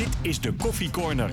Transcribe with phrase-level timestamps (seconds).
[0.00, 1.30] Dit is de Koffie Corner.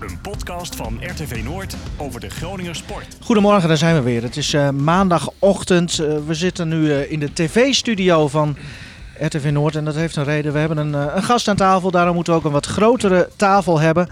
[0.00, 3.16] Een podcast van RTV Noord over de Groninger sport.
[3.20, 4.22] Goedemorgen, daar zijn we weer.
[4.22, 5.98] Het is eh, maandagochtend.
[5.98, 8.56] Eh, we zitten nu eh, in de tv-studio van
[9.20, 10.52] RTV Noord en dat heeft een reden.
[10.52, 13.28] We hebben een, eh, een gast aan tafel, daarom moeten we ook een wat grotere
[13.36, 14.08] tafel hebben.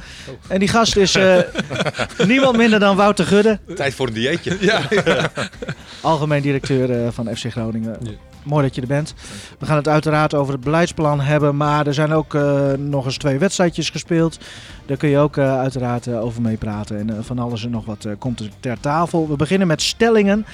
[0.49, 1.39] En die gast is eh,
[2.27, 4.59] niemand minder dan Wouter Gudde, Tijd voor een dieetje.
[6.01, 7.99] algemeen directeur eh, van FC Groningen.
[8.47, 9.15] Mooi dat je er bent.
[9.59, 13.17] We gaan het uiteraard over het beleidsplan hebben, maar er zijn ook eh, nog eens
[13.17, 14.39] twee wedstrijdjes gespeeld.
[14.87, 16.99] Daar kun je ook eh, uiteraard eh, over meepraten.
[16.99, 19.29] En eh, van alles en nog wat komt er ter tafel.
[19.29, 20.47] We beginnen met stellingen.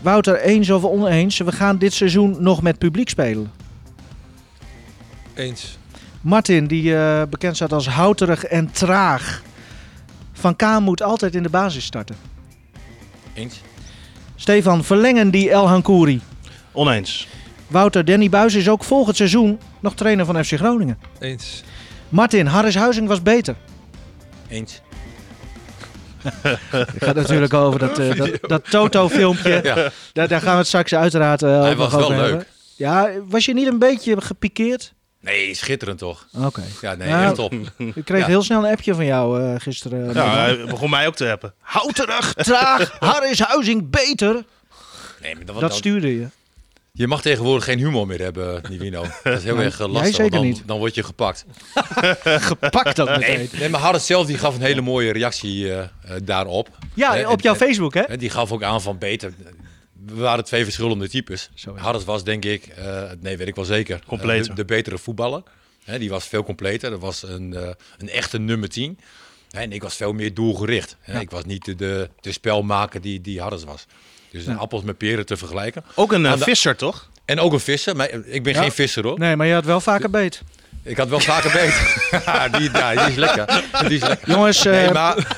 [0.00, 1.38] Wouter, eens of oneens?
[1.38, 3.50] We gaan dit seizoen nog met publiek spelen.
[5.34, 5.78] Eens.
[6.20, 6.94] Martin, die
[7.30, 9.42] bekend staat als houterig en traag.
[10.32, 12.16] Van Kaan moet altijd in de basis starten.
[13.34, 13.60] Eens.
[14.34, 16.20] Stefan, verlengen die El Hankouri.
[16.72, 17.26] Oneens.
[17.66, 20.98] Wouter, Danny Buis is ook volgend seizoen nog trainer van FC Groningen.
[21.18, 21.62] Eens.
[22.08, 23.54] Martin, Harris Huizing was beter.
[24.48, 24.80] Eens.
[26.70, 29.60] Het gaat natuurlijk over dat, eh, dat, dat Toto-filmpje.
[29.62, 29.90] Ja.
[30.12, 32.46] Daar, daar gaan we het straks uiteraard eh, Hij was wel leuk.
[32.76, 34.92] Ja, was je niet een beetje gepikeerd?
[35.20, 36.26] Nee, schitterend toch?
[36.38, 36.62] Oké.
[36.80, 37.52] Ja, nee, Nou, echt top.
[37.94, 38.26] Ik kreeg Ja.
[38.26, 40.12] heel snel een appje van jou eh, gisteren.
[40.14, 41.54] Ja, hij begon mij ook te appen.
[41.60, 44.44] Houterig, traag, Harris Huizing beter.
[45.22, 46.26] Nee, maar dat, Dat dat- stuurde je.
[47.00, 49.02] Je mag tegenwoordig geen humor meer hebben, Nivino.
[49.22, 50.14] Dat is heel erg eh, jij lastig.
[50.14, 50.62] zeker dan, niet.
[50.66, 51.44] dan word je gepakt.
[52.24, 53.36] Gepakt ook meteen.
[53.36, 55.88] Nee, nee maar Harris zelf die gaf een hele mooie reactie eh, eh,
[56.24, 56.68] daarop.
[56.94, 58.00] Ja, op jouw en- Facebook, hè?
[58.00, 59.32] En die gaf ook aan van beter.
[60.06, 61.50] We waren twee verschillende types.
[61.74, 65.42] Harris was denk ik, eh, nee weet ik wel zeker, de, de betere voetballer.
[65.84, 66.90] Hè, die was veel completer.
[66.90, 68.98] Dat was een, eh, een echte nummer 10.
[69.50, 70.96] Hè, En ik was veel meer doelgericht.
[71.00, 71.20] Hè.
[71.20, 73.86] Ik was niet de, de, de spelmaker die, die Harris was.
[74.30, 74.54] Dus Ja.
[74.54, 75.84] appels met peren te vergelijken.
[75.94, 77.08] Ook een eh, de- visser, toch?
[77.24, 77.96] En ook een visser.
[77.96, 78.60] Maar ik ben Ja.
[78.60, 79.18] geen visser hoor.
[79.18, 80.42] Nee, maar je had wel vaker beet.
[80.82, 81.48] Ik had wel vaker.
[82.26, 83.64] Ja, die, ja, die is lekker.
[83.88, 84.28] Die is lekker.
[84.30, 85.36] Jongens, eh, Nee, maar,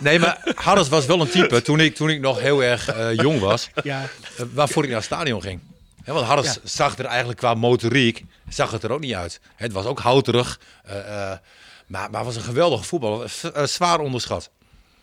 [0.00, 3.14] nee, maar Harris was wel een type toen ik, toen ik nog heel erg eh,
[3.14, 3.70] jong was.
[3.82, 4.02] ja,
[4.36, 5.60] eh, waarvoor ik naar het stadion ging.
[6.04, 6.60] Hè, want Harris Ja.
[6.64, 9.40] zag er eigenlijk qua motoriek zag het er ook niet uit.
[9.56, 10.98] Het was ook houterig, eh,
[11.30, 11.38] eh,
[11.86, 13.28] maar, maar was een geweldige voetballer.
[13.28, 14.50] Z- eh, zwaar onderschat.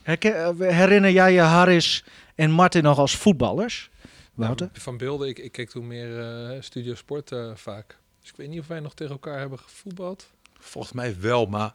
[0.03, 2.03] eh, herinner jij je Harris
[2.39, 3.89] en Martin nog als voetballers?
[4.33, 4.69] Wouter?
[4.73, 7.97] Van beelden, ik, ik keek toen meer eh, Studio Sport eh, vaak.
[8.22, 10.27] Dus ik weet niet of wij nog tegen elkaar hebben gevoetbald.
[10.59, 11.73] Volgens mij wel, maar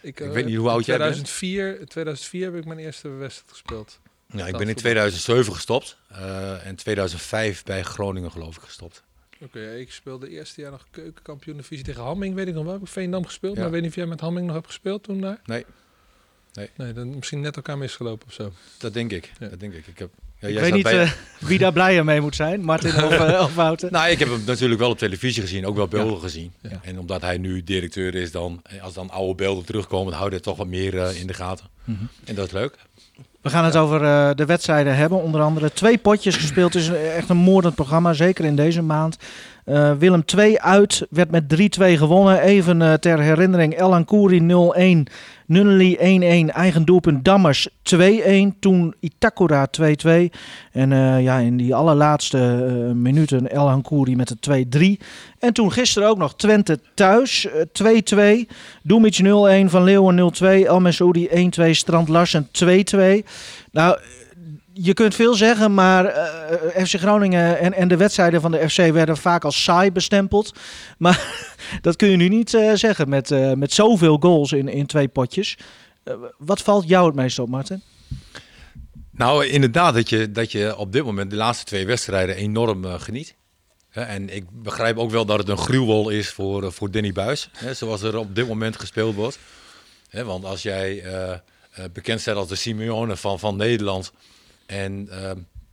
[0.00, 1.10] Ik, Ik eh, weet niet hoe oud jij bent.
[1.14, 4.00] 2004, in 2004 heb ik mijn eerste wedstrijd gespeeld.
[4.26, 4.74] ja, ik ben in voetbal.
[4.74, 5.98] 2007 gestopt.
[6.08, 9.02] eh, en 2005 bij Groningen geloof ik gestopt.
[9.40, 12.72] Oké, ik speelde eerste jaar nog keukenkampioen divisie tegen Hamming, weet ik nog wel.
[12.72, 13.58] Heb ik Veendam gespeeld, Ja.
[13.58, 15.40] maar ik weet niet of jij met Hamming nog hebt gespeeld toen daar?
[15.44, 15.64] Nee.
[16.56, 16.70] Nee.
[16.76, 18.52] Nee, dan misschien net elkaar misgelopen of zo.
[18.78, 19.32] Dat denk ik.
[19.38, 19.48] Ja.
[19.48, 19.86] Dat denk ik.
[19.86, 20.08] ik heb,
[20.38, 23.10] ja, Ik jij weet niet bij- eh, wie daar blijer mee moet zijn, Martin of,
[23.20, 23.90] eh, of Wouter.
[23.90, 26.52] Nou, ik heb hem natuurlijk wel op televisie gezien, ook wel beelden gezien.
[26.62, 26.80] Ja.
[26.82, 30.32] En omdat hij nu directeur is, dan, eh, als dan oude beelden terugkomen, dan houdt
[30.34, 31.66] hij toch wat meer in de gaten.
[31.84, 32.04] Mhm.
[32.24, 32.74] En dat is leuk.
[33.40, 35.22] We gaan het over eh, de wedstrijden hebben.
[35.22, 36.74] Onder andere twee potjes gespeeld.
[36.74, 39.16] Het is echt een moordend programma, zeker in deze maand.
[39.64, 42.40] Eh, Willem 2 uit, werd met 3-2 gewonnen.
[42.40, 45.06] Even eh, ter herinnering, El Ankouri 0-1,
[45.46, 45.96] Nunnely
[46.50, 47.98] 1-1, eigen doelpunt Dammers 2-1.
[48.60, 49.82] Toen Itakura 2-2.
[50.72, 55.04] En eh, ja, in die allerlaatste eh, minuten El Ankouri met de 2-3.
[55.38, 58.48] En toen gisteren ook nog Twente thuis, eh, 2-2.
[58.82, 63.24] Doemic 0-1, Van Leeuwen 0-2, El Mesoudi 1-2, Strand Larsen 2-2.
[63.70, 63.98] Nou,
[64.82, 68.76] je kunt veel zeggen, maar eh, FC Groningen en, en de wedstrijden van de FC
[68.76, 70.52] werden vaak als saai bestempeld.
[70.98, 71.44] Maar
[71.80, 75.08] dat kun je nu niet eh, zeggen met, eh, met zoveel goals in, in twee
[75.08, 75.56] potjes.
[76.02, 77.82] Eh, wat valt jou het meest op, Martin?
[79.10, 83.00] Nou, inderdaad, dat je, dat je op dit moment de laatste twee wedstrijden enorm eh,
[83.00, 83.34] geniet.
[84.04, 87.50] En ik begrijp ook wel dat het een gruwel is voor, eh, voor Danny Buis,
[87.72, 89.38] zoals er op dit moment gespeeld wordt.
[90.10, 91.38] Want als jij eh, eh,
[91.92, 94.12] bekend staat als de Simeone van, van Nederland
[94.66, 95.18] en eh,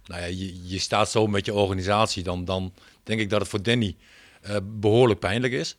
[0.05, 2.73] nou ja, je, je staat zo met je organisatie, dan, dan
[3.03, 3.95] denk ik dat het voor Danny
[4.41, 5.77] eh, behoorlijk pijnlijk is.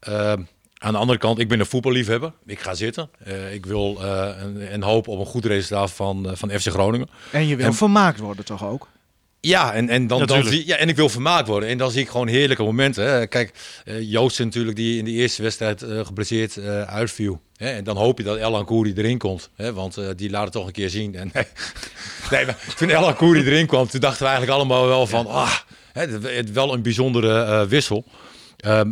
[0.00, 0.32] Eh,
[0.78, 2.32] aan de andere kant, ik ben een voetballiefhebber.
[2.46, 3.10] Ik ga zitten.
[3.24, 7.08] Eh, ik wil eh, en, en hoop op een goed resultaat van, van FC Groningen.
[7.32, 8.88] En je wil En- vermaakt worden toch ook?
[9.40, 11.68] Ja, en, en, dan, dan zie, ja, en ik wil vermaakt worden.
[11.68, 13.04] En dan zie ik gewoon heerlijke momenten.
[13.04, 13.26] Hè.
[13.26, 13.52] Kijk,
[13.84, 17.40] eh Joost natuurlijk die in de eerste wedstrijd eh, geblesseerd eh, uitviel.
[17.56, 17.70] Hè.
[17.70, 19.50] En dan hoop je dat Elan Kouri erin komt.
[19.56, 19.72] Hè.
[19.72, 21.14] Want die laat het toch een keer zien.
[21.20, 21.30] En,
[22.30, 25.26] nee, maar toen Elan Kouri erin kwam, toen dachten we eigenlijk allemaal wel van...
[25.26, 25.54] Ah,
[25.92, 28.04] hè, het, wel een bijzondere wissel.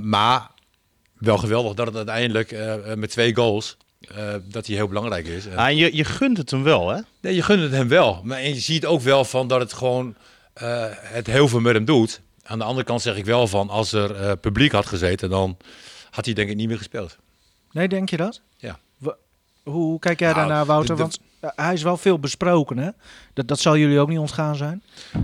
[0.03, 0.50] Maar
[1.19, 2.56] wel geweldig dat het uiteindelijk
[2.95, 3.77] met twee goals...
[4.43, 5.45] dat hij heel belangrijk is.
[5.55, 7.00] Ah, en je, je gunt het hem wel, hè?
[7.21, 8.21] Nee, je gunt het hem wel.
[8.25, 10.15] Maar en je ziet ook wel van dat het gewoon
[10.59, 12.21] eh, het heel veel met hem doet.
[12.43, 15.57] Aan de andere kant zeg ik wel van als er eh, publiek had gezeten, dan
[16.11, 17.17] had hij denk ik niet meer gespeeld.
[17.73, 18.41] Nee, denk je dat?
[18.57, 18.79] Ja.
[19.63, 20.97] Hoe, kijk jij Nou, daarnaar, Wouter?
[20.97, 22.90] Want hij is wel veel besproken, hè?
[23.35, 24.82] Dat, dat zal jullie ook niet ontgaan zijn.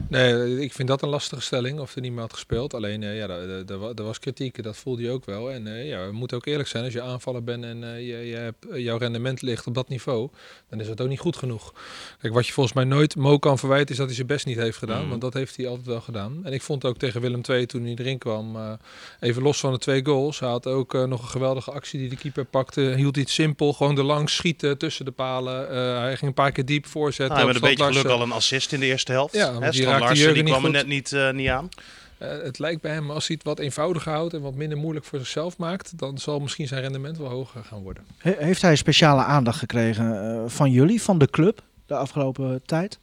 [0.09, 2.75] Nee, ik vind dat een lastige stelling, of er niet meer had gespeeld.
[2.75, 5.51] Alleen, eh, ja, er- wa- was kritiek, dat voelde je ook wel.
[5.53, 8.17] En eh, ja, we moeten ook eerlijk zijn, als je aanvaller bent en eh, je,
[8.17, 10.29] je hebt, jouw rendement ligt op dat niveau,
[10.69, 11.73] dan is het ook niet goed genoeg.
[12.21, 14.57] Kijk, wat je volgens mij nooit Mo kan verwijten, is dat hij zijn best niet
[14.59, 15.01] heeft gedaan.
[15.01, 15.09] Mhm.
[15.09, 16.41] Want dat heeft hij altijd wel gedaan.
[16.43, 18.73] En ik vond ook tegen Willem II, toen hij erin kwam, eh,
[19.21, 22.09] even los van de twee goals, hij had ook eh, nog een geweldige actie die
[22.09, 22.81] de keeper pakte.
[22.81, 25.69] Hield iets simpel, gewoon er langs schieten tussen de palen.
[26.05, 27.37] Hij ging een paar keer diep voorzetten.
[27.37, 29.35] Nou, met op een beetje geluk al een assist in de eerste helft.
[29.35, 31.69] Ja, die Larsen, die niet kwam er net niet, eh, niet aan.
[32.19, 35.05] Eh, het lijkt bij hem, als hij het wat eenvoudiger houdt en wat minder moeilijk
[35.07, 38.05] voor zichzelf maakt, dan zal misschien zijn rendement wel hoger gaan worden.
[38.19, 42.99] He- heeft hij speciale aandacht gekregen eh, van jullie, van de club, de afgelopen tijd?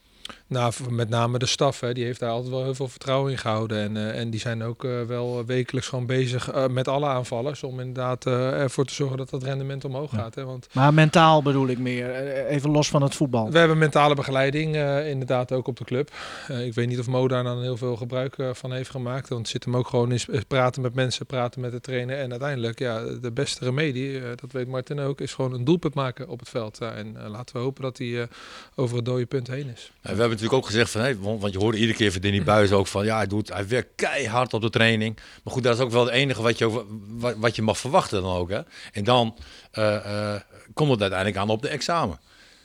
[0.51, 3.38] Nou, met name de staf, hè, die heeft daar altijd wel heel veel vertrouwen in
[3.38, 3.77] gehouden.
[3.77, 7.63] En, eh, en die zijn ook eh, wel wekelijks gewoon bezig eh, met alle aanvallers
[7.63, 10.18] om inderdaad eh, ervoor te zorgen dat dat rendement omhoog Ja.
[10.18, 10.36] gaat.
[10.36, 10.45] Hè.
[10.45, 12.15] Want Maar mentaal bedoel ik meer,
[12.45, 13.51] even los van het voetbal.
[13.51, 16.12] we hebben mentale begeleiding eh, inderdaad ook op de club.
[16.48, 19.30] Eh, ik weet niet of Mo daar dan heel veel gebruik van heeft gemaakt.
[19.30, 22.18] Want het zit hem ook gewoon in praten met mensen, praten met de trainer.
[22.18, 25.94] En uiteindelijk, ja, de beste remedie, eh, dat weet Martin ook, is gewoon een doelpunt
[25.94, 26.80] maken op het veld.
[26.80, 28.27] En laten we hopen dat hij eh,
[28.75, 29.92] over het dode punt heen is.
[30.01, 32.71] We hebben natuurlijk ook gezegd van, hé, want, je hoorde iedere keer van Danny Buis
[32.71, 35.19] ook van, ja, hij, doet, hij werkt keihard op de training.
[35.43, 38.21] Maar goed, dat is ook wel het enige wat je, wat, wat je mag verwachten
[38.21, 38.49] dan ook.
[38.49, 38.59] Hè?
[38.91, 39.38] En dan
[39.71, 40.41] eh, eh,
[40.73, 42.19] komt het uiteindelijk aan op de examen.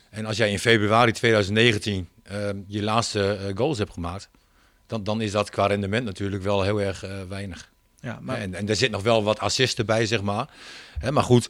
[0.09, 2.37] En als jij in februari 2019 eh,
[2.67, 4.29] je laatste eh, goals hebt gemaakt,
[4.87, 7.71] dan, dan is dat qua rendement natuurlijk wel heel erg weinig.
[7.99, 10.49] Ja, maar En, en er zit nog wel wat assisten bij, zeg maar.
[10.99, 11.49] Hè, maar goed,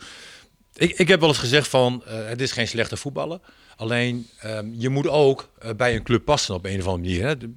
[0.78, 3.40] ik, ik heb wel eens gezegd van, eh, het is geen slechte voetballer.
[3.76, 7.26] Alleen, ehm, je moet ook eh, bij een club passen op een of andere manier.
[7.26, 7.38] Hè.
[7.38, 7.54] De-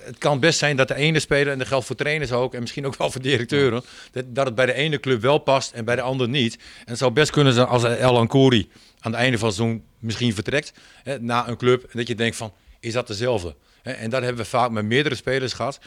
[0.00, 2.60] het kan best zijn dat de ene speler, en dat geldt voor trainers ook, en
[2.60, 3.82] misschien ook wel voor directeuren,
[4.12, 6.54] dat, dat het bij de ene club wel past en bij de andere niet.
[6.54, 8.68] En het zou best kunnen zijn als El Ancori
[9.00, 10.72] aan het einde van het seizoen misschien vertrekt
[11.02, 13.54] hè, naar een club, en dat je denkt van, is dat dezelfde?
[13.82, 15.78] En dat hebben we vaak met meerdere spelers gehad.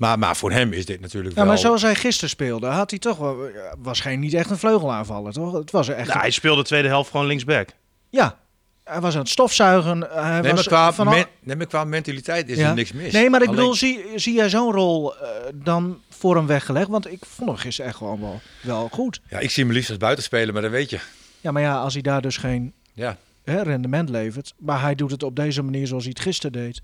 [0.00, 1.50] Maar, maar voor hem is dit natuurlijk Ja, wel...
[1.50, 4.58] maar zoals hij gisteren speelde, had hij toch wel, ja, was geen niet echt een
[4.58, 5.52] vleugelaanvaller, toch?
[5.52, 6.08] Het was echt.
[6.08, 7.68] Nou, hij speelde de tweede helft gewoon linksback.
[8.10, 8.38] Ja,
[8.84, 10.00] hij was aan het stofzuigen.
[10.10, 12.68] Hij Nee, was maar qua, van al- men- nee, maar qua mentaliteit is Ja.
[12.68, 13.12] er niks mis.
[13.12, 16.88] Nee, maar ik Alleen- bedoel, zie, zie jij zo'n rol eh, dan voor hem weggelegd?
[16.88, 19.20] Want ik vond hem gisteren echt gewoon wel, wel goed.
[19.28, 20.98] Ja, ik zie hem liefst als buitenspeler, maar dat weet je.
[21.40, 23.16] Ja, maar ja, als hij daar dus geen Ja.
[23.44, 26.80] hè, rendement levert, maar hij doet het op deze manier zoals hij het gisteren deed,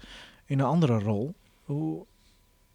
[0.46, 1.34] in een andere rol.
[1.64, 2.04] Hoe...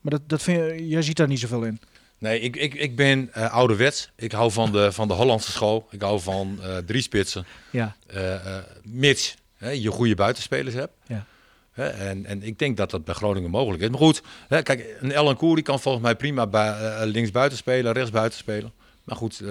[0.01, 1.79] Maar dat, dat vind je, jij ziet daar niet zoveel in.
[2.17, 4.09] Nee, ik, ik, ik ben eh, ouderwets.
[4.15, 5.87] Ik hou van de, van de Hollandse school.
[5.91, 7.45] Ik hou van eh drie spitsen.
[7.69, 10.93] Ja, eh, mits hè, je goede buitenspelers hebt.
[11.07, 11.25] Ja.
[11.73, 13.89] En, en ik denk dat dat bij Groningen mogelijk is.
[13.89, 17.93] Maar goed, hè, kijk, een Ellen Koeri kan volgens mij prima bij, links buiten spelen,
[17.93, 18.71] rechts buiten spelen.
[19.03, 19.43] Maar goed,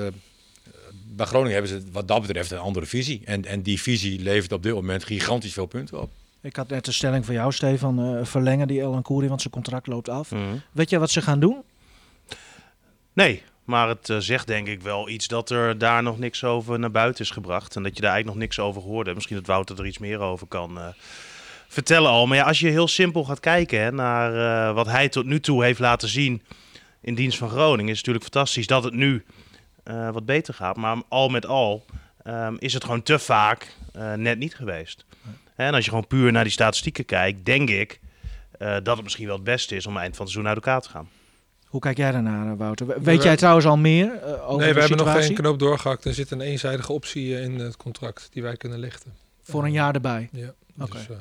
[1.06, 3.22] bij Groningen hebben ze wat dat betreft een andere visie.
[3.24, 6.12] En, en die visie levert op dit moment gigantisch veel punten op.
[6.42, 9.52] ik had net de stelling van jou, Stefan, eh, verlengen die Elan Koeri, want zijn
[9.52, 10.32] contract loopt af.
[10.72, 11.62] Weet jij wat ze gaan doen?
[13.12, 16.78] Nee, maar het eh, zegt denk ik wel iets dat er daar nog niks over
[16.78, 17.76] naar buiten is gebracht.
[17.76, 19.14] En dat je daar eigenlijk nog niks over hoorde.
[19.14, 20.86] Misschien dat Wouter er iets meer over kan eh,
[21.68, 22.26] vertellen al.
[22.26, 25.64] Maar ja, als je heel simpel gaat kijken hè, naar wat hij tot nu toe
[25.64, 26.42] heeft laten zien
[27.00, 29.24] in dienst van Groningen, is het natuurlijk fantastisch dat het nu
[30.12, 30.76] wat beter gaat.
[30.76, 31.84] Maar al met al
[32.22, 33.74] ehm, is het gewoon te vaak
[34.16, 35.04] net niet geweest.
[35.66, 38.00] En als je gewoon puur naar die statistieken kijkt, denk ik
[38.58, 40.80] eh, dat het misschien wel het beste is om eind van het seizoen uit elkaar
[40.80, 41.08] te gaan.
[41.66, 42.86] Hoe kijk jij daarnaar, eh, Wouter?
[42.86, 45.22] We- We- Weet jij trouwens al meer eh, over nee, de we hebben nog situatie?
[45.26, 46.04] geen knoop doorgehakt.
[46.04, 49.12] Er zit een eenzijdige optie in het contract die wij kunnen lichten.
[49.42, 50.28] Voor een jaar erbij.
[50.32, 50.92] Ja, Oké.
[50.96, 51.16] dus, eh,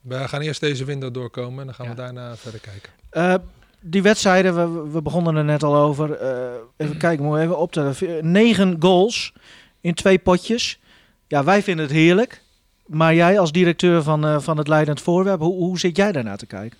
[0.00, 1.90] we gaan eerst deze window doorkomen en dan gaan Ja.
[1.90, 2.92] we daarna verder kijken.
[3.10, 3.34] Eh,
[3.80, 4.54] die wedstrijden,
[4.84, 6.12] we, we begonnen er net al over.
[6.12, 7.94] Eh, even kijken, moeten we even optellen.
[7.94, 9.32] V- Negen goals
[9.80, 10.78] in twee potjes.
[11.26, 12.44] Ja, wij vinden het heerlijk.
[12.86, 16.36] Maar jij als directeur van, eh, van het Leidend Voorwerp, hoe, hoe zit jij daarnaar
[16.38, 16.78] te kijken?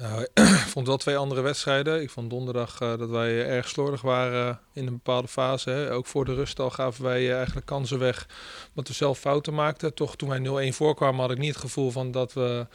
[0.00, 0.30] Nou, ik
[0.74, 2.02] vond wel twee andere wedstrijden.
[2.02, 5.70] Ik vond donderdag eh, dat wij erg slordig waren in een bepaalde fase.
[5.70, 5.92] Hè.
[5.92, 8.26] Ook voor de rust al gaven wij eh, eigenlijk kansen weg.
[8.68, 9.94] Omdat we zelf fouten maakten.
[9.94, 12.66] Toch toen wij 0-1 voorkwamen had ik niet het gevoel van dat we,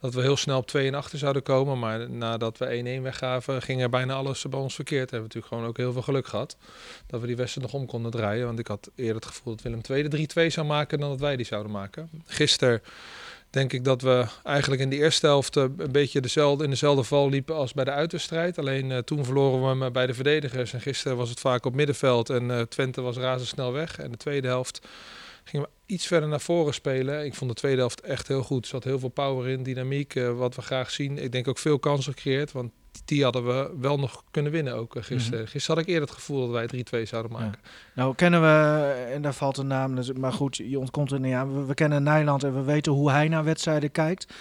[0.00, 1.78] dat we heel snel op 2 en achter zouden komen.
[1.78, 5.10] Maar nadat we 1-1 weggaven ging er bijna alles bij ons verkeerd.
[5.10, 6.56] Hebben natuurlijk gewoon ook heel veel geluk gehad.
[7.06, 8.46] Dat we die wedstrijd nog om konden draaien.
[8.46, 11.20] Want ik had eerder het gevoel dat Willem II de 3-2 zou maken dan dat
[11.20, 12.10] wij die zouden maken.
[12.26, 12.82] Gisteren
[13.52, 17.02] denk ik dat we eigenlijk in de eerste helft eh, een beetje dezelfde, in dezelfde
[17.02, 18.58] val liepen als bij de uitwedstrijd.
[18.58, 20.72] Alleen eh, toen verloren we hem eh, bij de verdedigers.
[20.72, 23.98] En gisteren was het vaak op middenveld en Twente was razendsnel weg.
[23.98, 24.86] En de tweede helft
[25.44, 27.24] gingen we iets verder naar voren spelen.
[27.24, 28.64] Ik vond de tweede helft echt heel goed.
[28.64, 31.18] Er zat heel veel power in, dynamiek, wat we graag zien.
[31.18, 32.72] Ik denk ook veel kansen gecreëerd, want
[33.04, 35.48] die hadden we wel nog kunnen winnen ook eh, gisteren.
[35.48, 37.60] Gisteren had ik eerder het gevoel dat wij 3-2 zouden maken.
[37.94, 41.34] Nou kennen we, en daar valt een naam, dus- maar goed, je ontkomt er niet
[41.34, 41.54] aan.
[41.54, 44.34] We, we kennen Nijland en we weten hoe hij naar wedstrijden kijkt.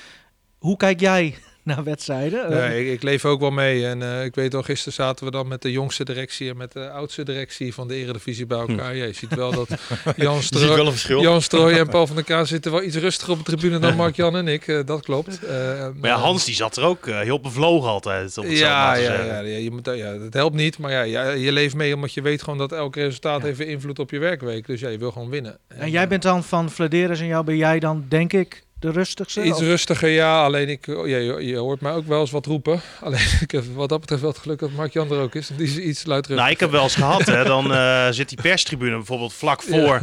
[0.58, 1.36] Hoe kijk jij
[1.70, 2.44] naar wedstrijden?
[2.44, 3.86] Eh, Nee, ik, ik leef ook wel mee.
[3.86, 6.72] En eh, ik weet wel, gisteren zaten we dan met de jongste directie en met
[6.72, 8.96] de oudste directie van de Eredivisie bij elkaar.
[8.96, 9.68] Ja, je ziet wel dat
[10.16, 11.22] Jan Je ziet Strooy, wel een verschil.
[11.22, 13.96] Jan Strooy en Paul van der Kaan zitten wel iets rustiger op de tribune dan
[13.96, 14.68] Mark-Jan en ik.
[14.68, 15.46] Eh, dat klopt.
[15.46, 18.38] Eh, Maar ja, Hans die zat er ook eh, heel bevlogen altijd.
[18.38, 19.26] Om het zo Ja, maar te ja, zeggen.
[19.26, 20.78] ja, ja, je moet, ja, dat helpt niet.
[20.78, 24.00] Maar ja, ja, je leeft mee omdat je weet gewoon dat elk resultaat heeft invloed
[24.00, 24.68] op je werkweek.
[24.68, 25.58] Dus ja, je wil gewoon winnen.
[25.68, 29.44] en jij bent dan van Vladeres en jou ben jij dan, denk ik, de rustigste?
[29.44, 30.44] Iets Of- rustiger, ja.
[30.44, 32.82] Alleen ik, oh, ja, je, je hoort mij ook wel eens wat roepen.
[33.04, 35.50] Alleen ik heb wat dat betreft wel het geluk dat Mark Jan er ook is.
[35.58, 36.36] Die is iets luidruchtiger.
[36.36, 37.44] Nou, ik heb wel eens gehad, hè.
[37.44, 40.02] Dan eh, zit die perstribune bijvoorbeeld vlak voor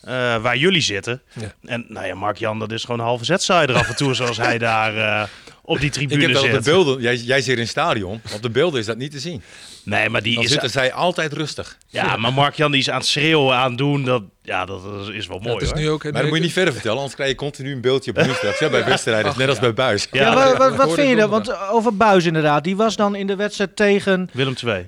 [0.00, 1.22] eh, waar jullie zitten.
[1.32, 1.54] Ja.
[1.62, 4.36] En nou ja, Mark Jan, dat is gewoon een halve zetsider af en toe, zoals
[4.36, 5.28] hij daar eh,
[5.66, 8.20] op die Ik tribune heb dat op de beelden, jij, jij zit in het stadion,
[8.34, 9.42] op de beelden is dat niet te zien.
[9.82, 10.50] Nee, maar die Dan is...
[10.50, 11.78] zitten zij altijd rustig.
[11.88, 14.04] Ja, maar Mark Jan die is aan het schreeuwen, aan het doen.
[14.04, 14.82] Dat, ja, dat
[15.12, 15.78] is wel mooi, het is hoor.
[15.78, 16.02] nu ook...
[16.02, 18.58] Maar dat moet je niet verder vertellen, anders krijg je continu een beeldje op nieuwsdag.
[18.58, 19.62] Ja, bij wedstrijden, net als ja.
[19.62, 20.06] bij Buis.
[20.10, 21.30] Ja, Ja, wa- dat- wa- dat wat hoorde vind je ik dan?
[21.30, 24.30] Want over Buis inderdaad, die was dan in de wedstrijd tegen...
[24.32, 24.86] Willem 2.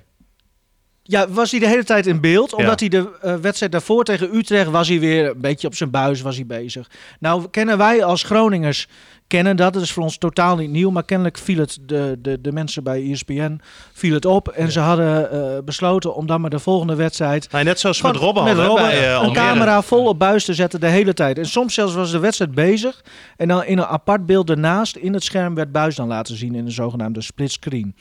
[1.10, 2.54] Ja, was hij de hele tijd in beeld.
[2.54, 5.90] Omdat hij de eh, wedstrijd daarvoor tegen Utrecht was hij weer een beetje op zijn
[5.90, 6.90] buis was hij bezig.
[7.20, 8.88] Nou kennen wij als Groningers
[9.26, 9.72] kennen dat.
[9.72, 10.90] Dat is voor ons totaal niet nieuw.
[10.90, 13.60] Maar kennelijk viel het de, de, de mensen bij ESPN
[13.92, 14.48] viel het op.
[14.48, 17.52] En ze hadden eh, besloten om dan maar de volgende wedstrijd...
[17.52, 20.44] Nee, net zoals met Robben met hadden, Robben bij eh, een camera vol op buis
[20.44, 21.38] te zetten de hele tijd.
[21.38, 23.04] En soms zelfs was de wedstrijd bezig.
[23.36, 26.54] En dan in een apart beeld ernaast in het scherm werd buis dan laten zien
[26.54, 27.94] in een zogenaamde split screen.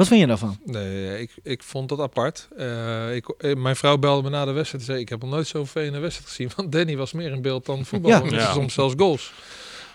[0.00, 0.58] Wat vind je daarvan?
[0.64, 2.48] Nee, ik, ik vond dat apart.
[2.56, 5.00] Eh, ik, eh, mijn vrouw belde me na de wedstrijd en zei...
[5.00, 6.50] ik heb nog nooit zo'n vervelende wedstrijd gezien.
[6.56, 8.10] Want Danny was meer in beeld dan voetbal.
[8.10, 8.22] Ja.
[8.22, 8.52] En Ja.
[8.52, 9.32] Soms zelfs goals.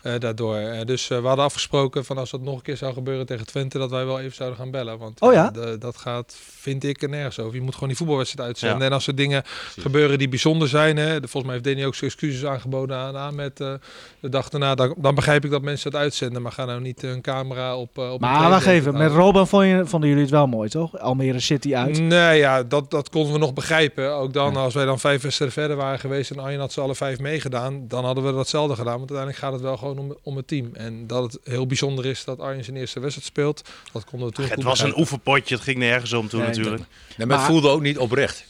[0.05, 0.55] Eh, daardoor.
[0.55, 3.45] Eh, dus eh, we hadden afgesproken van als dat nog een keer zou gebeuren tegen
[3.45, 3.77] Twente...
[3.77, 4.97] dat wij wel even zouden gaan bellen.
[4.97, 5.47] Want Oh ja?
[5.47, 7.55] eh, de- dat gaat, vind ik, er nergens over.
[7.55, 8.79] Je moet gewoon die voetbalwedstrijd uitzenden.
[8.79, 8.85] Ja.
[8.85, 9.43] En als er dingen
[9.79, 10.97] gebeuren die bijzonder zijn...
[10.97, 13.73] Hè, de- volgens mij heeft Danny ook zijn excuses aangeboden aan, aan met eh,
[14.19, 14.75] de dag daarna.
[14.75, 16.41] Dan, dan begrijp ik dat mensen het uitzenden.
[16.41, 17.97] Maar ga nou niet een camera op...
[17.97, 19.11] eh, op Maar wacht even, met.
[19.11, 20.99] Robin vond je, vonden jullie het wel mooi, toch?
[20.99, 21.99] Almere City uit.
[21.99, 24.13] Nee, ja, dat, dat konden we nog begrijpen.
[24.13, 26.95] Ook dan, als wij dan vijf wedstrijden verder waren geweest en Arjen had ze alle
[26.95, 28.97] vijf meegedaan, dan hadden we datzelfde gedaan.
[28.97, 30.69] Want uiteindelijk gaat het wel gewoon om, om het team.
[30.73, 33.61] En dat het heel bijzonder is dat Arjen zijn eerste wedstrijd speelt,
[33.93, 36.83] dat konden we toen Het was een oefenpotje, het ging nergens om toen Nee, natuurlijk.
[37.17, 38.45] Nee, maar het voelde ook niet oprecht.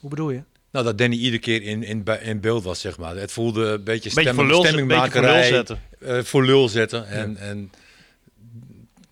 [0.00, 0.42] Hoe bedoel je?
[0.70, 3.16] Nou, dat Danny iedere keer in, in, bij- in beeld was, zeg maar.
[3.16, 5.80] Het voelde een beetje, Beetje stemming, voor lul, beetje voor lul zetten.
[6.00, 7.08] eh, voor lul zetten.
[7.08, 7.70] En, en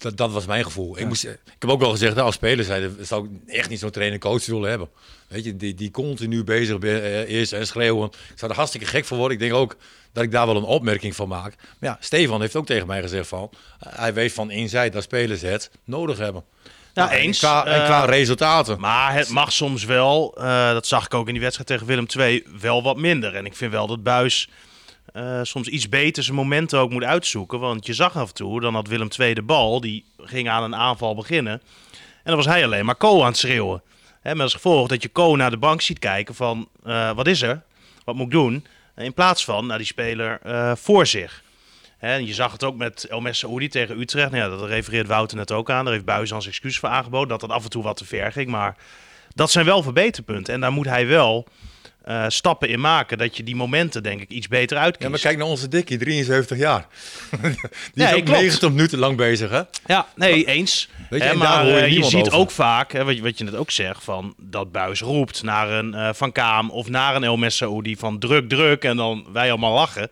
[0.03, 0.99] dat, dat was mijn gevoel.
[0.99, 2.65] Ik, moest, ik heb ook wel gezegd, nou, als speler
[3.01, 4.89] zou ik echt niet zo'n trainer-coach willen hebben.
[5.29, 8.07] Weet je, die, die continu bezig be- eh, is en schreeuwen.
[8.07, 9.37] Ik zou er hartstikke gek voor worden.
[9.37, 9.77] Ik denk ook
[10.13, 11.55] dat ik daar wel een opmerking van maak.
[11.79, 15.03] Maar ja, Stefan heeft ook tegen mij gezegd van, eh, hij weet van inzij dat
[15.03, 16.45] spelers het nodig hebben.
[16.95, 17.39] En eens.
[17.39, 18.81] Qua, en Eh, qua resultaten.
[18.81, 22.07] Maar het mag soms wel, eh, dat zag ik ook in die wedstrijd tegen Willem
[22.19, 23.35] II, wel wat minder.
[23.35, 24.49] En ik vind wel dat Buis
[25.13, 27.61] eh, soms iets beter zijn momenten ook moet uitzoeken.
[27.61, 30.63] Want je zag af en toe, dan had Willem II de bal, die ging aan
[30.63, 31.53] een aanval beginnen.
[31.93, 33.83] En dan was hij alleen maar Ko aan het schreeuwen.
[34.23, 37.43] Met als gevolg dat je Ko naar de bank ziet kijken van, eh, wat is
[37.43, 37.63] er?
[38.05, 38.67] Wat moet ik doen?
[38.97, 41.43] In plaats van naar die speler eh, voor zich.
[41.99, 44.31] En je zag het ook met El Messaoudi tegen Utrecht.
[44.31, 45.85] Nou dat refereert Wouter net ook aan.
[45.85, 47.29] Daar heeft Buis als excuus voor aangeboden.
[47.29, 48.51] Dat dat af en toe wat te ver ging.
[48.51, 48.77] Maar
[49.35, 50.55] dat zijn wel verbeterpunten.
[50.55, 51.47] En daar moet hij wel
[52.05, 53.19] eh, stappen in maken.
[53.19, 55.03] Dat je die momenten, denk ik, iets beter uitkiest.
[55.03, 56.87] Ja, maar kijk naar onze Dikkie, 73 jaar.
[57.41, 57.51] Die
[57.95, 58.41] Nee, is ook klopt.
[58.41, 59.61] 90 minuten lang bezig, hè?
[59.87, 60.89] Ja, nee, eens.
[61.11, 62.33] Weet je, Hè, daar maar hoor je eh, je ziet over.
[62.39, 65.71] ook vaak, hè, wat, je, wat je net ook zegt, van dat Buis roept naar
[65.71, 69.49] een eh, Van Kaam of naar een El Messaoudi van druk, druk en dan wij
[69.51, 70.11] allemaal lachen.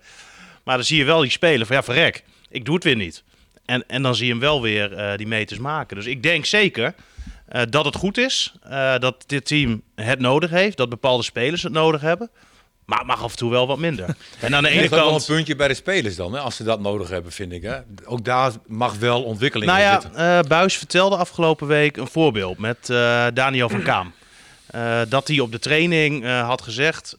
[0.65, 3.23] Maar dan zie je wel die spelen van ja, verrek, ik doe het weer niet.
[3.65, 5.97] En, en dan zie je hem wel weer die meters maken.
[5.97, 6.95] Dus ik denk zeker
[7.51, 11.63] eh, dat het goed is, eh, dat dit team het nodig heeft, dat bepaalde spelers
[11.63, 12.31] het nodig hebben.
[12.85, 14.07] Maar het mag af en toe wel wat minder.
[14.41, 15.27] En aan de ene ook wel een kant...
[15.27, 17.63] puntje bij de spelers dan, hè, als ze dat nodig hebben, vind ik.
[17.63, 17.79] Hè.
[18.05, 20.21] Ook daar mag wel ontwikkeling Nou in ja, zitten.
[20.21, 22.87] eh Buis vertelde afgelopen week een voorbeeld met
[23.35, 24.13] Daniel van Kaam.
[25.09, 27.17] Dat hij op de training had gezegd: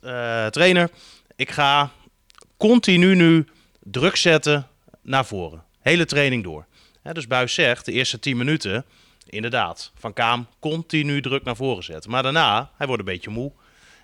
[0.50, 0.90] trainer,
[1.36, 1.92] ik ga
[2.58, 3.48] continu nu
[3.80, 4.68] druk zetten
[5.02, 5.64] naar voren.
[5.82, 6.66] Hele training door.
[7.02, 8.86] Hè, dus Buis zegt: de eerste 10 minuten,
[9.32, 12.12] inderdaad, van Kaam continu druk naar voren zetten.
[12.12, 13.52] Maar daarna, hij wordt een beetje moe.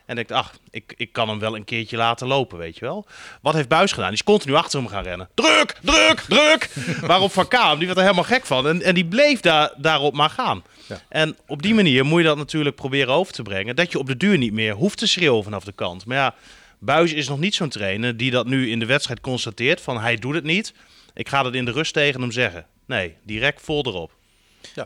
[0.06, 3.06] En denkt, ach, ik, ik kan hem wel een keertje laten lopen, weet je wel.
[3.42, 4.08] Wat heeft Buis gedaan?
[4.08, 5.30] Die is continu achter hem gaan rennen.
[5.34, 6.70] Druk, druk, druk.
[7.08, 8.68] Waarop Van Kaam, die werd er helemaal gek van.
[8.68, 10.64] En, en die bleef daar, daarop maar gaan.
[10.88, 11.02] Ja.
[11.10, 13.76] En op die manier moet je dat natuurlijk proberen over te brengen.
[13.76, 16.06] Dat je op de duur niet meer hoeft te schreeuwen vanaf de kant.
[16.06, 16.36] Maar ja,
[16.80, 19.82] Buis is nog niet zo'n trainer die dat nu in de wedstrijd constateert.
[19.82, 20.74] Van hij doet het niet.
[21.14, 22.66] Ik ga dat in de rust tegen hem zeggen.
[22.86, 24.17] Nee, direct vol erop.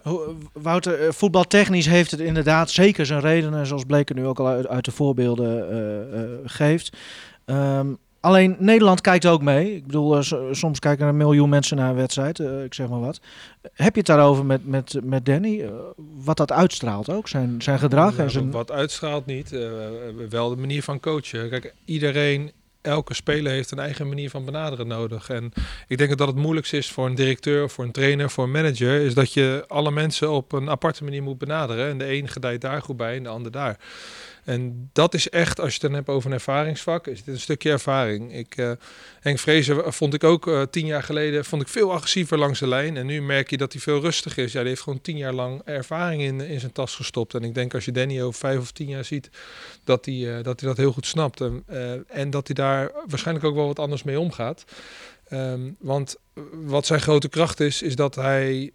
[0.04, 4.48] Hoe- Wouter, eh, voetbaltechnisch heeft het inderdaad zeker zijn redenen, zoals Bleken nu ook al
[4.48, 6.98] uit, uit de voorbeelden eh, eh, geeft.
[7.46, 7.88] Ehm,
[8.20, 9.76] alleen Nederland kijkt ook mee.
[9.76, 13.00] Ik bedoel, so- soms kijken er een miljoen mensen naar een wedstrijd, ik zeg maar
[13.00, 13.20] wat.
[13.74, 15.70] Heb je het daarover met, met, met Danny?
[16.24, 18.52] Wat dat uitstraalt ook, zijn, zijn gedrag Nou, en zijn...
[18.52, 19.70] Wat uitstraalt niet, eh,
[20.30, 21.50] wel de manier van coachen.
[21.50, 22.52] Kijk, iedereen,
[22.82, 25.30] elke speler heeft een eigen manier van benaderen nodig.
[25.30, 25.52] En
[25.88, 29.02] ik denk dat het moeilijkste is voor een directeur, voor een trainer, voor een manager,
[29.02, 31.90] is dat je alle mensen op een aparte manier moet benaderen.
[31.90, 33.78] En de een gedijt daar goed bij en de ander daar.
[34.44, 37.40] En dat is echt, als je het dan hebt over een ervaringsvak, is dit een
[37.40, 38.34] stukje ervaring.
[38.34, 38.72] Ik, eh,
[39.20, 42.68] Henk Vrezen vond ik ook eh, tien jaar geleden vond ik veel agressiever langs de
[42.68, 42.98] lijn.
[42.98, 44.52] En nu merk je dat hij veel rustiger is.
[44.52, 47.34] Ja, die heeft gewoon tien jaar lang ervaring in, in zijn tas gestopt.
[47.34, 49.30] En ik denk als je Danny over vijf of tien jaar ziet,
[49.84, 51.42] dat hij, eh, dat, hij dat heel goed snapt.
[51.42, 51.64] En,
[52.08, 54.64] en dat hij daar waarschijnlijk ook wel wat anders mee omgaat.
[55.28, 56.16] Ehm, want
[56.52, 58.72] wat zijn grote kracht is, is dat hij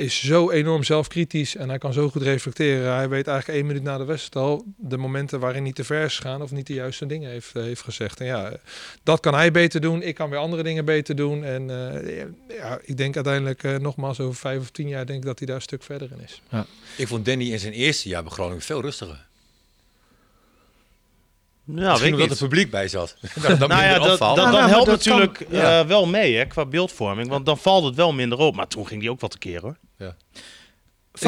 [0.00, 2.94] is zo enorm zelfkritisch en hij kan zo goed reflecteren.
[2.94, 6.04] Hij weet eigenlijk één minuut na de wedstrijd al de momenten waarin hij te ver
[6.04, 8.20] is gegaan of niet de juiste dingen heeft, eh, heeft gezegd.
[8.20, 8.52] En ja,
[9.02, 10.02] dat kan hij beter doen.
[10.02, 11.44] Ik kan weer andere dingen beter doen.
[11.44, 12.24] En eh,
[12.56, 15.46] ja, ik denk uiteindelijk eh, nogmaals over vijf of tien jaar denk ik dat hij
[15.46, 16.42] daar een stuk verder in is.
[16.96, 19.28] Ik vond Danny in zijn eerste jaar bij Groningen veel rustiger.
[21.74, 23.16] Ja, Misschien weet ik omdat het publiek bij zat.
[23.42, 25.80] dat dat Nou ja, dat, dat, Nou, dat maar helpt dat kan- natuurlijk ja.
[25.80, 27.28] eh, wel mee hè, qua beeldvorming.
[27.28, 28.54] Want dan valt het wel minder op.
[28.54, 29.76] Maar toen ging die ook wat tekeer hoor.
[29.98, 30.08] ik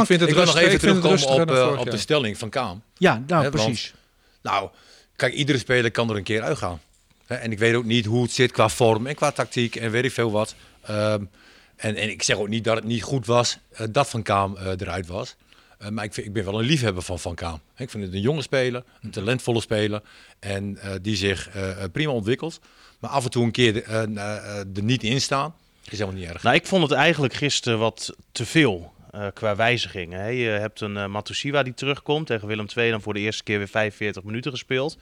[0.07, 1.91] vind het ik wil nog even ik vind het terugkomen op, dan eh, vorig op
[1.91, 2.83] de stelling van Kaam.
[2.97, 3.95] Ja, nou want- precies.
[4.43, 4.71] Nou,
[5.17, 6.81] kijk, iedere speler kan er een keer uitgaan.
[7.27, 9.91] Hè, En ik weet ook niet hoe het zit qua vorm en qua tactiek en
[9.91, 10.55] weet ik veel wat.
[10.83, 11.25] Ehm,
[11.77, 14.57] en, en ik zeg ook niet dat het niet goed was eh, dat Van Kaam
[14.57, 15.35] eruit was.
[15.83, 17.61] Eh, maar ik, vind, ik ben wel een liefhebber van Van Kaam.
[17.77, 20.03] Ik vind het een jonge speler, een talentvolle speler.
[20.39, 22.61] En eh, die zich eh, prima ontwikkelt.
[22.99, 26.43] Maar af en toe een keer er niet in staan, is helemaal niet erg.
[26.43, 28.93] Nou, ik vond het eigenlijk gisteren wat te veel
[29.35, 30.21] qua wijzigingen.
[30.21, 30.29] Hè.
[30.29, 32.91] Je hebt een eh Matusiwa die terugkomt tegen Willem II.
[32.91, 34.97] Dan voor de eerste keer weer 45 minuten gespeeld.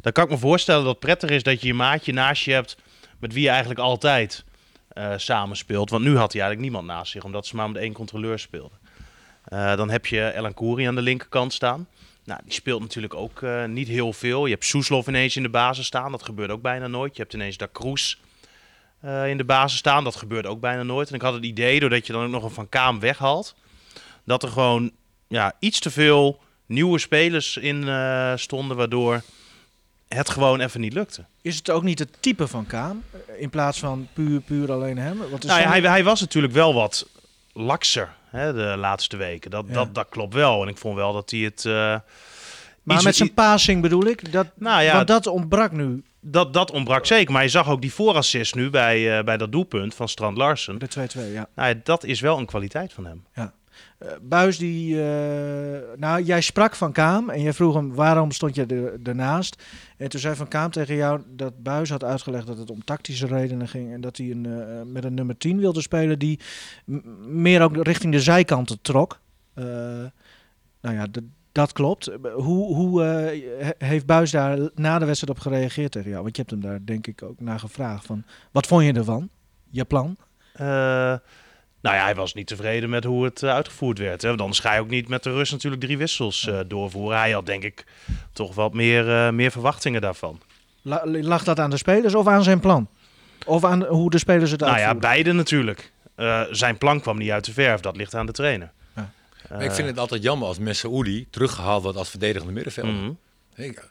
[0.00, 2.52] Dan kan ik me voorstellen dat het prettig is dat je je maatje naast je
[2.52, 2.76] hebt...
[3.18, 4.44] met wie je eigenlijk altijd
[4.88, 5.90] eh samen speelt.
[5.90, 8.78] Want nu had hij eigenlijk niemand naast zich, omdat ze maar met één controleur speelden.
[9.52, 11.88] Eh, dan heb je Elan Kouri aan de linkerkant staan.
[12.24, 14.46] Nou, die speelt natuurlijk ook eh, niet heel veel.
[14.46, 16.10] Je hebt Soeslof ineens in de basis staan.
[16.10, 17.16] Dat gebeurt ook bijna nooit.
[17.16, 18.16] Je hebt ineens Da Cruz
[19.00, 20.04] eh, in de basis staan.
[20.04, 21.08] Dat gebeurt ook bijna nooit.
[21.08, 23.54] En ik had het idee, doordat je dan ook nog een Van Kaam weghaalt...
[24.24, 24.90] dat er gewoon
[25.28, 27.88] ja, iets te veel nieuwe spelers in
[28.38, 28.76] stonden...
[28.76, 29.22] waardoor
[30.08, 31.24] het gewoon even niet lukte.
[31.42, 33.02] Is het ook niet het type van Kaam?
[33.38, 35.18] In plaats van puur, puur alleen hem?
[35.30, 37.06] Want Nou ja, hij, hij was natuurlijk wel wat
[37.52, 39.50] lakser hè, de laatste weken.
[39.50, 39.72] Dat, Ja.
[39.74, 40.62] dat, dat klopt wel.
[40.62, 41.64] En ik vond wel dat hij het...
[41.64, 41.72] eh,
[42.82, 44.32] maar iets- met zijn passing bedoel ik?
[44.32, 47.32] Dat, Nou ja, want dat ontbrak nu, dat, dat ontbrak zeker.
[47.32, 50.78] Maar je zag ook die voorassist nu bij, eh, bij dat doelpunt van Strand Larsen.
[50.78, 51.48] de 2-2, ja.
[51.54, 53.24] Nou ja, dat is wel een kwaliteit van hem.
[53.32, 53.44] Eh,
[54.22, 58.66] Buis, die, eh, nou, jij sprak van Kaam en jij vroeg hem waarom stond je
[58.66, 59.62] er, ernaast.
[59.96, 63.26] En toen zei Van Kaam tegen jou dat Buis had uitgelegd dat het om tactische
[63.26, 63.92] redenen ging.
[63.92, 66.40] En dat hij een, eh, met een nummer 10 wilde spelen die
[67.26, 69.20] meer ook richting de zijkanten trok.
[69.54, 69.64] Eh,
[70.80, 71.06] nou ja,
[71.52, 72.06] dat klopt.
[72.06, 76.22] Eh, Hoe, hoe eh, he- heeft Buis daar na de wedstrijd op gereageerd tegen jou?
[76.22, 78.06] Want je hebt hem daar denk ik ook naar gevraagd.
[78.06, 79.28] Van, wat vond je ervan?
[79.70, 80.16] Je plan?
[81.82, 84.22] Nou ja, hij was niet tevreden met hoe het eh, uitgevoerd werd.
[84.22, 84.28] Hè.
[84.28, 87.18] Want anders ga je ook niet met de rust natuurlijk drie wissels eh, doorvoeren.
[87.18, 87.84] Hij had denk ik
[88.32, 90.40] toch wat meer, eh, meer verwachtingen daarvan.
[90.82, 92.88] La- lag dat aan de spelers of aan zijn plan?
[93.46, 95.10] Of aan hoe de spelers het Nou ja, uitvoeren?
[95.10, 95.92] beide natuurlijk.
[96.14, 97.80] Eh, zijn plan kwam niet uit de verf.
[97.80, 98.72] Dat ligt aan de trainer.
[98.96, 99.10] Ja.
[99.50, 102.92] Maar ik vind het altijd jammer als Messaoudi teruggehaald wordt als verdedigende middenvelder.
[102.94, 103.12] Mhm.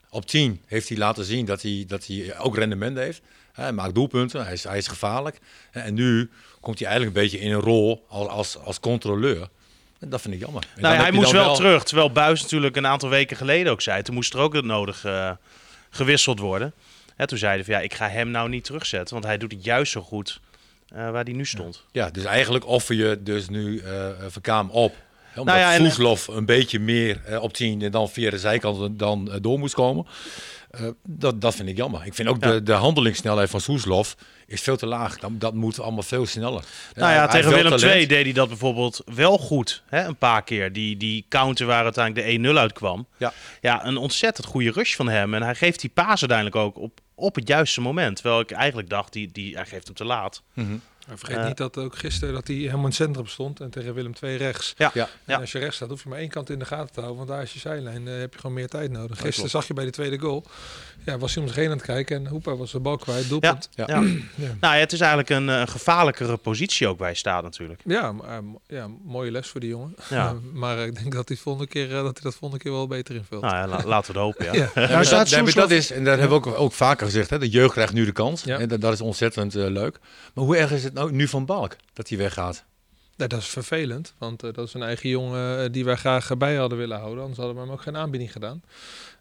[0.10, 3.22] Op 10 heeft hij laten zien dat hij, dat hij ook rendement heeft.
[3.54, 5.40] Hij maakt doelpunten, hij is, hij is gevaarlijk.
[5.72, 9.48] En nu komt hij eigenlijk een beetje in een rol als, als, als controleur.
[10.00, 10.64] En dat vind ik jammer.
[10.76, 11.84] En Nou ja, hij moest wel, terug.
[11.84, 14.02] Terwijl Buis natuurlijk een aantal weken geleden ook zei.
[14.02, 15.32] Toen moest er ook het nodig eh,
[15.90, 16.74] gewisseld worden.
[17.16, 19.14] Hè, toen zeiden van ja, ik ga hem nou niet terugzetten.
[19.14, 20.40] Want hij doet het juist zo goed
[20.88, 21.84] eh, waar hij nu stond.
[21.92, 24.94] Ja, dus eigenlijk offer je dus nu eh Verkaam op.
[25.22, 28.40] Hè, Omdat Nou ja, en- Soeslof een beetje meer op 10 en dan via de
[28.40, 30.06] zijkant dan door moest komen.
[30.72, 32.06] Eh, dat, dat vind ik jammer.
[32.06, 32.52] Ik vind ook Ja.
[32.52, 34.16] de, de handelingssnelheid van Soeslof
[34.48, 35.18] is veel te laag.
[35.20, 36.64] Dat, dat moet allemaal veel sneller.
[36.94, 37.80] Nou ja, hij tegen Willem.
[37.80, 39.84] II deed hij dat bijvoorbeeld wel goed.
[39.88, 40.74] Hè, een paar keer.
[40.74, 43.08] Die, die counter waar uiteindelijk de 1-0 uitkwam.
[43.18, 43.34] Ja.
[43.62, 45.34] ja, een ontzettend goede rush van hem.
[45.34, 48.16] En hij geeft die paas uiteindelijk ook op, op het juiste moment.
[48.16, 50.42] Terwijl ik eigenlijk dacht, die, die, hij geeft hem te laat.
[51.16, 51.46] Vergeet Eh.
[51.46, 54.38] niet dat ook gisteren dat hij helemaal in het centrum stond en tegen Willem II
[54.38, 54.74] rechts.
[54.78, 55.04] Ja, Ja.
[55.04, 55.38] En ja.
[55.40, 57.30] als je rechts staat, hoef je maar één kant in de gaten te houden, want
[57.30, 58.08] daar is je zijlijn.
[58.08, 59.20] eh, heb je gewoon meer tijd nodig.
[59.20, 60.46] Gisteren zag je bij de tweede goal,
[61.06, 63.30] ja, was hij om zich heen aan het kijken en Hoepa was de bal kwijt,
[63.30, 63.70] doelpunt.
[63.76, 63.86] Ja.
[63.88, 64.02] Ja.
[64.36, 64.56] Ja.
[64.60, 67.82] Nou het is eigenlijk een, eh, gevaarlijkere positie ook waar je staat natuurlijk.
[67.86, 69.96] Ja, maar, ja, mooie les voor die jongen.
[70.10, 70.36] Ja.
[70.54, 73.42] maar ik denk dat hij, volgende keer, dat hij dat volgende keer wel beter invult.
[73.42, 74.54] Nou ja, la- laten we het hopen, ja.
[74.60, 74.60] Ja.
[74.76, 77.30] Ja, Nou maar staat dat, dat is, en daar hebben we ook, ook vaker gezegd,
[77.30, 78.44] hè, de jeugd krijgt nu de kans.
[78.44, 78.60] Ja.
[78.60, 80.00] En dat, dat is ontzettend leuk.
[80.34, 82.64] Maar hoe erg is het nou nu van Balk dat hij weggaat?
[83.16, 86.32] Ja, dat is vervelend, want eh, dat is een eigen jongen eh, die wij graag
[86.32, 87.20] eh, bij hadden willen houden.
[87.20, 88.64] Anders hadden we hem ook geen aanbieding gedaan.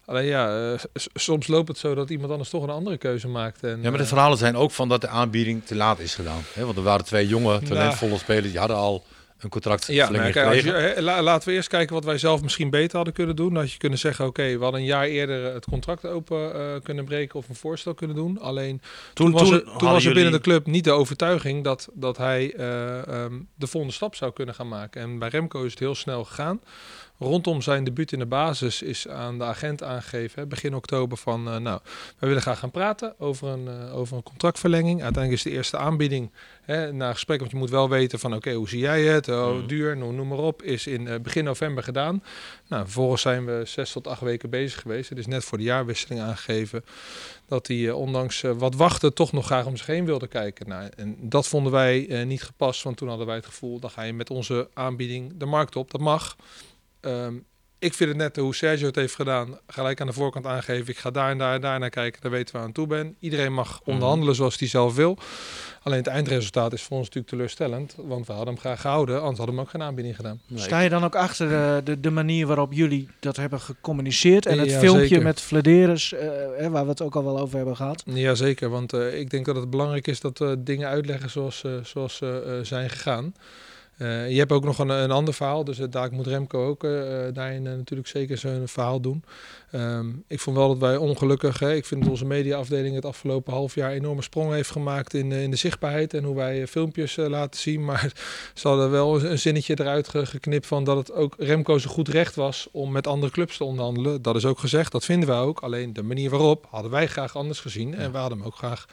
[0.05, 0.77] Alleen ja,
[1.13, 3.63] soms loopt het zo dat iemand anders toch een andere keuze maakt.
[3.63, 6.41] En, Ja, maar de verhalen zijn ook van dat de aanbieding te laat is gedaan.
[6.53, 6.65] Hè?
[6.65, 9.03] Want er waren twee jonge, talentvolle spelers, die hadden al
[9.43, 10.93] een contract Ja, maar verlenging kijk, als je, gekregen.
[10.95, 13.53] hè, la- laten we eerst kijken wat wij zelf misschien beter hadden kunnen doen.
[13.53, 17.05] Dat je kunnen zeggen, oké, we hadden een jaar eerder het contract open eh, kunnen
[17.05, 18.39] breken of een voorstel kunnen doen.
[18.39, 18.81] Alleen
[19.13, 22.53] toen, was, er, toen was er binnen de club niet de overtuiging dat, dat hij
[22.57, 25.01] eh, ehm, de volgende stap zou kunnen gaan maken.
[25.01, 26.61] En bij Remco is het heel snel gegaan.
[27.23, 31.57] Rondom zijn debuut in de basis is aan de agent aangegeven, begin oktober, van eh,
[31.57, 31.79] nou,
[32.19, 35.03] we willen graag gaan praten over een, eh, over een contractverlenging.
[35.03, 36.31] Uiteindelijk is de eerste aanbieding
[36.61, 39.27] hè, na gesprek, want je moet wel weten van oké, hoe zie jij het?
[39.29, 39.67] Oh, Mhm.
[39.67, 42.23] duur, nou, noem maar op, is in eh, begin november gedaan.
[42.67, 45.09] Nou, vervolgens zijn we zes tot acht weken bezig geweest.
[45.09, 46.85] Het is net voor de jaarwisseling aangegeven
[47.47, 50.67] dat hij ondanks wat wachten toch nog graag om zich heen wilde kijken.
[50.69, 54.01] Nou, en dat vonden wij niet gepast, want toen hadden wij het gevoel, dan ga
[54.01, 55.91] je met onze aanbieding de markt op.
[55.91, 56.35] Dat mag.
[57.01, 57.33] Ehm,
[57.79, 59.59] ik vind het net hoe Sergio het heeft gedaan.
[59.67, 60.87] Gelijk aan de voorkant aangeven.
[60.87, 62.21] Ik ga daar en daar en daar naar kijken.
[62.21, 63.15] Daar weten we aan toe ben.
[63.19, 65.17] Iedereen mag onderhandelen zoals hij zelf wil.
[65.83, 67.95] Alleen het eindresultaat is voor ons natuurlijk teleurstellend.
[67.97, 69.15] Want we hadden hem graag gehouden.
[69.19, 70.41] Anders hadden we hem ook geen aanbieding gedaan.
[70.47, 71.49] Nee, Sta je dan ook achter
[71.85, 74.45] de, de manier waarop jullie dat hebben gecommuniceerd?
[74.45, 75.23] En het Ja, filmpje zeker.
[75.23, 78.03] met Flederis, eh, hè, waar we het ook al wel over hebben gehad.
[78.05, 81.71] Jazeker, want eh, ik denk dat het belangrijk is dat we dingen uitleggen zoals, eh,
[81.83, 83.33] zoals ze eh, zijn gegaan.
[84.01, 86.83] Eh, je hebt ook nog een, een ander verhaal, dus uh, daar moet Remco ook
[86.83, 86.91] eh,
[87.33, 89.23] daarin eh, natuurlijk zeker zijn verhaal doen.
[89.71, 93.53] Ehm, ik vond wel dat wij ongelukkig, hè, ik vind dat onze mediaafdeling het afgelopen
[93.53, 96.67] half jaar enorme sprong heeft gemaakt in, eh, in de zichtbaarheid en hoe wij eh,
[96.67, 97.85] filmpjes eh, laten zien.
[97.91, 98.11] Maar
[98.53, 102.07] ze hadden wel een, zinnetje eruit ge- geknipt van dat het ook Remco zo goed
[102.07, 104.21] recht was om met andere clubs te onderhandelen.
[104.21, 105.59] Dat is ook gezegd, dat vinden wij ook.
[105.59, 108.85] Alleen de manier waarop hadden wij graag anders gezien en we hadden hem ook graag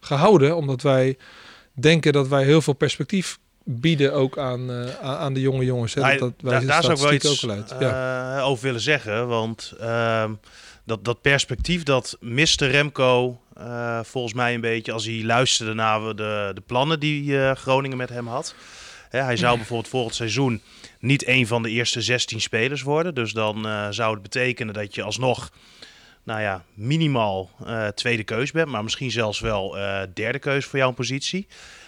[0.00, 1.18] gehouden, omdat wij
[1.72, 5.94] denken dat wij heel veel perspectief bieden ook aan, eh, aan de jonge jongens.
[5.94, 6.00] Hè.
[6.00, 7.74] Nou, dat, dat, wij daar, zou ik wel iets ook uit.
[7.78, 8.36] Ja.
[8.36, 9.28] eh, over willen zeggen.
[9.28, 10.32] Want ehm,
[10.84, 16.00] dat, dat perspectief, dat miste Remco eh, volgens mij een beetje als hij luisterde naar
[16.00, 18.54] de, de plannen die Groningen met hem had.
[19.08, 20.62] Hè, hij zou bijvoorbeeld volgend seizoen
[21.00, 23.14] niet een van de eerste 16 spelers worden.
[23.14, 25.50] Dus dan zou het betekenen dat je alsnog,
[26.22, 27.50] nou ja, minimaal
[27.94, 28.68] tweede keus bent.
[28.68, 29.76] Maar misschien zelfs wel
[30.14, 31.46] derde keus voor jouw positie.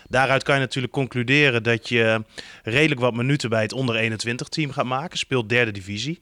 [0.08, 2.24] Daaruit kan je natuurlijk concluderen dat je
[2.62, 5.18] redelijk wat minuten bij het onder 21 team gaat maken.
[5.18, 6.20] Speelt derde divisie.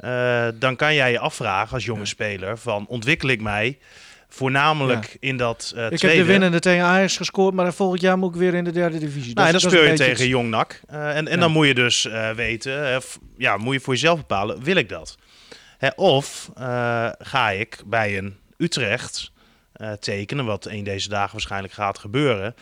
[0.00, 2.06] Uh, dan kan jij je afvragen als jonge ja.
[2.06, 3.78] speler van ontwikkel ik mij
[4.28, 5.16] voornamelijk ja.
[5.20, 6.16] in dat uh, ik tweede.
[6.16, 8.98] heb de winnende tegen Ajax gescoord, maar volgend jaar moet ik weer in de derde
[8.98, 9.34] divisie.
[9.34, 10.28] Nou, dat, en dan speel je tegen.
[10.28, 10.80] Jong NAC.
[10.90, 11.36] Uh, en en Ja.
[11.36, 13.02] dan moet je dus weten,
[13.36, 15.16] ja, moet je voor jezelf bepalen, wil ik dat?
[15.78, 16.50] Hè, of
[17.18, 19.32] ga ik bij een Utrecht
[20.00, 22.54] tekenen, wat een deze dagen waarschijnlijk gaat gebeuren.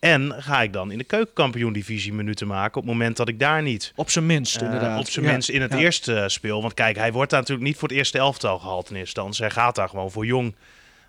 [0.00, 3.62] En ga ik dan in de keukenkampioen-divisie minuten maken op het moment dat ik daar
[3.62, 3.92] niet...
[3.96, 4.92] Op zijn minst, inderdaad.
[4.92, 5.32] Uh, op zijn ja.
[5.32, 5.78] minst in het ja.
[5.78, 6.62] eerste speel.
[6.62, 9.44] Want kijk, hij wordt daar natuurlijk niet voor het eerste elftal gehaald in eerste instantie.
[9.44, 10.54] Hij gaat daar gewoon voor jong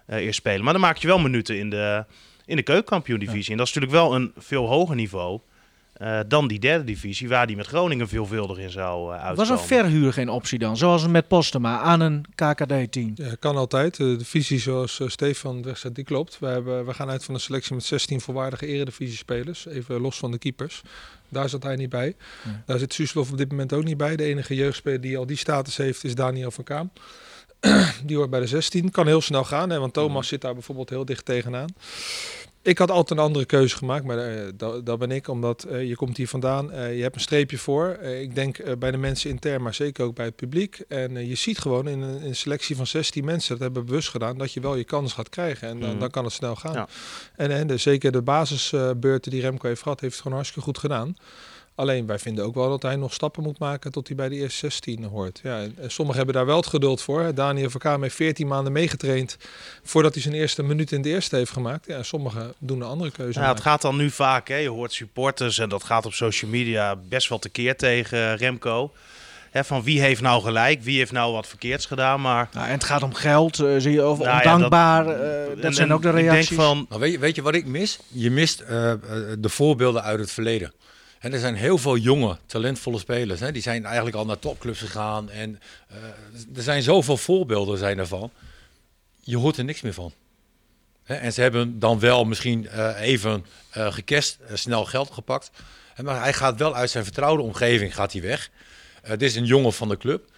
[0.07, 0.63] uh, eerst spelen.
[0.63, 2.05] Maar dan maak je wel minuten in de,
[2.45, 3.45] in de keukenkampioen-divisie.
[3.45, 3.51] Ja.
[3.51, 5.39] En dat is natuurlijk wel een veel hoger niveau
[6.01, 9.35] uh, dan die derde divisie, waar die met Groningen veelvuldig in zou uh, uitkomen.
[9.35, 13.11] Was een verhuur geen optie dan, zoals met Postema, aan een KKD-team?
[13.15, 13.97] Ja, kan altijd.
[13.97, 16.39] De visie zoals uh, Stefan wegzet, die klopt.
[16.39, 20.31] We, hebben, we gaan uit van een selectie met 16 volwaardige eredivisie-spelers, even los van
[20.31, 20.81] de keepers.
[21.29, 22.15] Daar zat hij niet bij.
[22.43, 22.63] Ja.
[22.65, 24.15] Daar zit Suslov op dit moment ook niet bij.
[24.15, 26.91] De enige jeugdspeler die al die status heeft is Daniel van Kaam.
[28.05, 28.91] die hoort bij de 16.
[28.91, 31.69] Kan heel snel gaan, hè, want Thomas zit daar bijvoorbeeld heel dicht tegenaan.
[32.63, 35.87] Ik had altijd een andere keuze gemaakt, maar uh, dat, dat, ben ik, omdat uh,
[35.87, 37.89] je komt hier vandaan, uh, je hebt een streepje voor.
[37.99, 40.83] ik denk bij de mensen intern, maar zeker ook bij het publiek.
[40.87, 43.87] En je ziet gewoon in een, in een, selectie van 16 mensen, dat hebben we
[43.87, 45.67] bewust gedaan, dat je wel je kans gaat krijgen.
[45.67, 45.99] En dan, mm.
[45.99, 46.73] dan kan het snel gaan.
[46.73, 46.87] Ja.
[47.35, 50.77] En, en de, zeker de basisbeurten die Remco heeft gehad, heeft het gewoon hartstikke goed
[50.77, 51.15] gedaan.
[51.75, 54.35] Alleen wij vinden ook wel dat hij nog stappen moet maken tot hij bij de
[54.35, 55.39] eerste 16 hoort.
[55.43, 57.31] Ja, en sommigen hebben daar wel het geduld voor.
[57.35, 59.37] Daniel Verkaam heeft 14 maanden meegetraind
[59.83, 61.85] voordat hij zijn eerste minuut in de eerste heeft gemaakt.
[61.85, 63.39] Ja, sommigen doen een andere keuze.
[63.39, 64.55] Ja, het gaat dan nu vaak, hè?
[64.55, 68.91] je hoort supporters en dat gaat op social media best wel tekeer tegen Remco.
[69.51, 72.21] Hè, van wie heeft nou gelijk, wie heeft nou wat verkeerds gedaan.
[72.21, 75.63] Maar Nou, en het gaat om geld, eh, zie je, of Nou ja, eh, dat
[75.63, 76.47] en- zijn ook de Ik reacties.
[76.47, 77.99] denk van, Maar weet je, weet je wat ik mis?
[78.07, 78.93] Je mist eh,
[79.39, 80.73] de voorbeelden uit het verleden.
[81.21, 83.39] En er zijn heel veel jonge, talentvolle spelers.
[83.39, 83.51] Hè?
[83.51, 85.29] Die zijn eigenlijk al naar topclubs gegaan.
[85.29, 85.97] En eh,
[86.55, 88.31] er zijn zoveel voorbeelden zijn ervan.
[89.19, 90.13] Je hoort er niks meer van.
[91.03, 91.15] Hè?
[91.15, 93.93] En ze hebben dan wel misschien eh, even eh,
[94.53, 95.51] snel geld gepakt.
[96.03, 98.49] Maar hij gaat wel uit zijn vertrouwde omgeving gaat hij weg.
[99.07, 100.30] Dit is een jongen van de club.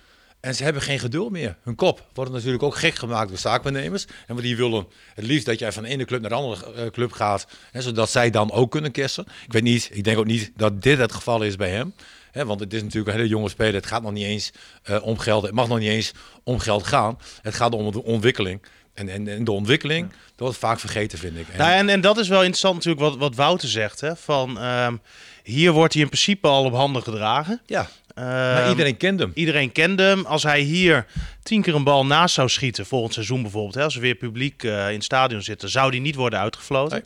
[0.43, 1.55] En ze hebben geen geduld meer.
[1.63, 4.05] Hun kop wordt natuurlijk ook gek gemaakt door zaakbenemers.
[4.27, 6.73] En wat die willen het liefst dat jij van de ene club naar de andere
[6.73, 7.47] eh, club gaat.
[7.71, 9.25] Hè, zodat zij dan ook kunnen kersen.
[9.45, 11.93] Ik weet niet, ik denk ook niet dat dit het geval is bij hem.
[12.31, 13.73] Hè, want het is natuurlijk een hele jonge speler.
[13.73, 14.51] Het gaat nog niet eens
[14.83, 15.43] eh, om geld.
[15.43, 16.11] Het mag nog niet eens
[16.43, 17.17] om geld gaan.
[17.41, 18.61] Het gaat om de ontwikkeling.
[18.93, 21.47] En, en, en de ontwikkeling, dat wordt vaak vergeten, vind ik.
[21.49, 24.01] En- Nou, en, en dat is wel interessant natuurlijk wat, wat Wouter zegt.
[24.01, 24.15] Hè?
[24.15, 24.95] Van, ehm,
[25.43, 27.61] hier wordt hij in principe al op handen gedragen.
[27.65, 29.31] ja, maar Ehm, iedereen kent hem.
[29.33, 30.25] Iedereen kende hem.
[30.25, 31.05] Als hij hier
[31.43, 34.63] tien keer een bal naast zou schieten, volgend seizoen bijvoorbeeld, hè, als er weer publiek
[34.63, 37.05] eh, in het stadion zitten, zou die niet worden uitgefloten.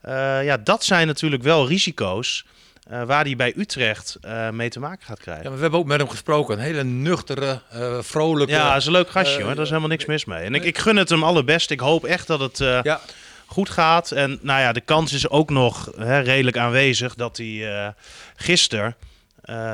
[0.00, 2.44] Eh, ja, dat zijn natuurlijk wel risico's
[2.88, 4.18] eh, waar hij bij Utrecht
[4.52, 5.44] mee te maken gaat Ja, krijgen.
[5.44, 6.54] maar we hebben ook met hem gesproken.
[6.54, 7.60] Een hele nuchtere,
[8.00, 8.52] vrolijke...
[8.52, 9.54] Ja, is een leuk gastje hoor.
[9.54, 10.44] Daar is helemaal niks mis mee.
[10.44, 11.70] En ik, ik gun het hem allerbest.
[11.70, 13.00] Ik hoop echt dat het ja.
[13.46, 14.10] goed gaat.
[14.10, 17.94] En nou ja, de kans is ook nog hè, redelijk aanwezig dat hij
[18.36, 18.96] gisteren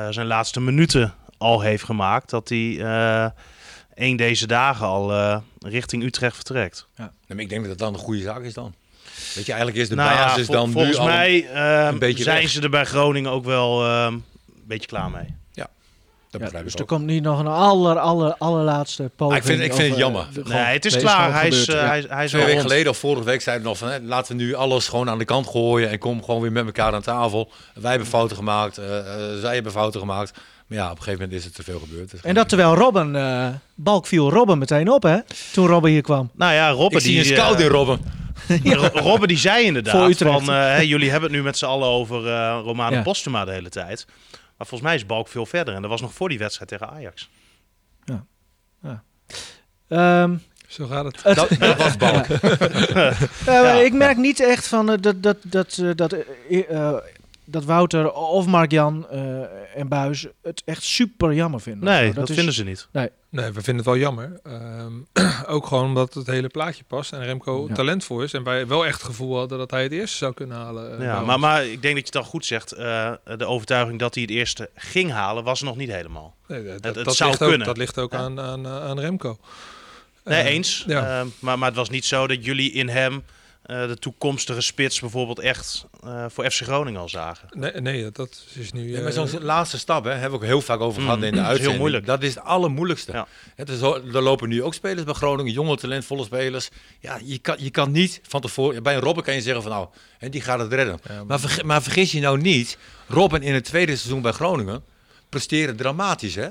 [0.09, 2.29] zijn laatste minuten al heeft gemaakt.
[2.29, 3.29] Dat hij eh
[3.99, 6.87] één deze dagen al eh, richting Utrecht vertrekt.
[6.95, 8.73] Maar ik denk dat dat dan een goede zaak is dan.
[9.35, 11.07] Weet je, eigenlijk is de nou ja, basis vol- dan volgens nu al...
[11.07, 12.49] mij eh, een beetje zijn weg.
[12.49, 14.23] ze er bij Groningen ook wel eh, een
[14.67, 15.35] beetje klaar mee.
[16.31, 19.31] Dat Ja, begrijp dus ik er komt niet nog een aller, aller, allerlaatste poging.
[19.31, 20.25] Ah, ik vind- ik vind het of, eh, jammer.
[20.33, 21.15] de- Nee, het is klaar.
[21.19, 21.89] gewoon Hij is, gebeurd, eh, ja.
[21.89, 23.89] hij, is- hij is Twee weken geleden of vorige week zeiden we nog van...
[23.89, 25.89] Hè, laten we nu alles gewoon aan de kant gooien...
[25.89, 27.51] en kom gewoon weer met elkaar aan tafel.
[27.73, 30.31] Wij hebben fouten gemaakt, eh, eh, zij hebben fouten gemaakt.
[30.67, 32.13] Maar ja, op een gegeven moment is er te veel gebeurd.
[32.21, 35.17] En dat terwijl Robben, eh Balk viel Robben meteen op, hè?
[35.53, 36.29] Toen Robben hier kwam.
[36.35, 37.99] Nou ja, Robben ik zie die, een scout eh, in Robben.
[38.63, 40.43] Ro- Robben die zei Voor inderdaad Utrecht.
[40.45, 43.01] van, eh, hè, jullie hebben het nu met z'n allen over eh Romano Ja.
[43.01, 44.05] Postuma de hele tijd.
[44.59, 45.73] Maar volgens mij is Balk veel verder.
[45.73, 47.29] En dat was nog voor die wedstrijd tegen Ajax.
[49.87, 51.23] Ehm, Zo gaat het.
[51.23, 52.25] het, Dat, dat was Balk.
[52.29, 53.71] Eh, Ja.
[53.73, 56.95] Ik merk niet echt van eh, dat, dat, dat, eh, dat, eh,
[57.49, 59.19] dat Wouter of Mark-Jan eh,
[59.75, 61.83] en Buis het echt super jammer vinden.
[61.89, 62.87] Nee, dat, is- vinden ze niet.
[63.31, 64.39] Nee, we vinden het wel jammer.
[64.43, 64.93] Ehm,
[65.55, 67.73] ook gewoon omdat het hele plaatje past en Remco Ja.
[67.73, 68.33] talentvol is.
[68.33, 70.97] En wij wel echt het gevoel hadden dat hij het eerste zou kunnen halen.
[70.99, 72.71] eh, Ja, maar, maar ik denk dat je het dan goed zegt.
[72.71, 76.35] eh, de overtuiging dat hij het eerste ging halen was nog niet helemaal.
[76.47, 77.67] Nee, dat, het dat zou ligt ook, kunnen.
[77.67, 78.17] dat ligt ook Ja.
[78.17, 79.37] aan, aan, aan Remco.
[80.23, 80.83] Nee, eens.
[80.87, 81.19] Ja.
[81.19, 83.23] Eh, maar, maar het was niet zo dat jullie in hem
[83.69, 87.47] eh, de toekomstige spits bijvoorbeeld echt eh, voor FC Groningen al zagen.
[87.51, 88.91] Nee, nee, dat- is nu...
[88.91, 91.23] Ja, eh, maar zo'n laatste stap, hè, hebben we ook heel vaak over gehad Mm,
[91.23, 91.79] in de dat is heel uitzending.
[91.79, 92.05] moeilijk.
[92.05, 93.11] Dat is het allermoeilijkste.
[93.11, 93.27] Ja.
[93.55, 96.69] Het is, er lopen nu ook spelers bij Groningen, jonge talentvolle spelers.
[96.99, 98.83] Ja, je kan, je kan niet van tevoren...
[98.83, 100.99] Bij een Robben kan je zeggen van nou, hè, die gaat het redden.
[101.03, 102.77] Ja, maar- Maar, verge- maar vergis je nou niet,
[103.07, 104.83] Robben in het tweede seizoen bij Groningen
[105.29, 106.47] presteerde dramatisch, hè?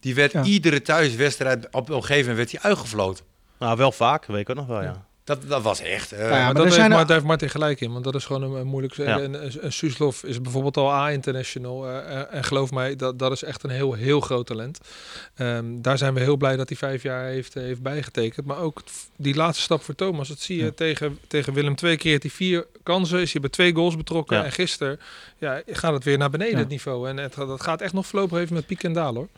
[0.00, 0.42] Die werd Ja.
[0.44, 3.24] iedere thuiswedstrijd, op een gegeven moment werd hij uitgefloten.
[3.58, 5.08] Nou, wel vaak, weet ik ook nog wel, ja.
[5.24, 6.12] Dat, dat was echt...
[6.12, 8.24] eh, ja, maar, maar dat heeft, maar, daar heeft Martin gelijk in, want dat is
[8.24, 8.94] gewoon een, een moeilijk...
[8.94, 9.20] Ja.
[9.20, 11.88] En, een, een Suslov is bijvoorbeeld al A-international.
[11.88, 14.78] eh, eh, en geloof mij, dat, dat is echt een heel, heel groot talent.
[15.34, 18.46] Ehm, daar zijn we heel blij dat hij vijf jaar heeft, heeft bijgetekend.
[18.46, 18.82] Maar ook
[19.16, 20.70] die laatste stap voor Thomas, dat zie je Ja.
[20.74, 21.96] tegen, tegen Willem II.
[21.96, 24.36] Creëert hij vier kansen, is hij bij twee goals betrokken.
[24.36, 24.44] Ja.
[24.44, 25.00] En gisteren
[25.38, 26.58] ja, gaat het weer naar beneden, Ja.
[26.58, 27.08] het niveau.
[27.08, 29.28] En het, dat gaat echt nog voorlopig even met piek en dalen, hoor.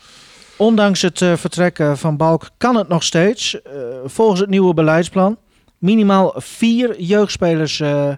[0.57, 3.63] Ondanks het vertrekken van Balk kan het nog steeds.
[3.63, 3.73] eh,
[4.05, 5.37] volgens het nieuwe beleidsplan.
[5.83, 8.13] Minimaal vier jeugdspelers eh,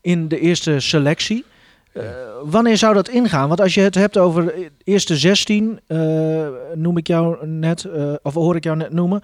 [0.00, 1.44] in de eerste selectie.
[1.92, 2.04] Eh,
[2.42, 3.48] wanneer zou dat ingaan?
[3.48, 5.98] Want als je het hebt over de eerste 16, eh,
[6.74, 7.86] noem ik jou net,
[8.22, 9.22] of hoor ik jou net noemen.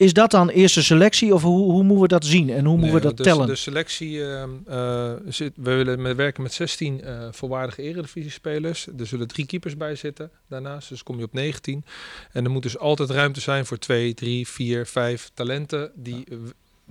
[0.00, 2.94] Is dat dan eerste selectie of hoe, hoe moeten we dat zien en hoe moeten
[2.94, 3.46] we dat tellen?
[3.46, 8.86] De selectie, ehm, eh, zit, we willen met, werken met 16 eh, volwaardige eredivisie-spelers.
[8.98, 11.84] Er zullen drie keepers bij zitten daarnaast, dus kom je op 19.
[12.32, 16.24] En er moet dus altijd ruimte zijn voor 2, 3, 4, 5 talenten die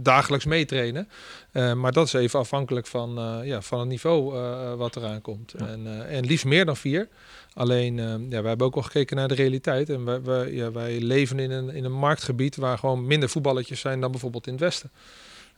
[0.02, 1.10] dagelijks meetrainen.
[1.52, 5.22] Eh, maar dat is even afhankelijk van, eh, ja, van het niveau eh, wat eraan
[5.22, 5.54] komt.
[5.54, 7.08] En, en liefst meer dan vier.
[7.54, 7.98] Alleen,
[8.30, 9.90] ja, wij hebben ook al gekeken naar de realiteit.
[9.90, 13.80] En wij, wij, ja, wij leven in een, in een marktgebied waar gewoon minder voetballetjes
[13.80, 14.92] zijn dan bijvoorbeeld in het Westen.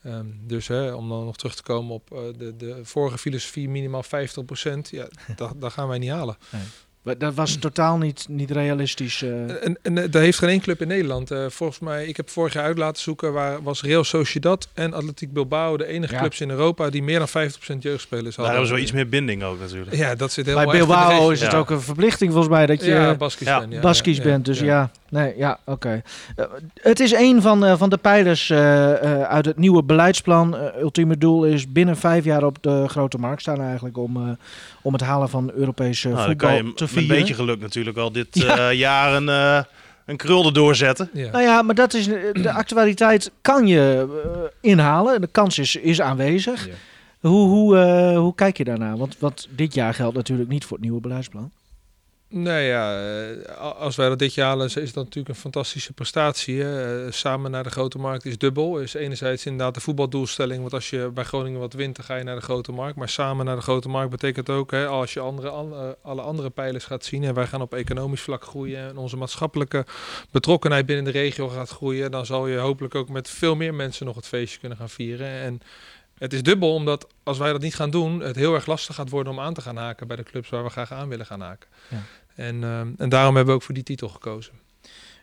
[0.04, 4.04] Ehm, dus hè, om dan nog terug te komen op de, de vorige filosofie, minimaal
[4.04, 4.08] 50%,
[4.82, 6.38] ja, dat, dat gaan wij niet halen.
[6.50, 6.60] Wa-
[7.18, 9.22] Dat was totaal niet, niet realistisch.
[9.22, 9.66] eh.
[9.66, 11.32] En, en eh, daar heeft geen één club in Nederland.
[11.32, 14.94] Eh, volgens mij, ik heb vorig jaar uit laten zoeken, waar was Real Sociedad en
[14.94, 16.20] Atletiek Bilbao de enige Ja.
[16.20, 17.32] clubs in Europa die meer dan 50%
[17.84, 18.46] jeugdspelers Daar hadden.
[18.46, 19.96] hebben ze wel iets meer binding ook natuurlijk.
[19.96, 21.58] Ja, dat zit heel Bij erg in de Bilbao is het Ja.
[21.58, 23.60] ook een verplichting volgens mij dat je ja, Baskisch Ja.
[23.60, 24.46] ben, ja, Baskisch ja, bent.
[24.46, 26.02] Dus ja, nee, ja, oké.
[26.74, 30.56] Het is een van, eh, van de pijlers eh, eh, uit het nieuwe beleidsplan.
[30.80, 34.34] Ultieme doel is binnen vijf jaar op de grote markt staan eigenlijk om, eh,
[34.82, 37.18] om het halen van Europese Nou, dan voetbal kan je te met een vieren.
[37.18, 38.70] beetje geluk natuurlijk al dit Ja.
[38.70, 39.64] eh, jaar een, eh,
[40.06, 41.10] een krul erdoor zetten.
[41.14, 41.32] Ja.
[41.32, 44.08] Nou ja, maar dat is, eh, de actualiteit kan je
[44.62, 45.22] inhalen.
[45.22, 46.66] De kans is, is aanwezig.
[46.68, 46.74] Ja.
[47.30, 48.96] Hoe, hoe, eh, hoe kijk je daarna?
[48.98, 51.52] Want, want dit jaar geldt natuurlijk niet voor het nieuwe beleidsplan.
[52.34, 56.62] Nee, ja, eh, als wij dat dit jaar halen, is dat natuurlijk een fantastische prestatie.
[56.62, 57.06] Hè.
[57.06, 58.80] Eh, Samen naar de grote markt is dubbel.
[58.80, 62.24] Is enerzijds inderdaad de voetbaldoelstelling, want als je bij Groningen wat wint, dan ga je
[62.24, 62.96] naar de grote markt.
[62.98, 66.22] Maar samen naar de grote markt betekent ook, hè, als je andere, an- eh, alle
[66.22, 69.86] andere pijlers gaat zien, en wij gaan op economisch vlak groeien en onze maatschappelijke
[70.32, 74.06] betrokkenheid binnen de regio gaat groeien, dan zal je hopelijk ook met veel meer mensen
[74.06, 75.28] nog het feestje kunnen gaan vieren.
[75.28, 75.62] En
[76.18, 79.10] het is dubbel, omdat als wij dat niet gaan doen, het heel erg lastig gaat
[79.10, 81.42] worden om aan te gaan haken bij de clubs waar we graag aan willen gaan
[81.42, 81.70] haken.
[81.88, 81.98] Ja.
[82.36, 84.54] En, ehm, en daarom hebben we ook voor die titel gekozen.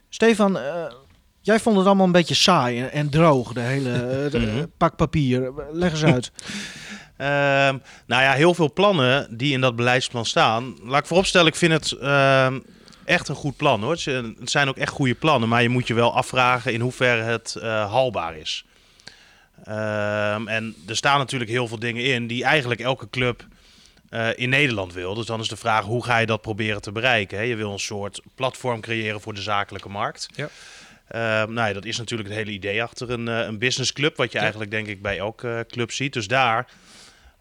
[0.09, 0.85] Stefan, eh,
[1.41, 4.65] jij vond het allemaal een beetje saai en, en droog, de hele eh, de, Mhm.
[4.77, 5.53] pak papier.
[5.73, 6.31] Leg eens uit.
[7.17, 10.77] Ehm, nou ja, heel veel plannen die in dat beleidsplan staan.
[10.85, 12.59] Laat ik vooropstellen, ik vind het ehm,
[13.05, 13.91] echt een goed plan hoor.
[13.93, 17.55] Het zijn- ook echt goede plannen, maar je moet je wel afvragen in hoeverre het
[17.57, 18.65] eh, haalbaar is.
[19.65, 23.47] Ehm, en er staan natuurlijk heel veel dingen in die eigenlijk elke club
[24.11, 25.15] eh, in Nederland wil.
[25.15, 27.39] Dus dan is de vraag, hoe ga je dat proberen te bereiken?
[27.39, 27.45] Hè?
[27.45, 30.29] Je wil een soort platform creëren voor de zakelijke markt.
[30.35, 30.49] Ja.
[31.09, 34.27] Ehm, nou ja, dat is natuurlijk het hele idee achter een, eh, een businessclub, wat
[34.29, 34.41] je Ja.
[34.43, 36.13] eigenlijk denk ik bij elke eh, club ziet.
[36.13, 36.67] Dus daar,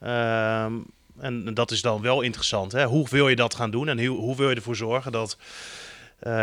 [0.01, 0.73] ehm,
[1.19, 2.85] en dat is dan wel interessant, hè?
[2.85, 5.37] hoe wil je dat gaan doen en hoe, hoe wil je ervoor zorgen dat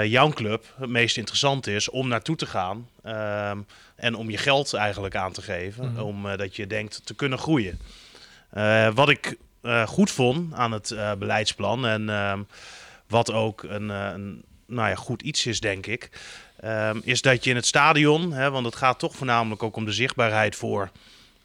[0.05, 3.59] jouw club het meest interessant is om naartoe te gaan ehm,
[3.97, 6.01] en om je geld eigenlijk aan te geven, Mhm.
[6.01, 7.79] om eh, dat je denkt te kunnen groeien.
[8.95, 9.37] Wat ik
[9.87, 12.41] goed vond aan het eh, beleidsplan en ehm,
[13.09, 16.11] wat ook een, eh, een nou ja, goed iets is, denk ik,
[16.61, 19.85] ehm, is dat je in het stadion, hè, want het gaat toch voornamelijk ook om
[19.85, 20.91] de zichtbaarheid voor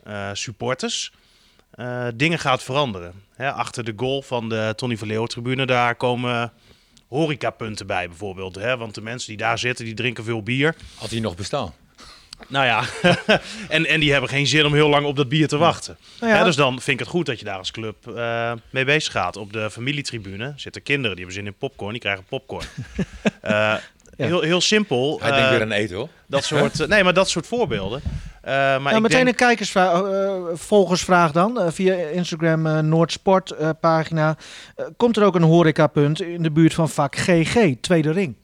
[0.04, 1.12] eh, supporters,
[1.72, 3.14] eh, dingen gaat veranderen.
[3.36, 6.54] Hè, achter de goal van de Tony van Leeuwen tribune, daar komen
[7.08, 8.56] horecapunten bij bijvoorbeeld.
[8.56, 10.76] Hè, want de mensen die daar zitten, die drinken veel bier.
[10.96, 11.74] Had hij nog bestaan?
[12.48, 12.84] Nou ja,
[13.70, 15.98] en, en die hebben geen zin om heel lang op dat bier te wachten.
[16.20, 18.52] Nou ja, Hè, dus dan vind ik het goed dat je daar als club eh,
[18.70, 19.38] mee bezig gaat.
[19.38, 22.66] Op de familietribune zitten kinderen, die hebben zin in popcorn, die krijgen popcorn.
[23.42, 23.76] Eh,
[24.18, 25.20] heel, heel simpel.
[25.22, 26.10] Hij denkt eh, weer aan eten hoor.
[26.28, 28.02] dat soort, nee, maar dat soort voorbeelden.
[28.42, 31.72] Eh, maar nou, ik meteen denk, een kijkersvraag, eh, volgersvraag dan.
[31.72, 34.38] via Instagram eh, Noordsport eh, pagina.
[34.98, 38.36] Komt er ook een horecapunt in de buurt van vak GG, tweede ring?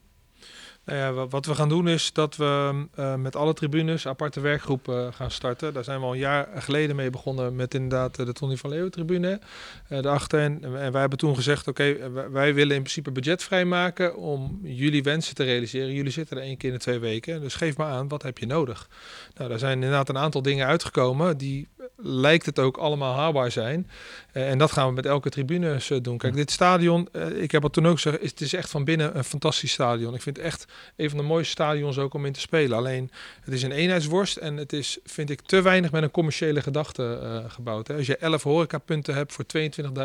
[0.86, 4.40] Nou ja, wa- wat we gaan doen is dat we eh, met alle tribunes aparte
[4.40, 5.72] werkgroepen gaan starten.
[5.74, 8.70] Daar zijn we al een jaar geleden mee begonnen met inderdaad eh, de Tony van
[8.70, 9.40] Leeuwen tribune
[9.88, 10.40] eh daarachter.
[10.40, 14.60] En, en wij hebben toen gezegd, oké, eh, wij- willen in principe budget vrijmaken om
[14.62, 15.92] jullie wensen te realiseren.
[15.92, 18.38] Jullie zitten er één keer in de twee weken, dus geef maar aan, wat heb
[18.38, 18.88] je nodig?
[19.34, 23.50] Nou, daar zijn inderdaad een aantal dingen uitgekomen die eh, lijkt het ook allemaal haalbaar
[23.50, 23.90] zijn.
[24.32, 26.18] Eh, en dat gaan we met elke tribune eh, doen.
[26.18, 29.16] Kijk, dit stadion, eh, ik heb het toen ook gezegd, het is echt van binnen
[29.16, 30.14] een fantastisch stadion.
[30.14, 32.78] Ik vind het echt een van de mooiste stadions ook om in te spelen.
[32.78, 36.62] Alleen, het is een eenheidsworst en het is, vind ik, te weinig met een commerciële
[36.62, 37.88] gedachte gebouwd.
[37.88, 37.96] Hè.
[37.96, 39.44] Als je 11 horecapunten hebt voor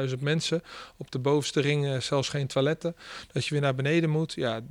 [0.09, 0.63] 22.000 mensen,
[0.97, 2.95] op de bovenste ring zelfs geen toiletten,
[3.31, 4.61] dat je weer naar beneden moet, ja...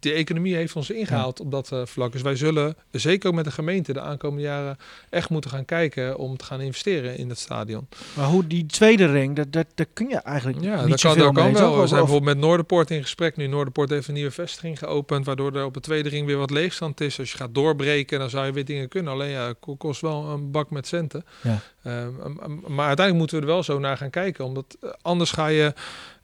[0.00, 2.12] De economie heeft ons ingehaald op dat eh, vlak.
[2.12, 4.78] Dus wij zullen, zeker ook met de gemeente, de aankomende jaren
[5.10, 7.88] echt moeten gaan kijken om te gaan investeren in het stadion.
[8.14, 11.18] Maar hoe die tweede ring, dat, dat, daar kun je eigenlijk Ja, niet dat kan,
[11.18, 11.80] dat kan wel.
[11.80, 13.46] We zijn bijvoorbeeld met Noorderpoort in gesprek nu.
[13.46, 17.00] Noorderpoort heeft een nieuwe vestiging geopend, waardoor er op de tweede ring weer wat leegstand
[17.00, 17.18] is.
[17.18, 19.12] Als je gaat doorbreken, dan zou je weer dingen kunnen.
[19.12, 21.24] Alleen ja, kost wel een bak met centen.
[21.42, 21.60] Ja.
[21.82, 24.44] Ehm, um, maar uiteindelijk moeten we er wel zo naar gaan kijken.
[24.44, 25.74] Omdat eh, anders ga je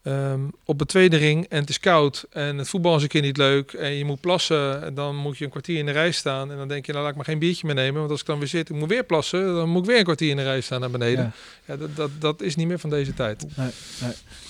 [0.05, 3.23] ehm, op de tweede ring en het is koud en het voetbal is een keer
[3.23, 4.83] niet leuk en je moet plassen.
[4.83, 7.03] En dan moet je een kwartier in de rij staan en dan denk je, nou
[7.05, 7.99] laat ik maar geen biertje meer nemen.
[7.99, 10.05] Want als ik dan weer zit, ik moet weer plassen, dan moet ik weer een
[10.05, 11.25] kwartier in de rij staan naar beneden.
[11.25, 11.33] Ja.
[11.67, 13.47] Ja, dat, dat, dat is niet meer van deze tijd.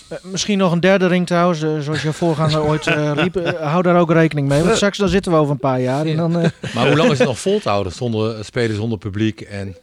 [0.08, 3.56] Eh, misschien nog een derde ring trouwens, eh, zoals je voorganger ooit eh, riep.
[3.60, 6.06] Hou daar ook rekening mee, want straks dan zitten we over een paar jaar.
[6.06, 8.98] En dan, eh, Maar hoe lang is het nog vol te houden zonder spelen zonder
[8.98, 9.76] publiek en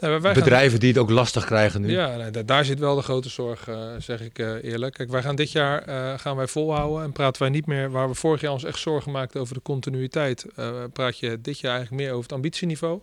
[0.00, 1.90] Gaan- bedrijven die het ook lastig krijgen nu?
[1.90, 4.94] Ja, nee, daar zit wel de grote zorg, eh, zeg ik eh, eerlijk.
[4.94, 8.08] Kijk, wij gaan dit jaar eh, gaan wij volhouden en praten wij niet meer waar
[8.08, 10.46] we vorig jaar ons echt zorgen maakten over de continuïteit.
[10.92, 13.00] praat je dit jaar eigenlijk meer over het ambitieniveau.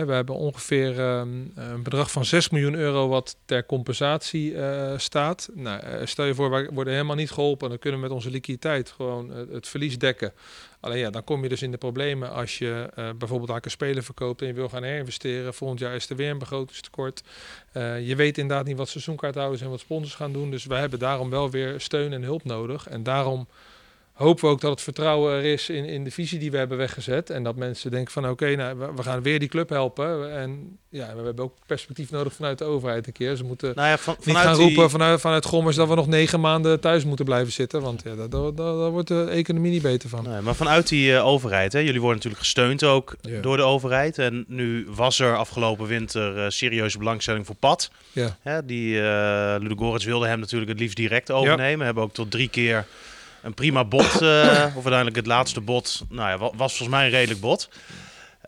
[0.00, 5.48] We hebben ongeveer ehm, een bedrag van 6 miljoen euro wat ter compensatie eh, staat.
[5.54, 7.68] Nou, eh, stel je voor, wij worden helemaal niet geholpen.
[7.68, 10.32] Dan kunnen we met onze liquiditeit gewoon het, het verlies dekken.
[10.80, 13.70] Alleen ja, dan kom je dus in de problemen als je eh, bijvoorbeeld daar een
[13.70, 15.54] speler verkoopt en je wil gaan herinvesteren.
[15.54, 17.22] Volgend jaar is er weer een begrotingstekort.
[18.02, 20.50] Je weet inderdaad niet wat seizoenkaarthouders en wat sponsors gaan doen.
[20.50, 22.88] Dus wij hebben daarom wel weer steun en hulp nodig.
[22.88, 23.46] En daarom
[24.22, 26.78] hopen we ook dat het vertrouwen er is in, in de visie die we hebben
[26.78, 27.30] weggezet.
[27.30, 30.36] En dat mensen denken van oké, nou, we, gaan weer die club helpen.
[30.36, 33.36] En ja, we hebben ook perspectief nodig vanuit de overheid een keer.
[33.36, 36.40] Ze moeten nou ja, van, niet gaan roepen vanuit, vanuit Gommers dat we nog negen
[36.40, 37.80] maanden thuis moeten blijven zitten.
[37.80, 40.24] Want ja, daar, daar, wordt de economie niet beter van.
[40.28, 43.40] Nee, maar vanuit die uh, overheid, hè, jullie worden natuurlijk gesteund ook ja.
[43.40, 44.18] door de overheid.
[44.18, 47.90] En nu was er afgelopen winter uh, serieuze belangstelling voor Pad.
[48.12, 48.36] Ja.
[48.40, 51.78] Hè, die uh, Ludogorets wilde hem natuurlijk het liefst direct overnemen.
[51.78, 51.84] Ja.
[51.84, 52.86] Hebben ook tot drie keer
[53.42, 57.10] een prima bot, uh, of uiteindelijk het laatste bot, nou ja, was volgens mij een
[57.10, 57.68] redelijk bot.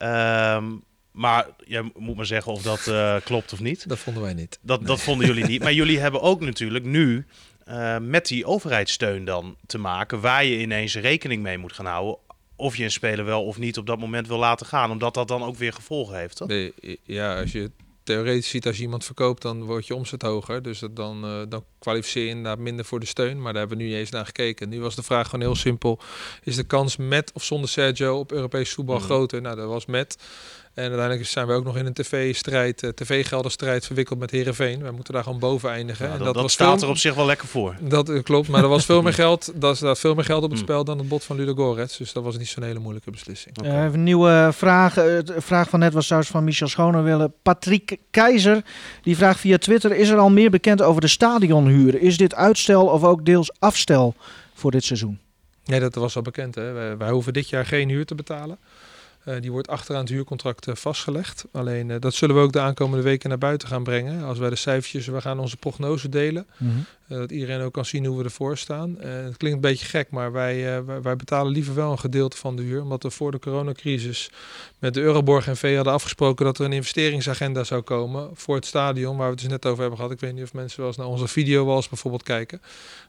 [0.03, 0.83] Um,
[1.15, 3.89] maar je moet maar zeggen of dat uh, klopt of niet.
[3.89, 4.59] Dat vonden wij niet.
[4.63, 4.89] Dat, nee.
[4.89, 5.63] dat vonden jullie niet.
[5.63, 7.27] Maar jullie hebben ook natuurlijk nu
[7.69, 12.17] uh, met die overheidssteun dan te maken, waar je ineens rekening mee moet gaan houden.
[12.57, 15.29] Of je een speler wel of niet op dat moment wil laten gaan, omdat dat
[15.29, 16.37] dan ook weer gevolgen heeft.
[16.37, 16.49] Toch?
[16.49, 16.73] Nee,
[17.03, 17.71] ja, als je
[18.05, 20.63] theoretisch ziet als je iemand verkoopt, dan wordt je omzet hoger.
[20.63, 23.43] Dus dat dan, uh, dan kwalificeer je inderdaad minder voor de steun.
[23.43, 24.69] Maar daar hebben we nu niet eens naar gekeken.
[24.69, 26.01] Nu was de vraag gewoon heel simpel.
[26.43, 29.03] Is de kans met of zonder Sergio op Europees voetbal mm.
[29.03, 29.41] groter?
[29.41, 30.17] Nou, dat was met.
[30.75, 34.83] En uiteindelijk zijn we ook nog in een tv-strijd, uh, tv-gelderstrijd verwikkeld met Herenveen.
[34.83, 36.07] We moeten daar gewoon boven eindigen.
[36.07, 37.77] Ja, en dat, dat, dat was staat veel, er op zich wel lekker voor.
[37.81, 39.53] Dat uh, klopt, maar er was veel meer geld.
[39.55, 41.97] Dat staat veel meer geld op het spel dan het bod van Ludo Gorets.
[41.97, 43.59] Dus dat was niet zo'n hele moeilijke beslissing.
[43.59, 43.73] Okay.
[43.73, 44.95] Uh, even een nieuwe vraag.
[44.95, 47.33] De vraag van net was trouwens van Michel Schonewille.
[47.43, 48.65] Patrick Keizer
[49.03, 52.01] die vraagt via Twitter: is er al meer bekend over de stadionhuur?
[52.01, 54.15] Is dit uitstel of ook deels afstel
[54.55, 55.19] voor dit seizoen?
[55.65, 56.55] Nee, dat was al bekend.
[56.55, 56.73] Hè?
[56.73, 58.59] Wij, wij hoeven dit jaar geen huur te betalen.
[59.25, 61.45] Uh, die wordt achteraan het huurcontract uh, vastgelegd.
[61.53, 64.25] Alleen uh, dat zullen we ook de aankomende weken naar buiten gaan brengen.
[64.25, 66.47] Als wij de cijfertjes, we gaan onze prognose delen.
[66.57, 67.19] Mm -hmm.
[67.19, 68.97] dat iedereen ook kan zien hoe we ervoor staan.
[68.99, 72.57] het klinkt een beetje gek, maar wij, wij, wij, betalen liever wel een gedeelte van
[72.57, 72.83] de huur.
[72.83, 74.31] Omdat we voor de coronacrisis
[74.79, 78.67] met de Euroborg en V hadden afgesproken dat er een investeringsagenda zou komen voor het
[78.67, 79.17] stadion.
[79.17, 80.13] Waar we het dus net over hebben gehad.
[80.13, 82.61] Ik weet niet of mensen wel eens naar onze videowalls bijvoorbeeld kijken.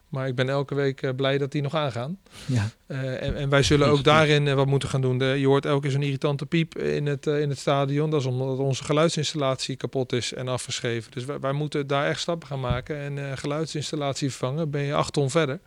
[0.08, 2.18] Maar ik ben elke week uh, blij dat die nog aangaan.
[2.46, 2.70] Ja.
[2.86, 5.18] Uh, en, en, wij zullen ook daarin uh, wat moeten gaan doen.
[5.18, 8.10] De, je hoort elke keer zo'n irritante piep in het, in het stadion.
[8.10, 11.10] Dat is omdat onze geluidsinstallatie kapot is en afgeschreven.
[11.10, 12.96] Dus wij, wij moeten daar echt stappen gaan maken.
[12.96, 15.60] En geluidsinstallatie vervangen, ben je acht ton verder.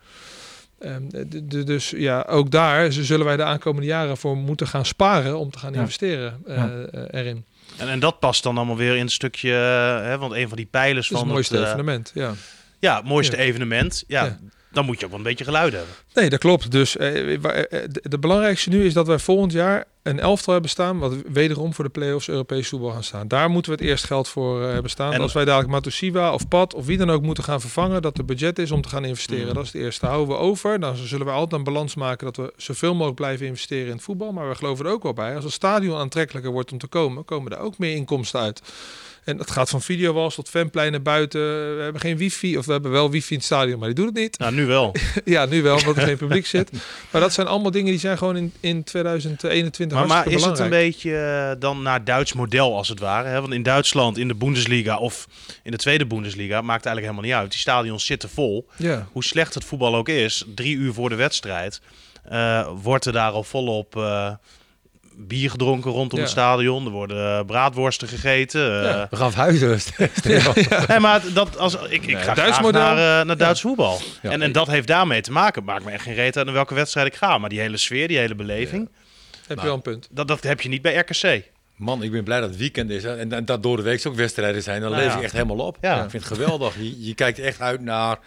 [0.78, 5.38] De, de, dus ja, ook daar zullen wij de aankomende jaren voor moeten gaan sparen
[5.38, 5.80] om te gaan ja.
[5.80, 6.86] investeren ja.
[7.10, 7.44] erin.
[7.76, 10.66] En, en dat past dan allemaal weer in een stukje, hè, want een van die
[10.66, 12.34] pijlers van het mooiste het, evenement, ja.
[12.80, 14.04] Ja, mooiste evenement.
[14.06, 14.38] Ja, ja,
[14.72, 15.94] dan moet je ook wel een beetje geluid hebben.
[16.14, 16.70] Nee, dat klopt.
[16.70, 20.98] Dus eh, de, de, belangrijkste nu is dat wij volgend jaar een elftal hebben staan,
[20.98, 23.28] wat wederom voor de play-offs Europees voetbal gaan staan.
[23.28, 25.12] Daar moeten we het eerst geld voor hebben staan.
[25.12, 28.18] En als wij dadelijk Matusiwa of Pat of wie dan ook moeten gaan vervangen, dat
[28.18, 29.48] er budget is om te gaan investeren.
[29.48, 29.54] Mm.
[29.54, 30.06] Dat is het eerste.
[30.06, 33.46] Houden we over, dan zullen we altijd een balans maken dat we zoveel mogelijk blijven
[33.46, 34.32] investeren in het voetbal.
[34.32, 35.34] Maar we geloven er ook wel bij.
[35.34, 38.62] Als het stadion aantrekkelijker wordt om te komen, komen er ook meer inkomsten uit.
[39.24, 41.40] En dat gaat van videowalls tot fanpleinen buiten.
[41.76, 44.06] We hebben geen wifi, of we hebben wel wifi in het stadion, maar die doet
[44.06, 44.38] het niet.
[44.38, 44.94] Nou, nu wel.
[45.24, 46.70] ja, nu wel, er geen publiek zit.
[47.10, 50.56] Maar dat zijn allemaal dingen die zijn gewoon in, in 2021 Maar, maar is belangrijk.
[50.56, 53.28] het een beetje uh, dan naar Duits model als het ware?
[53.28, 53.40] Hè?
[53.40, 55.26] Want in Duitsland, in de Bundesliga of
[55.62, 57.50] in de tweede Bundesliga, maakt eigenlijk helemaal niet uit.
[57.50, 58.68] Die stadions zitten vol.
[58.76, 59.06] Ja.
[59.12, 61.80] Hoe slecht het voetbal ook is, drie uur voor de wedstrijd,
[62.32, 63.96] uh, wordt er daar al volop...
[63.96, 64.30] Uh,
[65.26, 66.24] bier gedronken rondom ja.
[66.24, 66.84] het stadion.
[66.84, 68.60] Er worden braadworsten gegeten.
[68.60, 69.78] Ja, we gaan verhuizen.
[70.22, 70.84] ja, ja.
[70.86, 72.80] Nee, maar dat, als, ik, ik ga Duits model.
[72.80, 74.00] naar, uh, naar Duits voetbal.
[74.22, 75.64] En, en dat heeft daarmee te maken.
[75.64, 77.38] Maakt me echt geen reet uit naar welke wedstrijd ik ga.
[77.38, 78.88] Maar die hele sfeer, die hele beleving.
[79.46, 80.08] Heb je wel een punt.
[80.10, 81.42] Dat, dat heb je niet bij RKC.
[81.76, 83.02] Man, ik ben blij dat het weekend is.
[83.02, 83.16] Hè.
[83.16, 84.80] En, en dat door de week ook wedstrijden zijn.
[84.80, 85.78] Dan nou, leef ik echt helemaal op.
[85.80, 86.04] Ja.
[86.04, 86.76] Ik vind het geweldig.
[86.76, 88.18] Je, je kijkt echt uit naar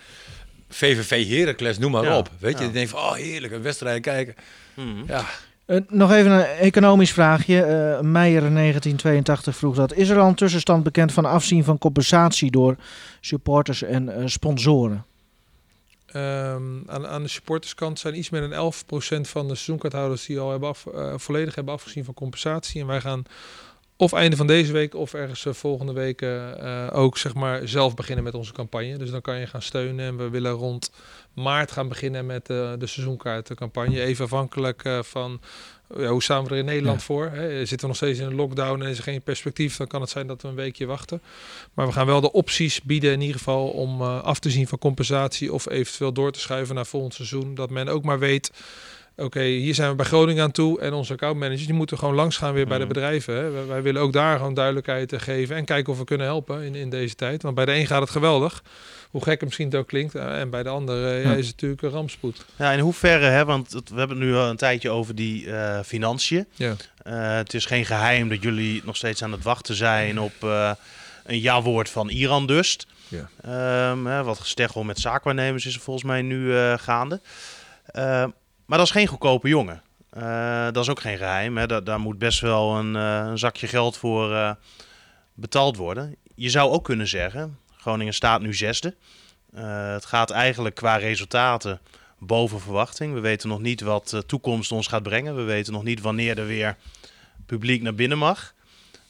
[0.70, 2.30] VVV Heracles, noem maar op.
[2.40, 4.36] Weet je, je denkt van, oh heerlijk, een wedstrijd kijken.
[4.74, 5.04] Hmm.
[5.08, 5.26] Ja,
[5.68, 7.56] Uh, nog even een economisch vraagje.
[7.56, 9.94] Uh, Meijer 1982 vroeg dat.
[9.94, 12.76] Is er al een tussenstand bekend van afzien van compensatie door
[13.22, 15.06] supporters en uh, sponsoren?
[16.16, 18.76] Um, aan, aan, de supporterskant zijn iets meer dan 11%
[19.22, 20.76] van de seizoenkaarthouders die al hebben
[21.20, 22.82] volledig hebben afgezien van compensatie.
[22.82, 23.24] En wij gaan
[24.04, 26.26] of einde van deze week of ergens volgende week
[26.92, 28.98] ook zeg maar zelf beginnen met onze campagne.
[28.98, 30.06] Dus dan kan je gaan steunen.
[30.06, 30.92] En we willen rond
[31.34, 34.02] maart gaan beginnen met uh, de seizoenkaartencampagne.
[34.02, 35.42] Even afhankelijk uh, van
[35.98, 37.06] ja, hoe staan we er in Nederland ja.
[37.06, 37.30] voor.
[37.30, 37.58] Hè?
[37.58, 40.10] Zitten we nog steeds in een lockdown en is er geen perspectief, dan kan het
[40.10, 41.22] zijn dat we een weekje wachten.
[41.74, 44.80] Maar we gaan wel de opties bieden in ieder geval om af te zien van
[44.80, 47.56] compensatie of eventueel door te schuiven naar volgend seizoen.
[47.56, 48.52] Dat men ook maar weet
[49.18, 50.80] oké, hier zijn we bij Groningen aan toe.
[50.80, 52.94] En onze accountmanagers, die moeten gewoon langs gaan weer bij de Mhm.
[52.94, 53.36] bedrijven.
[53.36, 53.50] Hè.
[53.52, 55.56] Wij, wij willen ook daar gewoon duidelijkheid eh, geven.
[55.56, 57.42] En kijken of we kunnen helpen in, in deze tijd.
[57.42, 58.64] Want bij de een gaat het geweldig.
[59.10, 60.16] Hoe gek het misschien het ook klinkt.
[60.16, 62.46] eh, En bij de ander eh, ja, is het natuurlijk een rampspoed.
[62.56, 65.80] Ja, in hoeverre, hè, want we hebben het nu al een tijdje over die eh,
[65.86, 66.48] financiën.
[66.54, 66.76] Ja.
[67.40, 70.34] Het is geen geheim dat jullie nog steeds aan het wachten zijn op
[71.26, 72.78] een ja-woord van Iran dus.
[73.08, 73.30] Ja.
[73.42, 77.22] Ehm, hè, wat gesteggel met zaakwaarnemers is er volgens mij nu gaande.
[78.74, 79.82] Maar dat is geen goedkope jongen.
[80.10, 81.58] Eh, dat is ook geen geheim.
[81.58, 81.84] Hè.
[81.84, 84.52] Daar, moet best wel een, eh, een zakje geld voor eh,
[85.34, 86.16] betaald worden.
[86.36, 88.96] Je zou ook kunnen zeggen, Groningen staat nu zesde.
[89.56, 91.80] Het gaat eigenlijk qua resultaten
[92.20, 93.14] boven verwachting.
[93.14, 95.36] We weten nog niet wat de toekomst ons gaat brengen.
[95.36, 96.78] We weten nog niet wanneer er weer
[97.46, 98.54] publiek naar binnen mag.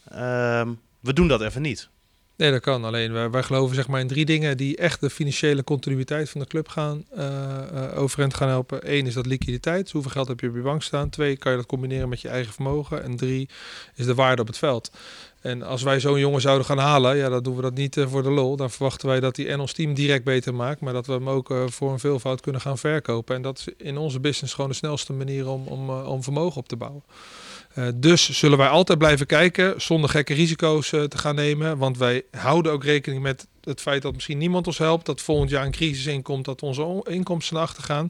[0.07, 1.89] Ehm, we doen dat even niet.
[2.35, 2.85] Nee, dat kan.
[2.85, 6.47] Alleen wij, geloven zeg maar in drie dingen die echt de financiële continuïteit van de
[6.47, 8.93] club gaan eh, overeind gaan helpen.
[8.93, 9.91] Eén is dat liquiditeit.
[9.91, 11.09] Hoeveel geld heb je op je bank staan?
[11.09, 13.03] Twee, kan je dat combineren met je eigen vermogen?
[13.03, 13.49] En drie
[13.95, 14.91] is de waarde op het veld.
[15.41, 18.07] En als wij zo'n jongen zouden gaan halen, ja, dan doen we dat niet eh,
[18.07, 18.55] voor de lol.
[18.55, 21.29] Dan verwachten wij dat hij en ons team direct beter maakt, maar dat we hem
[21.29, 23.35] ook voor een veelvoud kunnen gaan verkopen.
[23.35, 26.67] En dat is in onze business gewoon de snelste manier om, om, om vermogen op
[26.67, 27.03] te bouwen.
[27.73, 31.77] Eh, dus zullen wij altijd blijven kijken zonder gekke risico's eh, te gaan nemen.
[31.77, 35.05] Want wij houden ook rekening met het feit dat misschien niemand ons helpt.
[35.05, 38.09] Dat volgend jaar een crisis inkomt, dat onze inkomsten naar achter gaan.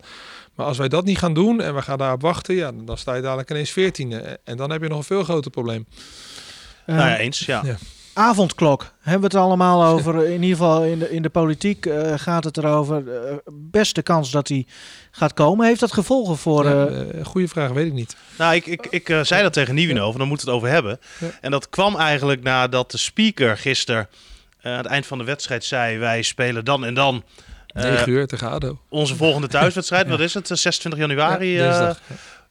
[0.55, 3.15] Maar als wij dat niet gaan doen en we gaan daarop wachten, ja, dan sta
[3.15, 4.39] je dadelijk ineens veertiende.
[4.43, 5.85] En dan heb je nog een veel groter probleem.
[6.85, 7.39] Nou ja, eens.
[7.39, 7.61] Ja.
[7.65, 7.77] ja.
[8.13, 10.25] Avondklok, hebben we het allemaal over.
[10.25, 13.27] In ieder geval in de, in de politiek eh, gaat het erover.
[13.27, 14.65] eh, beste kans dat hij
[15.11, 15.67] gaat komen.
[15.67, 16.65] Heeft dat gevolgen voor...
[16.65, 18.15] Ja, eh, goede vraag, weet ik niet.
[18.37, 20.99] Nou, ik, ik, ik zei dat tegen Nieuwenhoven, van, dan moeten we het over hebben.
[21.19, 21.27] Ja.
[21.41, 24.07] En dat kwam eigenlijk nadat de speaker gisteren
[24.61, 25.97] eh, aan het eind van de wedstrijd zei...
[25.97, 27.23] wij spelen dan en dan
[27.67, 28.79] eh, 9 uur tegen ADO.
[28.89, 30.07] onze volgende thuiswedstrijd.
[30.15, 30.51] Wat is het?
[30.51, 31.53] Eh, 26 januari?
[31.53, 31.95] Ja,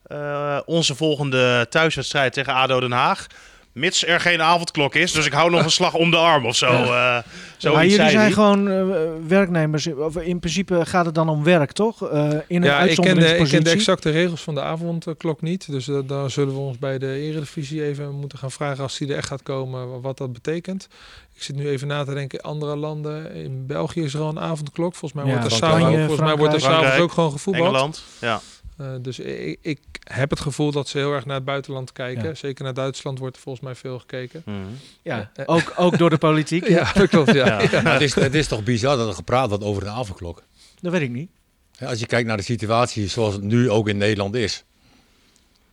[0.06, 3.26] eh, eh, onze volgende thuiswedstrijd tegen ADO Den Haag.
[3.72, 5.12] Mits er geen avondklok is.
[5.12, 6.66] Dus ik hou nog een slag om de arm of zo.
[6.66, 7.18] eh
[7.56, 8.82] zo maar jullie zijn gewoon eh,
[9.26, 9.86] werknemers.
[9.94, 12.08] Of in principe gaat het dan om werk, toch?
[12.10, 15.40] Eh, in een Ja, ik ken, de, ik ken de exacte regels van de avondklok
[15.40, 15.70] niet.
[15.70, 19.16] Dus daar zullen we ons bij de Eredivisie even moeten gaan vragen als die er
[19.16, 20.88] echt gaat komen, wat dat betekent.
[21.34, 23.34] Ik zit nu even na te denken, andere landen.
[23.34, 24.94] In België is er al een avondklok.
[24.94, 25.98] Volgens mij Ja, wordt er s'avonds ook.
[25.98, 27.66] volgens mij wordt er Frankrijk, s'avonds ook gewoon gevoetbald.
[27.68, 28.02] Engeland.
[28.20, 28.40] Ja.
[28.82, 32.24] Eh, dus ik, ik heb het gevoel dat ze heel erg naar het buitenland kijken.
[32.24, 32.34] Ja.
[32.34, 34.42] Zeker naar Duitsland wordt er volgens mij veel gekeken.
[34.46, 34.56] Mhm.
[35.02, 36.68] Ja, ook, ook door de politiek.
[36.78, 37.32] Ja, dat klopt.
[37.32, 37.60] Ja.
[37.62, 37.82] Ja.
[37.82, 40.42] Maar het, is, het is toch bizar dat er gepraat wordt over een avondklok.
[40.80, 41.30] Dat weet ik niet.
[41.76, 44.64] Hè, Als je kijkt naar de situatie zoals het nu ook in Nederland is,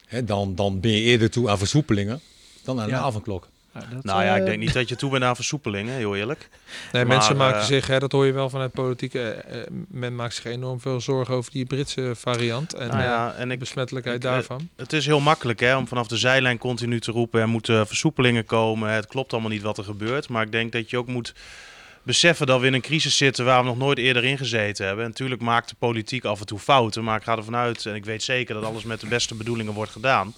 [0.06, 2.22] hè, dan, dan ben je eerder toe aan versoepelingen
[2.64, 2.98] dan aan Ja.
[2.98, 3.48] een avondklok.
[3.74, 6.50] Dat, Nou ja, ik eh, denk niet dat je toe bent aan versoepelingen, heel eerlijk.
[6.92, 9.68] Nee, Maar, mensen maken eh, zich, hè, dat hoor je wel vanuit politiek, eh, eh,
[9.88, 13.48] men maakt zich enorm veel zorgen over die Britse variant en Nou eh, ja, en
[13.48, 14.70] de ik, besmettelijkheid ik, eh, daarvan.
[14.76, 17.42] het is heel makkelijk hè, om vanaf de zijlijn continu te roepen...
[17.42, 20.30] er moeten versoepelingen komen, het klopt allemaal niet wat er gebeurt.
[20.30, 21.34] Maar ik denk dat je ook moet
[22.04, 23.46] beseffen dat we in een crisis zitten...
[23.46, 25.04] waar we nog nooit eerder in gezeten hebben.
[25.04, 27.86] En natuurlijk maakt de politiek af en toe fouten, maar ik ga ervan uit...
[27.86, 30.34] en ik weet zeker dat alles met de beste bedoelingen wordt gedaan.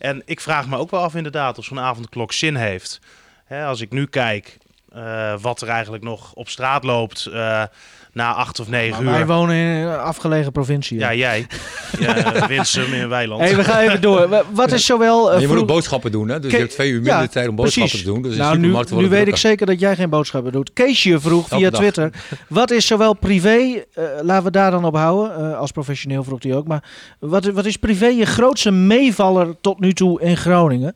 [0.00, 3.00] En ik vraag me ook wel af inderdaad of zo'n avondklok zin heeft.
[3.44, 4.58] Hè, als ik nu kijk
[4.92, 7.30] eh, wat er eigenlijk nog op straat loopt...
[8.12, 9.26] na acht of negen maar wij uur...
[9.26, 10.98] wonen in een afgelegen provincie.
[10.98, 11.46] Ja, jij.
[11.98, 13.40] Ja, Winsum in Weiland.
[13.40, 14.28] Hey, we gaan even door.
[14.28, 15.32] Wa- Wat is zowel...
[15.32, 16.40] eh, je moet ook boodschappen doen, hè?
[16.40, 18.06] dus Ke- je hebt twee uur minder Ja, tijd om boodschappen precies.
[18.06, 18.22] te doen.
[18.22, 18.58] Dus nou,
[19.02, 20.72] nu, weet ik zeker dat jij geen boodschappen doet.
[20.72, 21.80] Keesje vroeg via dag.
[21.80, 22.10] Twitter.
[22.48, 26.42] Wat is zowel privé, eh, laten we daar dan op houden, eh, als professioneel vroeg
[26.42, 26.66] hij ook.
[26.66, 26.84] Maar
[27.18, 30.94] wat, wat is privé je grootste meevaller tot nu toe in Groningen?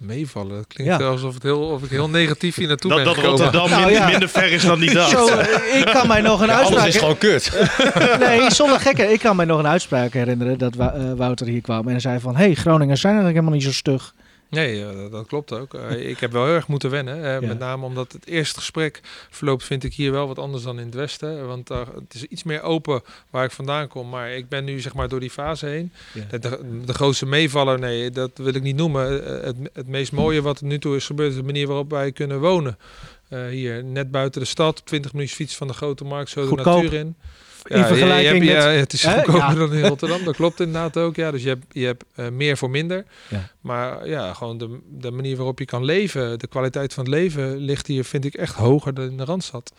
[0.00, 1.06] Meevallen, dat klinkt Ja.
[1.06, 3.40] alsof, het heel, of ik heel negatief hier naartoe dat, ben dat gekomen.
[3.40, 4.08] Rotterdam Nou, minder, ja.
[4.08, 5.10] minder ver is dan die dacht.
[5.16, 6.86] Zo, eh, ik kan mij nog een Ja, alles uitspraak...
[6.86, 7.68] is gewoon kut.
[8.28, 9.02] Nee, zonder gekke.
[9.12, 12.36] Ik kan mij nog een uitspraak herinneren dat eh, Wouter hier kwam en zei van...
[12.36, 14.14] hey, Groningers zijn eigenlijk helemaal niet zo stug.
[14.50, 15.74] Nee, eh, dat, klopt ook.
[15.74, 17.16] Eh, ik heb wel heel erg moeten wennen.
[17.16, 17.40] Ja.
[17.40, 20.84] Met name omdat het eerste gesprek verloopt, vind ik hier wel wat anders dan in
[20.86, 21.46] het Westen.
[21.46, 24.08] Want daar het is iets meer open waar ik vandaan kom.
[24.08, 25.92] Maar ik ben nu zeg maar door die fase heen.
[26.12, 26.38] Ja.
[26.38, 29.24] De, de, grootste meevaller, nee, dat wil ik niet noemen.
[29.26, 31.90] Eh, Het, het meest mooie wat er nu toe is gebeurd, is de manier waarop
[31.90, 32.78] wij kunnen wonen.
[33.50, 36.92] Hier, net buiten de stad, 20 minuten fiets van de grote markt, zo de natuur
[36.92, 37.16] in.
[37.64, 39.54] In je- je vergelijking hebt- met- ja, het is goedkoper Ja.
[39.54, 40.24] dan in Rotterdam.
[40.24, 41.16] Dat klopt inderdaad ook.
[41.16, 43.04] Ja, dus je hebt, je hebt eh, meer voor minder.
[43.28, 43.50] Ja.
[43.60, 47.56] Maar ja, gewoon de, de manier waarop je kan leven, de kwaliteit van het leven
[47.56, 49.72] ligt hier, vind ik, echt hoger dan in de Randstad.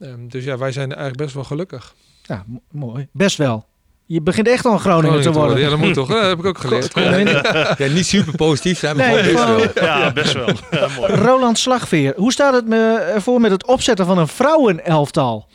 [0.00, 1.94] Ehm, dus ja, wij zijn eigenlijk best wel gelukkig.
[2.22, 3.08] Ja, mo- mooi.
[3.12, 3.68] Best wel.
[4.06, 5.58] Je begint echt al een Groninger te worden.
[5.60, 6.08] Ja, dat moet toch?
[6.08, 6.94] Dat heb ik ook geleerd.
[7.78, 9.84] Ja, niet super positief zijn, maar Nee, gewoon best wel.
[9.84, 10.48] Ja, best wel.
[10.70, 11.12] Ja, mooi.
[11.14, 15.48] Roland Slagveer, hoe staat het me ervoor met het opzetten van een vrouwenelftal?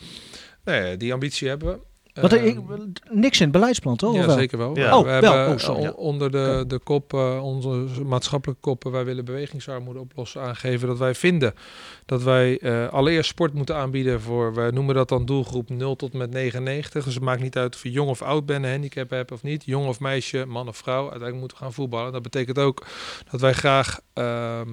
[0.66, 1.78] Nee, die ambitie hebben we.
[2.22, 2.58] Ehm, ik,
[3.10, 4.10] niks in het beleidsplan, toch?
[4.12, 4.36] Of Ja, wel?
[4.36, 4.76] zeker wel.
[4.76, 4.98] Ja.
[4.98, 5.32] Oh, we wel.
[5.32, 5.90] hebben Oh, sorry, ja.
[5.90, 11.14] onder de, de kop, eh, onze maatschappelijke koppen, wij willen bewegingsarmoede oplossen, aangeven dat wij
[11.14, 11.54] vinden
[12.06, 16.12] dat wij eh, allereerst sport moeten aanbieden voor, wij noemen dat dan doelgroep 0 tot
[16.12, 17.04] met 99.
[17.04, 19.42] Dus het maakt niet uit of je jong of oud bent, een handicap hebt of
[19.42, 22.12] niet, jong of meisje, man of vrouw, uiteindelijk moeten we gaan voetballen.
[22.12, 22.86] Dat betekent ook
[23.30, 24.64] dat wij graag ehm, eh,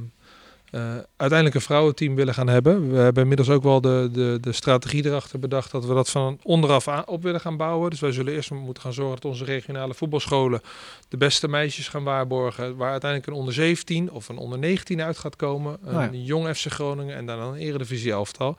[1.17, 2.91] uiteindelijk een vrouwenteam willen gaan hebben.
[2.91, 6.39] We hebben inmiddels ook wel de, de, de strategie erachter bedacht dat we dat van
[6.43, 7.89] onderaf aan, op willen gaan bouwen.
[7.89, 10.61] Dus wij zullen eerst moeten gaan zorgen dat onze regionale voetbalscholen
[11.09, 12.75] de beste meisjes gaan waarborgen.
[12.75, 15.77] Waar uiteindelijk een onder 17 of een onder 19 uit gaat komen.
[15.83, 16.25] Een ja.
[16.25, 18.57] jong FC Groningen en dan een eredivisie elftal.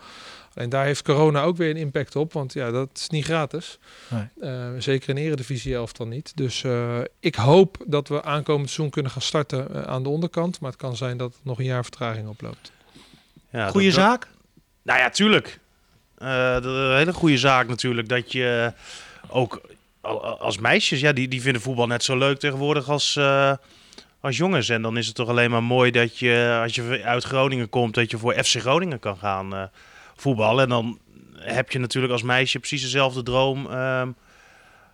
[0.55, 3.79] Alleen daar heeft corona ook weer een impact op, want ja, dat is niet gratis.
[4.09, 4.25] Nee.
[4.41, 6.33] Eh, zeker in eredivisie elftal niet.
[6.37, 10.61] Dus eh, ik hoop dat we aankomend seizoen kunnen gaan starten eh, aan de onderkant.
[10.61, 12.73] Maar het kan zijn dat het nog een jaar vertraging oploopt.
[13.51, 14.29] Ja, dat- zaak?
[14.83, 15.59] Nou ja, tuurlijk.
[16.19, 18.09] Eh, een hele goede zaak natuurlijk.
[18.09, 18.73] Dat je
[19.29, 19.61] ook
[20.01, 23.53] al- als meisjes, ja, die, die vinden voetbal net zo leuk tegenwoordig als, eh,
[24.21, 24.69] als jongens.
[24.69, 27.95] En dan is het toch alleen maar mooi dat je, als je uit Groningen komt,
[27.95, 29.63] dat je voor FC Groningen kan gaan eh,
[30.17, 30.63] voetballen.
[30.63, 30.99] En dan
[31.35, 33.67] heb je natuurlijk als meisje precies dezelfde droom.
[33.67, 34.09] ehm,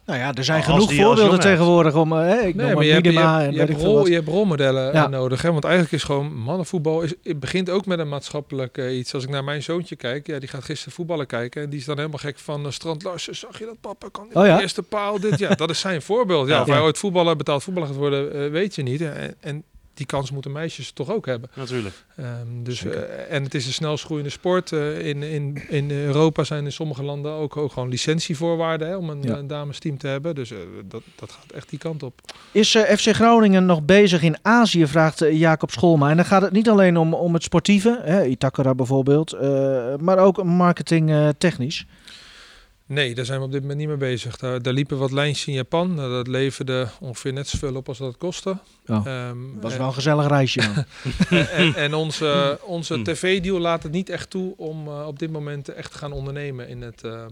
[0.06, 2.12] Nou ja, er zijn genoeg die voorbeelden tegenwoordig om...
[2.12, 5.04] eh, ik noem maar je hebt, je, hebt, je, rol, je hebt rolmodellen Ja.
[5.04, 5.42] eh, nodig.
[5.42, 5.52] Hè?
[5.52, 7.00] Want eigenlijk is gewoon mannenvoetbal...
[7.02, 9.14] Is, het begint ook met een maatschappelijk eh, iets.
[9.14, 10.26] Als ik naar mijn zoontje kijk...
[10.26, 11.62] Ja, die gaat gisteren voetballen kijken.
[11.62, 12.64] En die is dan helemaal gek van...
[12.66, 14.08] uh, Strand Larsen, zag je dat papa?
[14.12, 14.56] Kan Oh ja?
[14.56, 15.38] de eerste paal dit?
[15.38, 16.48] Ja, dat is zijn voorbeeld.
[16.48, 16.60] Ja, Ja.
[16.60, 18.50] of hij ooit voetballer, betaald voetballer gaat worden...
[18.50, 19.00] weet je niet.
[19.00, 19.64] En, en
[20.00, 21.50] die kans moeten meisjes toch ook hebben.
[21.54, 21.94] natuurlijk.
[22.16, 22.26] Ehm,
[22.62, 24.72] dus, eh, en het is een snelst groeiende sport.
[24.72, 29.10] Eh, in, in, in Europa zijn in sommige landen ook, ook gewoon licentievoorwaarden hè, om
[29.10, 29.36] een, Ja.
[29.36, 30.34] een damesteam te hebben.
[30.34, 32.20] Dus eh, dat, dat gaat echt die kant op.
[32.52, 36.10] Is eh, FC Groningen nog bezig in Azië, vraagt Jacob Scholma.
[36.10, 40.18] En dan gaat het niet alleen om, om het sportieve, hè, Itakura bijvoorbeeld, eh, maar
[40.18, 41.86] ook marketing eh, technisch.
[42.92, 44.36] Nee, daar zijn we op dit moment niet mee bezig.
[44.36, 45.94] Daar, daar liepen wat lijntjes in Japan.
[45.94, 48.56] Nou, dat leverde ongeveer net zoveel op als dat het kostte.
[48.86, 50.60] Oh, Ehm, was en- wel een gezellig reisje.
[51.52, 53.04] en, en, onze, onze Hmm.
[53.04, 56.68] tv-deal laat het niet echt toe om eh, op dit moment echt te gaan ondernemen
[56.68, 57.30] in het, ehm,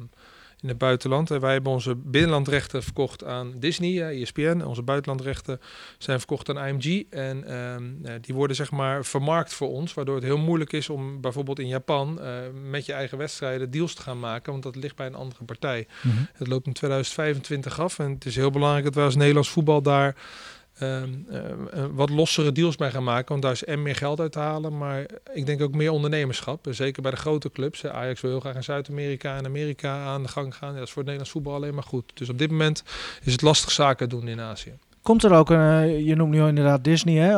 [0.61, 1.31] in het buitenland.
[1.31, 4.63] En wij hebben onze binnenlandrechten verkocht aan Disney, eh, ESPN.
[4.63, 5.61] Onze buitenlandrechten
[5.99, 7.05] zijn verkocht aan IMG.
[7.11, 10.89] En ehm, eh, die worden zeg maar vermarkt voor ons, waardoor het heel moeilijk is
[10.89, 12.33] om bijvoorbeeld in Japan eh,
[12.71, 15.87] met je eigen wedstrijden deals te gaan maken, want dat ligt bij een andere partij.
[16.03, 16.17] Mhm.
[16.33, 19.83] Het loopt in 2025 af en het is heel belangrijk dat wij als Nederlands voetbal
[19.83, 20.17] daar
[20.79, 23.29] ehm, eh, eh, wat lossere deals bij gaan maken.
[23.29, 26.67] Want daar is en meer geld uit te halen, maar ik denk ook meer ondernemerschap.
[26.71, 27.87] Zeker bij de grote clubs.
[27.87, 30.69] Ajax wil heel graag in Zuid-Amerika en Amerika aan de gang gaan.
[30.69, 32.13] Ja, dat is voor het Nederlands voetbal alleen maar goed.
[32.15, 32.83] Dus op dit moment
[33.23, 34.73] is het lastig zaken doen in Azië.
[35.03, 37.33] Komt er ook, een, eh, je noemt nu inderdaad Disney, hè,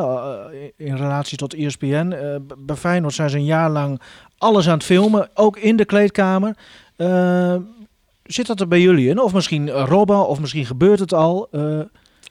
[0.77, 2.15] in relatie tot ESPN.
[2.57, 4.01] Bij Feyenoord zijn ze een jaar lang
[4.37, 6.55] alles aan het filmen, ook in de kleedkamer.
[8.23, 9.19] Zit dat er bij jullie in?
[9.19, 11.49] Of misschien Robben, of misschien gebeurt het al?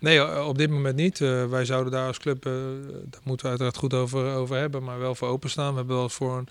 [0.01, 1.21] Nee, eh, op dit moment niet.
[1.21, 2.53] Eh, wij zouden daar als club, eh,
[3.05, 5.71] daar moeten we uiteraard goed over, over hebben, maar wel voor openstaan.
[5.71, 6.49] We hebben wel voor een,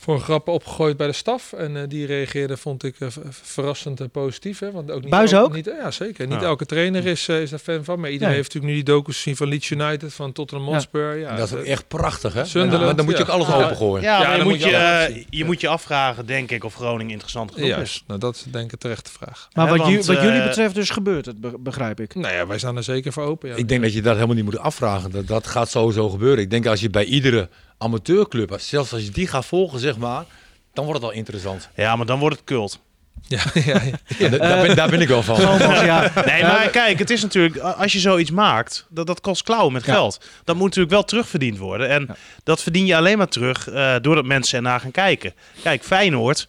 [0.00, 1.52] voor een grap opgegooid bij de staf.
[1.52, 4.58] En eh, die reageerde, vond ik, eh, verrassend eh, positief.
[4.58, 4.70] Hè?
[4.70, 5.54] Want ook niet Buis elke- ook?
[5.54, 6.26] Niet, ja, zeker.
[6.26, 6.46] Niet Ja.
[6.46, 8.00] elke trainer is, is daar fan van.
[8.00, 11.16] Maar iedereen heeft natuurlijk nu die docus gezien van Leeds United, van Tottenham Hotspur.
[11.18, 12.44] Ja, dat is ook echt prachtig, hè?
[12.44, 13.64] Sunderland, Maar dan moet je ook alles Ja.
[13.64, 14.02] opengooien.
[14.02, 15.46] Ja, dan moet je, je zien.
[15.46, 17.74] moet je afvragen, denk ik, of Groningen interessant genoeg is.
[17.74, 19.48] Juist, nou dat is denk ik een terechte vraag.
[19.52, 22.14] maar Ja, wat, want, wat jullie betreft dus gebeurt het, be- begrijp ik.
[22.14, 23.48] Nou ja, wij staan er zeker voor open.
[23.48, 23.54] Ja.
[23.54, 25.10] Ik denk dat je dat helemaal niet moet afvragen.
[25.10, 26.38] Dat, dat gaat sowieso gebeuren.
[26.42, 27.48] Ik denk als je bij iedere
[27.78, 30.24] amateurclub, als- zelfs als je die gaat volgen, zeg maar,
[30.72, 31.68] dan wordt het al interessant.
[31.76, 32.78] Ja, maar dan wordt het cult.
[33.28, 33.98] Ja, ja, ja.
[34.18, 35.36] Ja, da- daar, ben, daar ben ik wel van.
[35.36, 36.12] Thomas, ja.
[36.26, 39.84] Nee, maar kijk, het is natuurlijk, als je zoiets maakt, dat, dat kost klauwen met
[39.84, 39.92] Ja.
[39.92, 40.24] geld.
[40.44, 41.88] Dat moet natuurlijk wel terugverdiend worden.
[41.88, 42.16] En Ja.
[42.42, 45.34] dat verdien je alleen maar terug eh, doordat mensen ernaar gaan kijken.
[45.62, 46.46] Kijk, Feyenoord,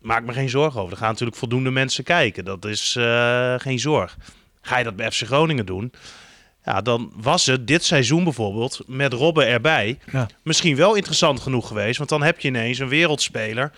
[0.00, 0.92] maak me geen zorgen over.
[0.92, 2.44] Er gaan natuurlijk voldoende mensen kijken.
[2.44, 4.16] Dat is eh, geen zorg.
[4.62, 5.92] Ga je dat bij FC Groningen doen?
[6.64, 10.26] Ja, dan was het dit seizoen bijvoorbeeld met Robben erbij Ja.
[10.42, 11.98] misschien wel interessant genoeg geweest.
[11.98, 13.72] Want dan heb je ineens een wereldspeler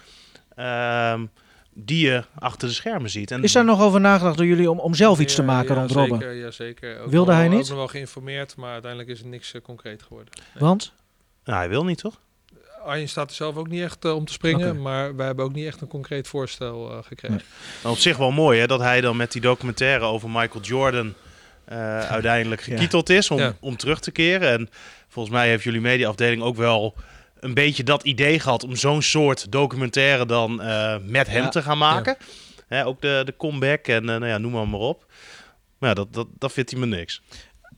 [0.57, 1.27] ehm,
[1.75, 3.31] die je achter de schermen ziet.
[3.31, 5.81] En Is daar nog over nagedacht door jullie om, om zelf iets te maken ja,
[5.81, 6.35] rond zeker, Robben?
[6.37, 7.01] Ja, zeker.
[7.01, 7.63] Ook Wilde hij wel- niet?
[7.63, 10.33] Ook nog wel geïnformeerd, maar uiteindelijk is er niks eh, concreet geworden.
[10.37, 10.63] Nee.
[10.69, 10.93] Want?
[11.45, 12.21] Nou, hij wil niet, toch?
[12.85, 15.53] Arjen staat er zelf ook niet echt eh, om te springen, maar wij hebben ook
[15.53, 17.43] niet echt een concreet voorstel eh, gekregen.
[17.83, 21.15] Nou, op zich wel mooi hè, dat hij dan met die documentaire over Michael Jordan
[21.65, 22.73] eh, uiteindelijk Ja.
[22.75, 23.57] gekieteld is om, Ja.
[23.61, 24.51] om terug te keren.
[24.53, 24.69] En
[25.09, 26.95] volgens mij heeft jullie mediaafdeling ook wel
[27.41, 31.49] een beetje dat idee gehad om zo'n soort documentaire dan eh, met hem Ja.
[31.49, 32.17] te gaan maken.
[32.69, 35.07] Hè, ook de, de comeback en eh, nou ja, noem maar, maar op.
[35.79, 37.23] Maar ja, dat, dat, dat vindt hij me niks.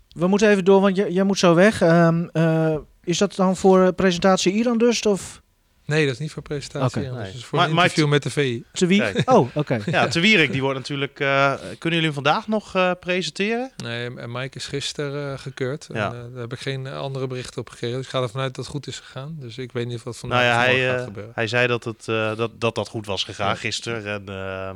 [0.08, 1.80] We moeten even door, want jij, jij moet zo weg.
[1.82, 5.00] Ehm, eh, is dat dan voor presentatie Iran dus?
[5.02, 5.42] Of?
[5.86, 7.08] Nee, dat is niet voor presentatie.
[7.10, 7.44] Anders Nee.
[7.44, 8.64] voor Maar- een maar interview met de VI.
[8.72, 9.02] Te wie?
[9.26, 9.78] Oh, oké.
[9.90, 11.20] Ja, Te Wierik, die wordt natuurlijk...
[11.20, 13.70] eh, kunnen jullie hem vandaag nog eh, presenteren?
[13.76, 15.86] Nee, en Mike is gisteren eh, gekeurd.
[15.92, 16.08] Ja.
[16.12, 17.96] En, eh, daar heb ik geen eh, andere berichten op gekregen.
[17.96, 19.36] Dus ik ga ervan uit dat het goed is gegaan.
[19.40, 21.32] Dus ik weet niet of dat vandaag Nou ja, hij, gaat eh, gebeuren.
[21.34, 23.54] hij zei dat, het, eh, dat, dat dat goed was gegaan Ja.
[23.54, 24.06] gisteren.
[24.06, 24.70] En eh,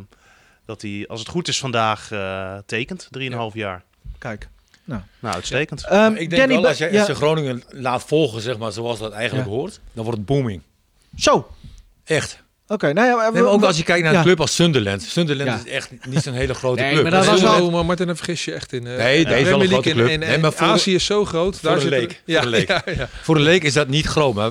[0.64, 3.08] dat hij, als het goed is, vandaag eh tekent.
[3.18, 3.82] 3,5 jaar.
[4.18, 4.48] Kijk.
[4.84, 5.84] Nou, uitstekend.
[5.86, 7.04] Ehm, ik denk Danny wel, als je ja.
[7.04, 9.54] Groningen laat volgen, zeg maar, zoals dat eigenlijk Ja.
[9.54, 10.62] hoort, dan wordt het booming.
[11.20, 11.46] Zo, oké.
[12.04, 12.42] Echt.
[12.66, 14.18] nou ja, Nee, maar ook als je kijkt naar ja.
[14.18, 15.02] een club als Sunderland.
[15.02, 15.56] Sunderland Ja.
[15.64, 17.02] is echt niet zo'n hele grote Nee, club.
[17.02, 18.86] maar dat is was wel- maar Martin, dan vergis je echt in.
[18.86, 20.08] eh, Nee, deze is wel een grote club.
[20.08, 21.58] En, Nee, maar voor Azië is zo groot.
[21.58, 22.68] voor daar zit leek, er- voor Ja, de leek.
[22.68, 23.08] ja, ja.
[23.22, 24.50] Voor de leek is dat niet groot, maar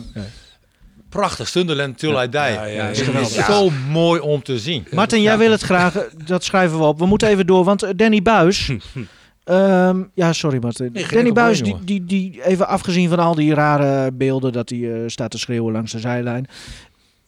[1.09, 1.47] prachtig.
[1.47, 2.39] Sunderland, Till I Die.
[2.39, 2.97] Ja, ja, ja, Het
[3.37, 4.87] is zo mooi om te zien.
[4.91, 5.95] Martin, jij wil het graag.
[5.95, 6.99] eh, Dat schrijven we op.
[6.99, 8.69] We moeten even door, want eh, Danny Buis.
[9.43, 10.89] ehm, ja, sorry Martin.
[10.91, 14.93] Nee, Danny Buis, die, die, die, even afgezien van al die rare beelden dat hij
[14.93, 16.47] eh, staat te schreeuwen langs de zijlijn.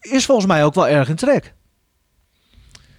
[0.01, 1.53] Is volgens mij ook wel erg in trek.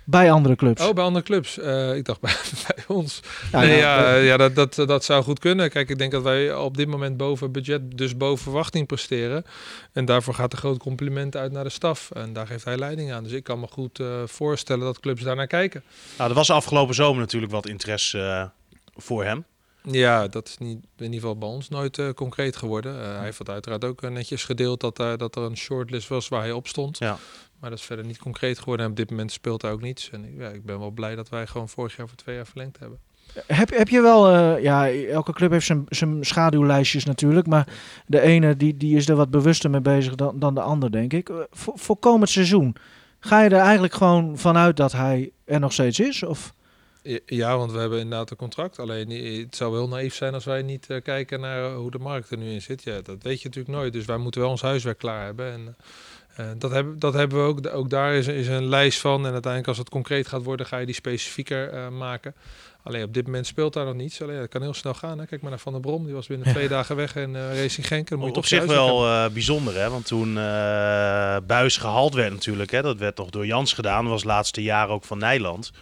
[0.05, 0.83] Bij andere clubs.
[0.83, 1.59] Oh, bij andere clubs.
[1.59, 2.35] Eh, ik dacht bij,
[2.67, 3.21] bij ons.
[3.53, 5.71] Ja, nee, ja, ja dat, dat, dat zou goed kunnen.
[5.71, 9.45] Kijk, ik denk dat wij op dit moment boven budget, dus boven verwachting presteren.
[9.93, 12.11] En daarvoor gaat een groot compliment uit naar de staf.
[12.11, 13.23] En daar geeft hij leiding aan.
[13.23, 15.83] Dus ik kan me goed eh, voorstellen dat clubs daarnaar kijken.
[16.19, 18.45] Nou, er was afgelopen zomer natuurlijk wat interesse eh,
[18.97, 19.45] voor hem.
[19.83, 23.01] Ja, dat is niet, in ieder geval bij ons nooit eh, concreet geworden.
[23.03, 26.09] Eh, hij heeft het uiteraard ook eh, netjes gedeeld dat, eh, dat er een shortlist
[26.09, 26.99] was waar hij op stond.
[26.99, 27.17] Ja.
[27.61, 28.85] Maar dat is verder niet concreet geworden.
[28.85, 30.11] En op dit moment speelt hij ook niets.
[30.11, 32.47] En ik- ja, ik ben wel blij dat wij gewoon vorig jaar voor twee jaar
[32.47, 32.99] verlengd hebben.
[33.47, 37.69] Heb, heb je wel, eh, ja, elke club heeft zijn, zijn schaduwlijstjes natuurlijk, maar
[38.07, 41.13] de ene die, die is er wat bewuster mee bezig dan, dan de ander, denk
[41.13, 41.31] ik.
[41.51, 42.77] Voor, voor komend seizoen,
[43.21, 46.23] ga je er eigenlijk gewoon vanuit dat hij er nog steeds is?
[46.23, 46.55] Of?
[47.27, 48.79] Ja, want we hebben inderdaad een contract.
[48.79, 51.91] Alleen eh, het zou heel naïef zijn als wij niet eh, kijken naar eh, hoe
[51.91, 52.83] de markt er nu in zit.
[52.83, 53.93] Ja, dat weet je natuurlijk nooit.
[53.93, 55.53] Dus wij moeten wel ons huiswerk klaar hebben.
[55.53, 55.77] En
[56.59, 57.75] dat, hebben, dat hebben we ook.
[57.75, 59.27] Ook daar is, is een lijst van.
[59.27, 62.35] En uiteindelijk als het concreet gaat worden, ga je die specifieker maken.
[62.83, 64.23] Alleen op dit moment speelt daar nog niets.
[64.23, 65.19] Alleen dat kan heel snel gaan.
[65.19, 65.27] Hè.
[65.27, 66.05] Kijk maar naar Van der Brom.
[66.05, 68.09] Die was binnen twee dagen weg en eh Racing Genk.
[68.09, 69.91] Dan moet je Op zich wel bijzonder, hè?
[69.91, 70.35] Want toen
[71.47, 72.83] Buis gehaald werd natuurlijk, hè?
[72.83, 74.03] dat werd toch door Jans gedaan.
[74.03, 75.73] Dat was het laatste jaar ook van Nijland.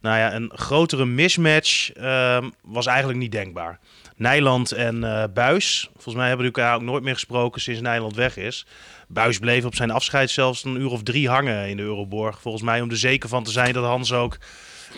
[0.00, 3.78] Nou ja, een grotere mismatch ehm, was eigenlijk niet denkbaar.
[4.16, 8.14] Nijland en eh Buis, volgens mij hebben we elkaar ook nooit meer gesproken sinds Nijland
[8.14, 8.66] weg is.
[9.08, 12.40] Buis bleef op zijn afscheid zelfs een uur of drie hangen in de Euroborg.
[12.40, 14.38] Volgens mij om er zeker van te zijn dat Hans ook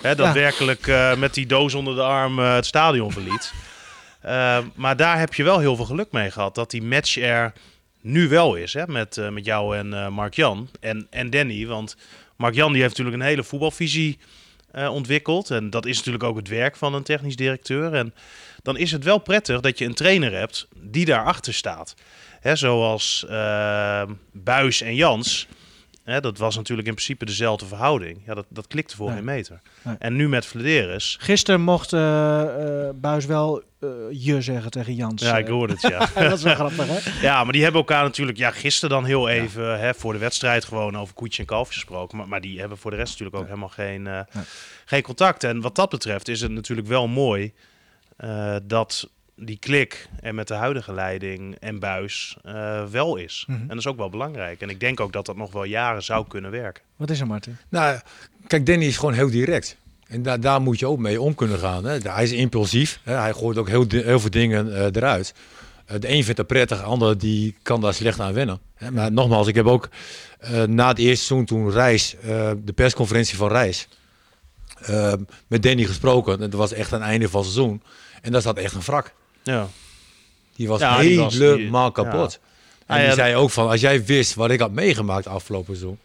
[0.02, 3.52] hè, daadwerkelijk eh, met die doos onder de arm eh, het stadion verliet.
[4.20, 6.54] Eh, maar daar heb je wel heel veel geluk mee gehad.
[6.54, 7.52] Dat die match er
[8.00, 8.72] nu wel is.
[8.72, 8.86] Hè?
[8.86, 10.68] Met, met jou en Mark-Jan.
[10.80, 11.66] En, en Danny.
[11.66, 11.96] Want
[12.36, 14.18] Mark-Jan die heeft natuurlijk een hele voetbalvisie
[14.70, 15.50] eh, ontwikkeld.
[15.50, 17.94] En dat is natuurlijk ook het werk van een technisch directeur.
[17.94, 18.14] En
[18.62, 21.94] dan is het wel prettig dat je een trainer hebt die daarachter staat.
[22.40, 24.02] Hè, zoals eh,
[24.32, 25.46] Buis en Jans.
[26.08, 28.20] Hè, dat was natuurlijk in principe dezelfde verhouding.
[28.26, 29.16] Ja, dat, dat klikte voor Nee.
[29.16, 29.60] geen meter.
[29.82, 29.96] Nee.
[29.98, 31.16] En nu met Vladeris.
[31.20, 32.44] Gisteren mocht eh,
[32.94, 35.22] Buis wel eh, je zeggen tegen Jans.
[35.22, 35.98] Ja, ik hoorde het, ja.
[36.28, 37.26] dat is wel grappig, hè?
[37.26, 40.64] Ja, maar die hebben elkaar natuurlijk ja, gisteren dan heel even hè, voor de wedstrijd
[40.64, 42.18] gewoon over koetje en kalfje gesproken.
[42.18, 44.26] Maar, maar die hebben voor de rest natuurlijk ook helemaal geen,
[44.84, 45.44] geen contact.
[45.44, 47.52] En wat dat betreft is het natuurlijk wel mooi
[48.62, 53.44] dat die klik en met de huidige leiding en buis eh, wel is.
[53.46, 53.60] Mhm.
[53.60, 54.60] En dat is ook wel belangrijk.
[54.60, 56.82] En ik denk ook dat dat nog wel jaren zou kunnen werken.
[56.96, 57.56] Wat is er, Martin?
[57.68, 58.00] Nou,
[58.46, 59.76] kijk, Danny is gewoon heel direct.
[60.08, 61.84] En daar daar moet je ook mee om kunnen gaan.
[61.84, 61.98] Hè.
[61.98, 63.00] Hij is impulsief.
[63.02, 63.14] Hè.
[63.14, 63.86] Hij gooit ook heel,
[64.18, 65.34] veel dingen eh, eruit.
[65.88, 68.60] Eh, de een vindt dat prettig, de ander die kan daar slecht aan wennen.
[68.74, 68.90] Hè.
[68.90, 69.88] Maar nogmaals, ik heb ook
[70.38, 73.88] eh, na het eerste seizoen toen Reis, eh, de persconferentie van Reis,
[75.46, 76.32] met Danny gesproken.
[76.32, 77.82] En dat was echt aan het einde van het seizoen.
[78.22, 79.14] En daar zat echt een wrak.
[79.42, 79.68] Ja.
[80.56, 82.40] Die was Ja, helemaal kapot.
[82.86, 85.76] En Ah, ja, die zei ook van, als jij wist wat ik had meegemaakt afgelopen
[85.76, 85.98] seizoen.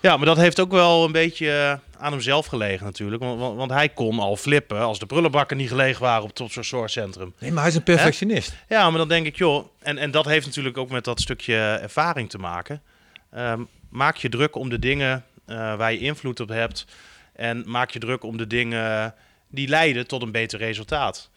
[0.00, 3.22] Ja, maar dat heeft ook wel een beetje eh, aan hemzelf gelegen natuurlijk.
[3.22, 6.36] Want, want, want hij kon al flippen als de prullenbakken niet gelegen waren op het
[6.36, 7.34] topzorgcentrum.
[7.38, 8.54] Nee, maar hij is een perfectionist.
[8.68, 11.56] Ja, maar dan denk ik, joh, en, en dat heeft natuurlijk ook met dat stukje
[11.82, 12.82] ervaring te maken.
[13.30, 16.84] Ehm, maak je druk om de dingen eh, waar je invloed op hebt.
[17.32, 19.14] En maak je druk om de dingen
[19.48, 21.30] die leiden tot een beter resultaat.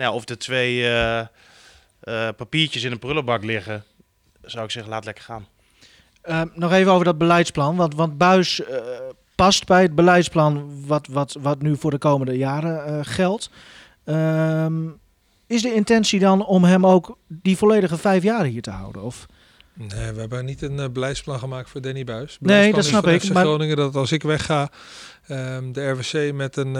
[0.00, 1.26] Nou, ja, of de twee eh, eh,
[2.36, 3.84] papiertjes in een prullenbak liggen,
[4.42, 5.46] zou ik zeggen, laat lekker gaan.
[6.22, 7.76] Ehm, nog even over dat beleidsplan.
[7.76, 8.78] Want, want Buis eh,
[9.34, 13.50] past bij het beleidsplan wat, wat, wat nu voor de komende jaren eh, geldt.
[14.04, 14.88] Ehm,
[15.46, 19.02] is de intentie dan om hem ook die volledige vijf jaar hier te houden?
[19.02, 19.26] Of?
[19.72, 22.36] Nee, we hebben niet een beleidsplan gemaakt voor Danny Buis.
[22.40, 24.70] Nee, dat is snap voor ik, FC maar- Groningen dat als ik wegga,
[25.26, 26.76] ehm, de RWC met een,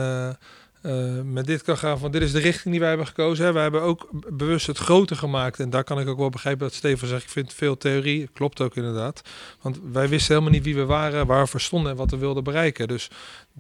[0.80, 3.44] eh, met dit kan gaan van dit is de richting die wij hebben gekozen.
[3.44, 3.52] Hè.
[3.52, 5.60] Wij hebben ook bewust het groter gemaakt.
[5.60, 8.28] En daar kan ik ook wel begrijpen dat Steven zegt, ik vind veel theorie.
[8.32, 9.22] Klopt ook inderdaad.
[9.60, 12.16] Want wij wisten helemaal niet wie we waren, waar we voor stonden en wat we
[12.16, 12.88] wilden bereiken.
[12.88, 13.10] Dus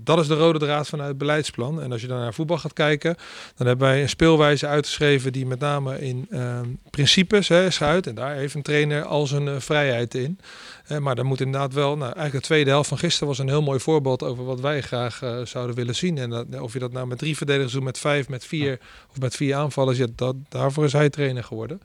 [0.04, 1.82] dat is de rode draad vanuit het beleidsplan.
[1.82, 3.16] En als je dan naar voetbal gaat kijken,
[3.56, 8.06] dan hebben wij een speelwijze uitgeschreven die met name in ehm, principes hè, is uit.
[8.06, 10.38] En daar heeft een trainer al zijn eh, vrijheid in.
[10.86, 13.48] Eh, maar dan moet inderdaad wel, nou, eigenlijk de tweede helft van gisteren was een
[13.48, 16.18] heel mooi voorbeeld over wat wij graag eh, zouden willen zien.
[16.18, 18.78] En of je dat nou met drie verdedigers doet, met vijf, met vier
[19.10, 21.80] of met vier aanvallers, dat, daarvoor is hij trainer geworden.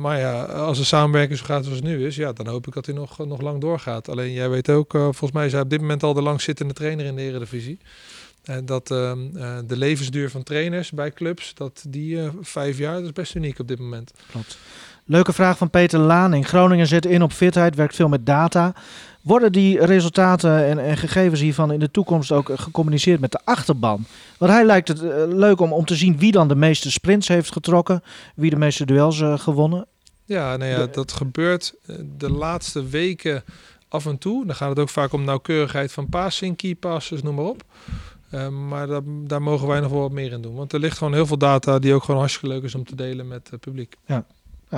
[0.00, 2.74] Maar ja, als de samenwerking zo gaat zoals het nu is, ja, dan hoop ik
[2.74, 4.08] dat hij nog, nog lang doorgaat.
[4.08, 7.06] Alleen jij weet ook, volgens mij is hij op dit moment al de langzittende trainer
[7.06, 7.78] in de Eredivisie.
[8.44, 12.94] En dat ehm, eh, de levensduur van trainers bij clubs, dat die eh, vijf jaar,
[12.94, 14.12] dat is best uniek op dit moment.
[14.30, 14.58] Klopt.
[15.04, 16.48] Leuke vraag van Peter Laning.
[16.48, 18.74] Groningen zet in op fitheid, werkt veel met data.
[19.20, 23.40] Worden die resultaten en, en gegevens hiervan in de toekomst ook eh, gecommuniceerd met de
[23.44, 24.04] achterban?
[24.38, 27.52] Want hij lijkt het leuk om, om te zien wie dan de meeste sprints heeft
[27.52, 28.02] getrokken,
[28.34, 29.86] wie de meeste duels gewonnen.
[30.24, 31.74] Ja, nou ja, De- dat gebeurt
[32.18, 33.44] de laatste weken
[33.90, 34.46] af en toe.
[34.46, 37.62] Dan gaat het ook vaak om nauwkeurigheid van passing, key passes, noem maar op.
[38.30, 40.54] Eh, maar dat, daar mogen wij nog wel wat meer in doen.
[40.54, 42.94] Want er ligt gewoon heel veel data die ook gewoon hartstikke leuk is om te
[42.94, 43.96] delen met het publiek.
[44.06, 44.24] Ja,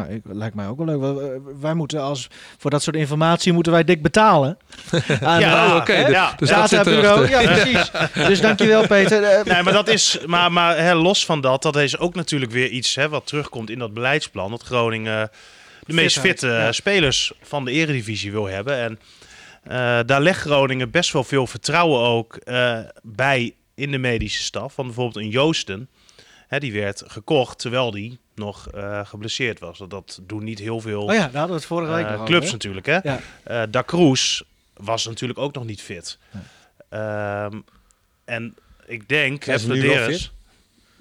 [0.04, 1.00] ik, lijkt mij ook wel leuk.
[1.00, 4.58] Wij- Wij moeten als, voor dat soort informatie moeten wij dik betalen.
[5.22, 6.06] Aan, Ja, eh, oké, hè?
[6.08, 6.34] ja.
[6.36, 7.28] Dus dat zit Databureau.
[7.30, 7.90] Ja, precies.
[8.28, 9.22] Dus dankjewel Peter.
[9.22, 10.18] Eh, Nee, maar dat is.
[10.26, 13.70] Maar, maar hè, los van dat, dat is ook natuurlijk weer iets hè, wat terugkomt
[13.70, 14.50] in dat beleidsplan.
[14.50, 15.30] Dat Groningen
[15.86, 16.72] de meest fitte ja.
[16.72, 18.76] spelers van de Eredivisie wil hebben.
[18.76, 18.98] En
[19.62, 24.76] eh, daar legt Groningen best wel veel vertrouwen ook eh, bij in de medische staf.
[24.76, 25.88] Want bijvoorbeeld een Joosten,
[26.48, 29.78] hè, die werd gekocht terwijl die nog eh, geblesseerd was.
[29.78, 32.12] Dat, dat doen niet heel veel Oh ja, daar hadden we het vorige week eh,
[32.12, 32.52] over, clubs hè?
[32.52, 32.86] natuurlijk.
[32.86, 32.98] Hè?
[33.02, 33.20] Ja.
[33.44, 34.40] Eh, da Cruz
[34.74, 36.18] was natuurlijk ook nog niet fit.
[36.88, 37.60] Ehm,
[38.24, 38.56] en
[38.86, 40.32] ik denk, hè, ze nu wel Flederis-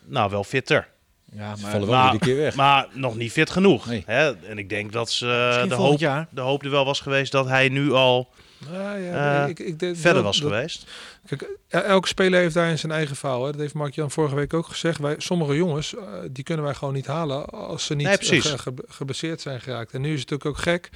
[0.05, 0.87] nou wel fitter.
[1.33, 2.55] Ja, Ze maar vallen wel maar- iedere keer weg.
[2.55, 3.85] Maar nog niet fit genoeg.
[3.85, 4.03] Nee.
[4.05, 4.35] Hè?
[4.45, 6.27] En ik denk dat ze, eh, de, hoop, jaar.
[6.29, 8.29] de hoop er wel was geweest dat hij nu al
[8.71, 10.85] Ja, ja, Eh, ik, ik, verder dat- was dat- geweest.
[11.27, 13.45] Kijk, el- elke speler heeft daarin zijn eigen verhaal.
[13.45, 13.51] Hè.
[13.51, 14.99] Dat heeft Mark-Jan vorige week ook gezegd.
[14.99, 18.41] Wij, sommige jongens, eh, die kunnen wij gewoon niet halen als ze niet Nee, eh,
[18.41, 19.91] ge- ge- geblesseerd zijn geraakt.
[19.91, 20.89] En nu is het natuurlijk ook gek.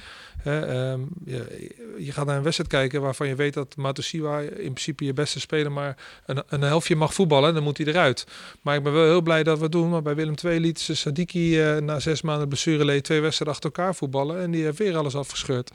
[0.46, 4.48] Hè, ehm, je, je gaat naar een wedstrijd kijken waarvan je weet dat Matosiwa in
[4.54, 7.54] principe je beste speler maar een, een helftje mag voetballen.
[7.54, 8.26] Dan moet hij eruit.
[8.62, 9.90] Maar ik ben wel heel blij dat we het doen.
[9.90, 13.56] Want bij Willem II liet ze Sadiki eh, na zes maanden blessure leed twee wedstrijden
[13.56, 14.40] achter elkaar voetballen.
[14.40, 15.70] En die heeft weer alles afgescheurd.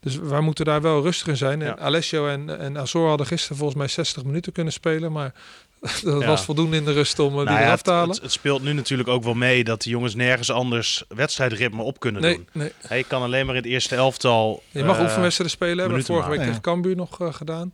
[0.00, 1.62] Dus wij moeten daar wel rustig in zijn.
[1.62, 1.78] En Ja.
[1.78, 5.12] Alessio en, en Azor hadden gisteren volgens mij 60 minuten kunnen spelen.
[5.12, 5.34] Maar
[6.02, 6.26] dat Ja.
[6.26, 8.10] was voldoende in de rust om eh, die Nou eraf het, te halen.
[8.14, 12.00] het, het speelt nu natuurlijk ook wel mee dat de jongens nergens anders wedstrijdritme op
[12.00, 12.46] kunnen nee, doen.
[12.52, 14.62] nee, Hè, je kan alleen maar in het eerste elftal.
[14.70, 15.78] je mag eh, oefenwedstrijden spelen.
[15.78, 17.72] Hebben we vorige week tegen Cambuur nog eh, gedaan.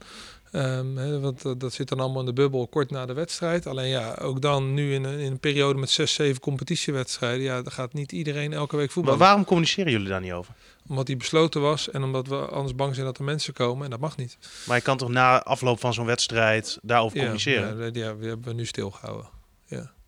[0.52, 3.66] Ehm, want dat zit dan allemaal in de bubbel kort na de wedstrijd.
[3.66, 7.42] Alleen ja, ook dan nu in een, in een periode met zes, zeven competitiewedstrijden.
[7.44, 9.18] Ja, daar gaat niet iedereen elke week Maar voetballen.
[9.18, 10.54] waarom communiceren jullie daar niet over?
[10.88, 13.84] Omdat die besloten was en omdat we anders bang zijn dat er mensen komen.
[13.84, 14.38] En dat mag niet.
[14.66, 17.78] Maar je kan toch na afloop van zo'n wedstrijd daarover Ja, communiceren?
[17.78, 19.28] ja, ja, we hebben nu stilgehouden.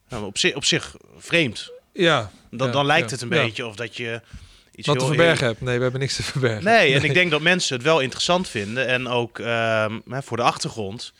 [0.08, 1.72] Nou, maar op, zich, op zich vreemd.
[1.92, 3.42] Ja, Dan, Ja, dan lijkt ja, het een ja.
[3.42, 4.20] beetje of dat je
[4.74, 5.60] iets wat te verbergen hebt.
[5.60, 6.64] Nee, we hebben niks te verbergen.
[6.64, 8.86] Nee, en ik denk dat mensen het wel interessant vinden.
[8.86, 11.12] En ook ehm, hè, voor de achtergrond.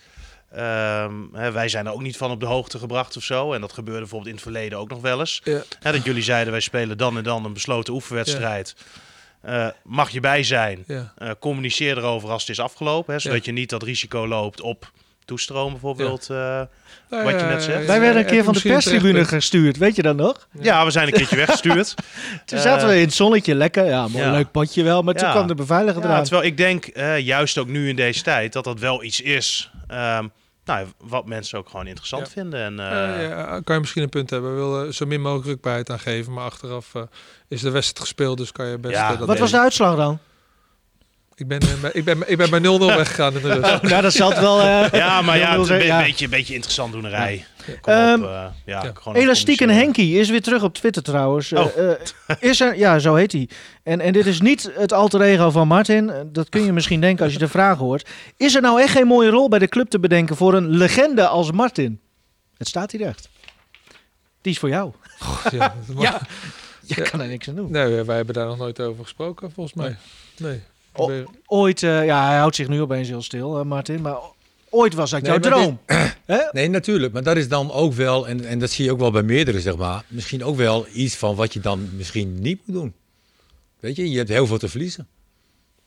[0.53, 3.53] Ehm, hè, wij zijn er ook niet van op de hoogte gebracht of zo.
[3.53, 5.41] En dat gebeurde bijvoorbeeld in het verleden ook nog wel eens.
[5.45, 5.63] Ja.
[5.81, 8.75] Hè, dat jullie zeiden, wij spelen dan en dan een besloten oefenwedstrijd.
[9.43, 10.85] Eh, mag je bij zijn?
[10.87, 11.13] Ja.
[11.19, 13.15] Eh, communiceer erover als het is afgelopen.
[13.15, 14.91] Hè, zodat je niet dat risico loopt op
[15.25, 16.29] toestroom bijvoorbeeld.
[16.31, 16.37] eh.
[16.37, 16.69] Ja.
[17.11, 17.81] Nou Wat je ja, net zegt.
[17.81, 20.49] ja, Wij werden een keer van de perstribune gestuurd, weet je dat nog?
[20.53, 21.95] we zijn een keertje weggestuurd.
[22.45, 23.85] Toen zaten we in het zonnetje, lekker.
[23.85, 24.31] Ja, mooi Ja.
[24.33, 25.03] leuk potje wel.
[25.03, 25.33] Maar toen Ja.
[25.33, 26.23] kwam de beveiliger Ja, eraan.
[26.23, 29.71] terwijl ik denk, eh, juist ook nu in deze tijd, dat dat wel iets is.
[29.89, 30.27] ehm,
[30.75, 32.33] nou, wat mensen ook gewoon interessant Ja.
[32.33, 32.61] vinden.
[32.61, 34.51] En, eh, Ja, ja, kan je misschien een punt hebben.
[34.57, 36.33] We willen zo min mogelijk rukbaarheid aangeven.
[36.33, 37.03] Maar achteraf eh,
[37.49, 38.39] is de wedstrijd gespeeld.
[38.39, 38.95] Dus kan je best...
[38.95, 40.19] Ja, eh, dat Wat was de uitslag dan?
[41.35, 43.83] Ik ben, bij- ik ben, ik ben bij 0-0 weggegaan in de rust.
[43.83, 44.61] Nou, dat zat wel...
[44.61, 47.47] eh, Ja, maar ja, het is een beetje, een beetje interessant doenerij.
[47.79, 49.75] Op, Ehm, eh, ja, Elastiek en communiceren.
[49.75, 51.53] Henkie is weer terug op Twitter trouwens.
[51.53, 51.77] Oh.
[51.77, 51.97] Eh, eh,
[52.41, 53.49] is er, ja, zo heet hij.
[53.83, 56.11] En, en dit is niet het alter ego van Martin.
[56.11, 58.09] Eh, Dat kun je misschien denken als je de vraag hoort.
[58.37, 61.27] Is er nou echt geen mooie rol bij de club te bedenken voor een legende
[61.27, 62.01] als Martin?
[62.57, 63.29] Het staat hier echt.
[64.43, 64.93] Die is voor jou.
[65.51, 66.21] Ja, Ja.
[66.87, 67.03] Je Ja.
[67.11, 67.71] kan er niks aan doen.
[67.71, 69.97] Nee, wij hebben daar nog nooit over gesproken, volgens mij.
[70.39, 70.61] Nee.
[71.47, 74.01] Ooit, eh, ja, hij houdt zich nu opeens heel stil, eh, Martin.
[74.01, 74.17] Maar
[74.71, 75.79] ooit was dat Nee, jouw droom.
[76.53, 77.13] Nee, natuurlijk.
[77.13, 79.61] Maar dat is dan ook wel, en, en dat zie je ook wel bij meerdere,
[79.61, 80.05] zeg maar.
[80.09, 82.93] Misschien ook wel iets van wat je dan misschien niet moet doen.
[83.81, 85.07] Weet je, je hebt heel veel te verliezen.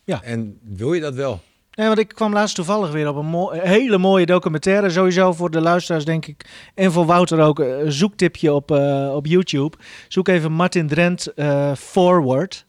[0.06, 0.22] Ja.
[0.24, 1.42] En wil je dat wel?
[1.76, 4.90] Nee, want ik kwam laatst toevallig weer op een, mo- een hele mooie documentaire.
[4.90, 6.46] Sowieso voor de luisteraars, denk ik.
[6.76, 7.60] En voor Wouter ook.
[7.60, 9.78] Een zoektipje op, eh, op YouTube.
[10.08, 12.66] Zoek even Martin Drent eh, Forward.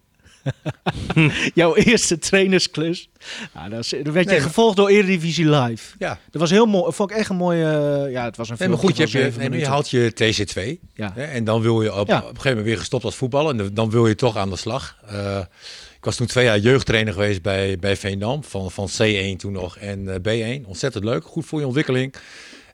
[1.54, 3.08] Jouw eerste trainersklus.
[3.54, 5.94] Nou, dat, is, werd je Nee, gevolgd door Eredivisie Live.
[5.98, 6.18] Ja.
[6.30, 6.92] Dat was heel mooi.
[6.92, 7.64] Vond ik echt een mooie...
[8.06, 10.88] eh, ja, het was een Nee, maar goed, je, hebt je, haalt je TC2.
[10.94, 11.12] Ja.
[11.14, 12.16] Hè, en dan wil je op, Ja.
[12.16, 13.60] op een gegeven moment weer gestopt als voetballen.
[13.60, 14.96] En dan wil je toch aan de slag.
[15.06, 15.38] Eh,
[15.96, 18.44] ik was toen twee jaar jeugdtrainer geweest bij, bij Veendam.
[18.44, 20.66] Van, van C1 toen nog en eh, B1.
[20.66, 21.24] Ontzettend leuk.
[21.24, 22.14] Goed voor je ontwikkeling.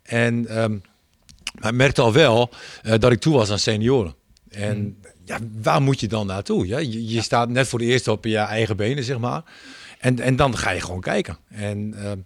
[0.03, 0.77] En ehm,
[1.61, 2.51] maar ik merkte al wel
[2.83, 4.15] eh, dat ik toe was aan senioren.
[4.51, 4.97] En Hmm.
[5.31, 6.67] Ja, waar moet je dan naartoe?
[6.67, 6.79] Ja?
[6.79, 9.43] Je, je staat net voor de eerste op je eigen benen, zeg maar.
[9.99, 11.37] En, en dan ga je gewoon kijken.
[11.49, 12.19] En, ehm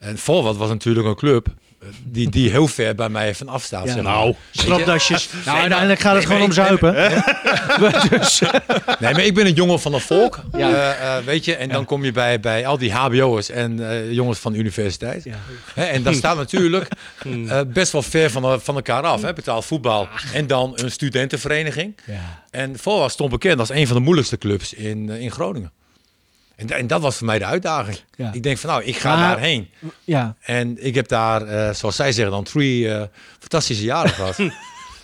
[0.00, 0.18] en
[0.56, 1.54] was natuurlijk een club
[2.04, 3.86] die, die heel ver bij mij vanaf staat.
[3.86, 3.92] Ja.
[3.92, 4.12] zeg maar.
[4.12, 4.34] Nou?
[4.50, 5.28] Stropdasjes.
[5.44, 8.18] nou, uiteindelijk gaat het nee, gewoon om maar ik- zuipen.
[8.18, 8.40] dus,
[9.00, 10.40] Nee, maar ik ben een jongen van het volk.
[10.56, 10.70] Ja.
[10.70, 14.12] eh, eh, weet je, en dan kom je bij, bij al die HBO'ers en eh,
[14.12, 15.26] jongens van de universiteit.
[15.74, 16.88] Hè, en dat staat natuurlijk
[17.48, 19.22] eh, best wel ver van, van elkaar af.
[19.22, 19.32] Hè.
[19.32, 21.96] Betaald voetbal en dan een studentenvereniging.
[22.06, 22.42] ja.
[22.50, 25.72] En Volwas stond bekend als een van de moeilijkste clubs in, in Groningen.
[26.56, 27.98] En, en dat was voor mij de uitdaging.
[28.16, 28.32] Ja.
[28.32, 29.68] Ik denk van nou, ik ga Maar- daarheen.
[30.04, 30.36] Ja.
[30.40, 33.02] En ik heb daar, eh, zoals zij zeggen, dan drie eh,
[33.38, 34.36] fantastische jaren gehad.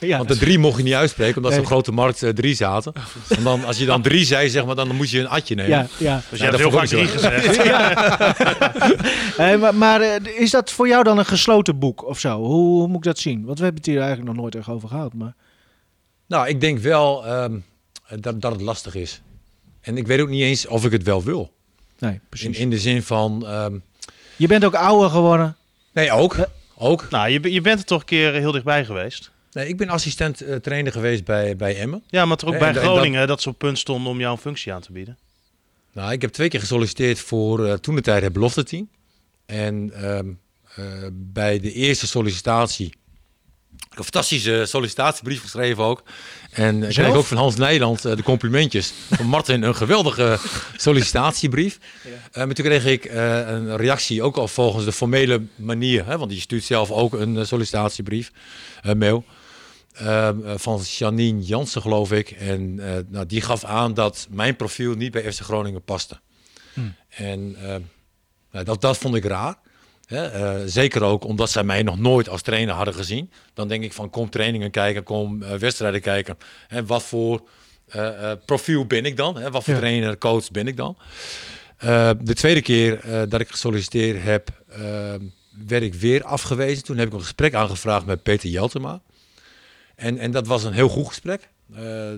[0.00, 0.16] ja.
[0.16, 1.66] Want de drie mocht je niet uitspreken, omdat ze Nee.
[1.66, 2.92] op grote markt eh, drie zaten.
[3.28, 5.70] En dan, als je dan drie zei, zeg maar, dan moest je een atje nemen.
[5.70, 6.22] ja, ja.
[6.30, 7.56] dus Ja, je hebt heel vaak drie gezegd.
[9.36, 10.02] Hey, maar maar
[10.38, 12.36] is dat voor jou dan een gesloten boek of zo?
[12.38, 12.48] Hoe,
[12.78, 13.44] hoe moet ik dat zien?
[13.44, 15.14] Want we hebben het hier eigenlijk nog nooit echt over gehad.
[15.14, 15.34] Maar...
[16.26, 17.58] Nou, ik denk wel ehm,
[18.20, 19.20] dat, dat het lastig is.
[19.80, 21.52] En ik weet ook niet eens of ik het wel wil.
[21.98, 22.58] Nee, In, precies.
[22.58, 23.46] in de zin van...
[23.46, 23.78] ehm,
[24.36, 25.56] Je bent ook ouder geworden.
[25.92, 26.36] nee, ook.
[26.76, 27.06] ook.
[27.10, 29.30] Nou, je, je bent er toch een keer heel dichtbij geweest.
[29.52, 32.02] Nee, ik ben assistent eh, trainer geweest bij, bij Emmen.
[32.06, 34.18] Ja, maar toch ook En- bij en dat- Groningen dat ze op punt stonden om
[34.20, 35.18] jou een functie aan te bieden.
[35.92, 38.88] Nou, ik heb twee keer gesolliciteerd voor eh, toen de tijd het belofte team.
[39.46, 40.28] En ehm,
[40.74, 42.94] eh, bij de eerste sollicitatie,
[43.90, 46.02] een fantastische sollicitatiebrief geschreven ook.
[46.50, 48.92] En ik kreeg ook van Hans Nijland eh, de complimentjes.
[49.10, 50.38] Van Martin een geweldige
[50.76, 51.78] sollicitatiebrief.
[52.30, 56.06] Eh, maar toen kreeg ik eh, een reactie ook al volgens de formele manier.
[56.06, 58.32] Hè, want je stuurt zelf ook een sollicitatiebrief,
[58.96, 59.24] mail.
[60.56, 62.30] Van Janine Jansen, geloof ik.
[62.30, 62.74] En
[63.08, 66.20] nou, die gaf aan dat mijn profiel niet bij FC Groningen paste.
[66.72, 66.94] Hmm.
[67.08, 67.56] En
[68.50, 69.56] nou, dat, dat vond ik raar.
[70.10, 70.26] Hè?
[70.26, 73.30] eh, zeker ook omdat zij mij nog nooit als trainer hadden gezien.
[73.54, 76.38] Dan denk ik van kom trainingen kijken, kom eh, wedstrijden kijken.
[76.68, 77.48] En wat voor
[77.86, 79.36] eh, profiel ben ik dan?
[79.36, 79.50] Hè?
[79.50, 79.78] Wat voor Ja.
[79.80, 80.96] trainer, coach ben ik dan?
[82.20, 85.20] De tweede keer dat ik gesolliciteerd heb, ehm,
[85.66, 86.84] werd ik weer afgewezen.
[86.84, 89.00] Toen heb ik een gesprek aangevraagd met Peter Jeltema.
[89.96, 91.48] En, en dat was een heel goed gesprek.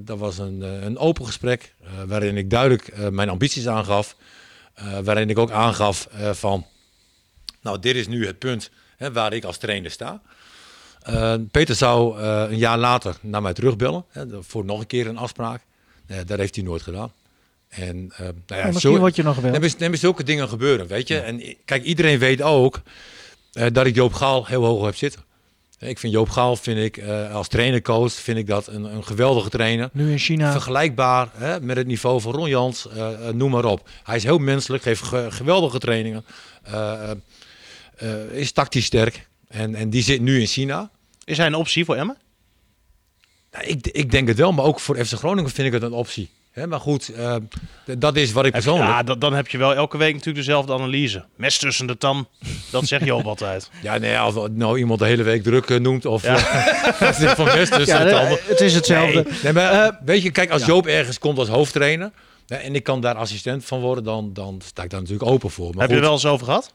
[0.03, 1.75] Dat was een, een open gesprek
[2.07, 4.17] waarin ik duidelijk mijn ambities aangaf.
[5.03, 6.67] Waarin ik ook aangaf van,
[7.63, 10.21] nou dit is nu het punt hè, waar ik als trainer sta.
[11.03, 15.07] Eh, Peter zou eh, een jaar later naar mij terugbellen hè, voor nog een keer
[15.07, 15.63] een afspraak.
[16.07, 17.13] Eh, dat heeft hij nooit gedaan.
[17.69, 19.51] En, eh, nou ja, Ja, misschien zo- word je nog wel.
[19.79, 21.19] Nee, maar zulke dingen gebeuren, weet je.
[21.19, 22.81] En kijk, iedereen weet ook
[23.73, 25.21] dat ik Joop Gaal heel hoog heb zitten.
[25.79, 29.89] Ik vind Joop Gaal, vind ik, als trainercoach, vind ik dat een, een geweldige trainer.
[29.93, 30.53] Nu in China.
[30.53, 32.89] Vergelijkbaar hè, met het niveau van Ron Jans,
[33.33, 33.89] noem maar op.
[34.05, 36.25] Hij is heel menselijk, geeft ge- geweldige trainingen.
[38.03, 39.27] Eh, is tactisch sterk.
[39.49, 40.91] En, en die zit nu in China.
[41.25, 42.17] Is hij een optie voor Emmen?
[43.53, 45.93] Nou, ik, ik denk het wel, maar ook voor FC Groningen vind ik het een
[45.93, 46.31] optie.
[46.53, 47.37] Hè, maar goed, eh,
[47.99, 48.91] dat is wat ik persoonlijk...
[48.91, 51.25] ja, dan, dan heb je wel elke week natuurlijk dezelfde analyse.
[51.37, 52.29] Mes tussen de tan,
[52.71, 53.71] dat zeg je ook altijd.
[53.83, 56.39] Ja, nee, als nou iemand de hele week druk eh, noemt of Ja.
[57.35, 58.39] van best tussen ja, de tanden.
[58.43, 59.23] het is hetzelfde.
[59.23, 60.67] Nee, nee, maar Eh, weet je, kijk, als ja.
[60.67, 62.11] Joop ergens komt als hoofdtrainer
[62.47, 65.51] hè, en ik kan daar assistent van worden, dan, dan sta ik daar natuurlijk open
[65.51, 65.71] voor.
[65.71, 66.73] Maar heb je er wel eens over gehad?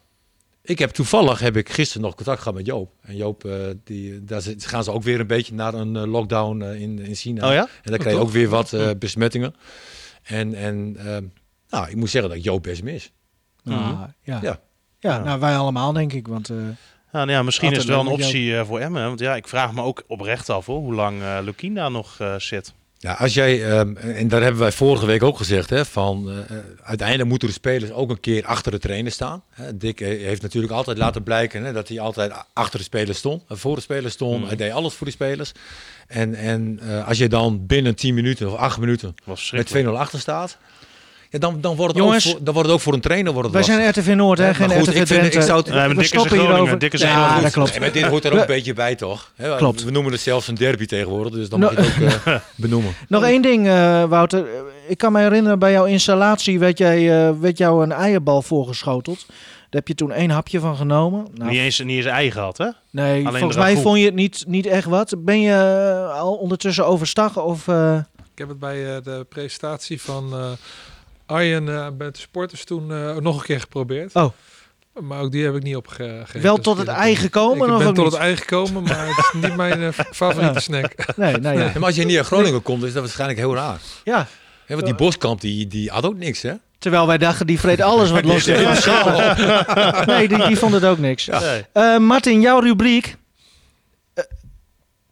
[0.67, 2.91] Ik heb toevallig heb ik gisteren nog contact gehad met Joop.
[3.01, 3.53] En Joop, eh,
[3.83, 6.99] die, daar zit- gaan ze ook weer een beetje naar een eh, lockdown eh, in,
[6.99, 7.47] in China.
[7.47, 7.61] Oh ja?
[7.83, 9.55] En dan krijg je ook weer wat eh, besmettingen.
[10.23, 11.23] En, en ehm,
[11.69, 13.11] nou, ik moet zeggen dat Joop best mis.
[13.65, 14.15] Ah, ja.
[14.23, 14.39] Ja.
[14.41, 14.59] Ja.
[14.99, 16.27] Ja, nou wij allemaal denk ik.
[16.27, 16.65] Want eh, Ja,
[17.11, 19.03] nou ja, misschien is het wel een optie eh, voor Emmen.
[19.05, 22.19] Want ja, ik vraag me ook oprecht af hoor, hoe lang eh Lukien daar nog
[22.19, 22.73] eh, zit.
[22.99, 26.37] Ja, als jij, ehm, en daar hebben wij vorige week ook gezegd, hè, van eh,
[26.37, 29.43] eh, uiteindelijk moeten de spelers ook een keer achter de trainer staan.
[29.49, 33.17] Hè, Dick eh, heeft natuurlijk altijd laten blijken hè, dat hij altijd achter de spelers
[33.17, 34.39] stond, voor de spelers stond.
[34.39, 34.47] Mhm.
[34.47, 35.51] Hij deed alles voor die spelers.
[36.07, 39.87] En, en als je dan binnen 10 minuten of 8 minuten met verschrikkelijk.
[39.87, 40.57] 2-0 achter staat,
[41.29, 43.33] ja, dan, dan, wordt het Jongens, ook voor, dan wordt het ook voor een trainer
[43.33, 43.89] wordt het wij zijn.
[43.89, 44.53] RTV Noord, hè?
[44.53, 46.79] Geen maar goed, RTV ik vind- ik zou het- Nee, maar we stoppen hierover.
[46.79, 47.69] Dick is ja, dat klopt.
[47.71, 49.31] Nee, maar dit hoort er ook een beetje bij, toch?
[49.35, 49.83] Hè, Klopt.
[49.83, 52.35] We noemen het zelfs een derby tegenwoordig, dus dan Nou, moet je het ook eh,
[52.55, 52.93] benoemen.
[53.07, 54.45] Nog één ding, eh, Wouter.
[54.87, 59.25] ik kan me herinneren, bij jouw installatie werd, jij, eh, werd jou een eierbal voorgeschoteld.
[59.69, 61.27] Daar heb je toen één hapje van genomen.
[61.33, 62.67] Nou, Niet, eens, niet eens ei gehad, hè?
[62.89, 65.13] nee, alleen volgens mij vond je het niet, niet echt wat.
[65.17, 65.55] Ben je
[66.13, 67.37] al ondertussen overstag?
[67.37, 67.95] Of, eh,
[68.31, 70.49] Ik heb het bij eh, de presentatie van eh,
[71.27, 74.13] Arjen eh, met de sporters toen eh, nog een keer geprobeerd.
[74.15, 74.31] Oh.
[74.99, 76.41] Maar ook die heb ik niet opgegeten.
[76.41, 77.71] wel tot het ei gekomen?
[77.71, 78.13] Ik ben tot niet?
[78.13, 80.93] het ei gekomen, maar het is niet mijn eh, favoriete snack.
[81.15, 81.71] Nee, nee, ja.
[81.73, 83.79] Maar als je niet uit Groningen komt, is dat waarschijnlijk heel raar.
[84.03, 84.27] ja.
[84.67, 86.53] Want die Boskamp, die, die had ook niks, hè?
[86.77, 88.85] Terwijl wij dachten, die vreet alles wat los is.
[90.05, 91.25] Nee, die, die vond het ook niks.
[91.25, 91.65] Nee.
[91.73, 93.15] Eh, Martin, jouw rubriek.
[94.13, 94.23] Eh,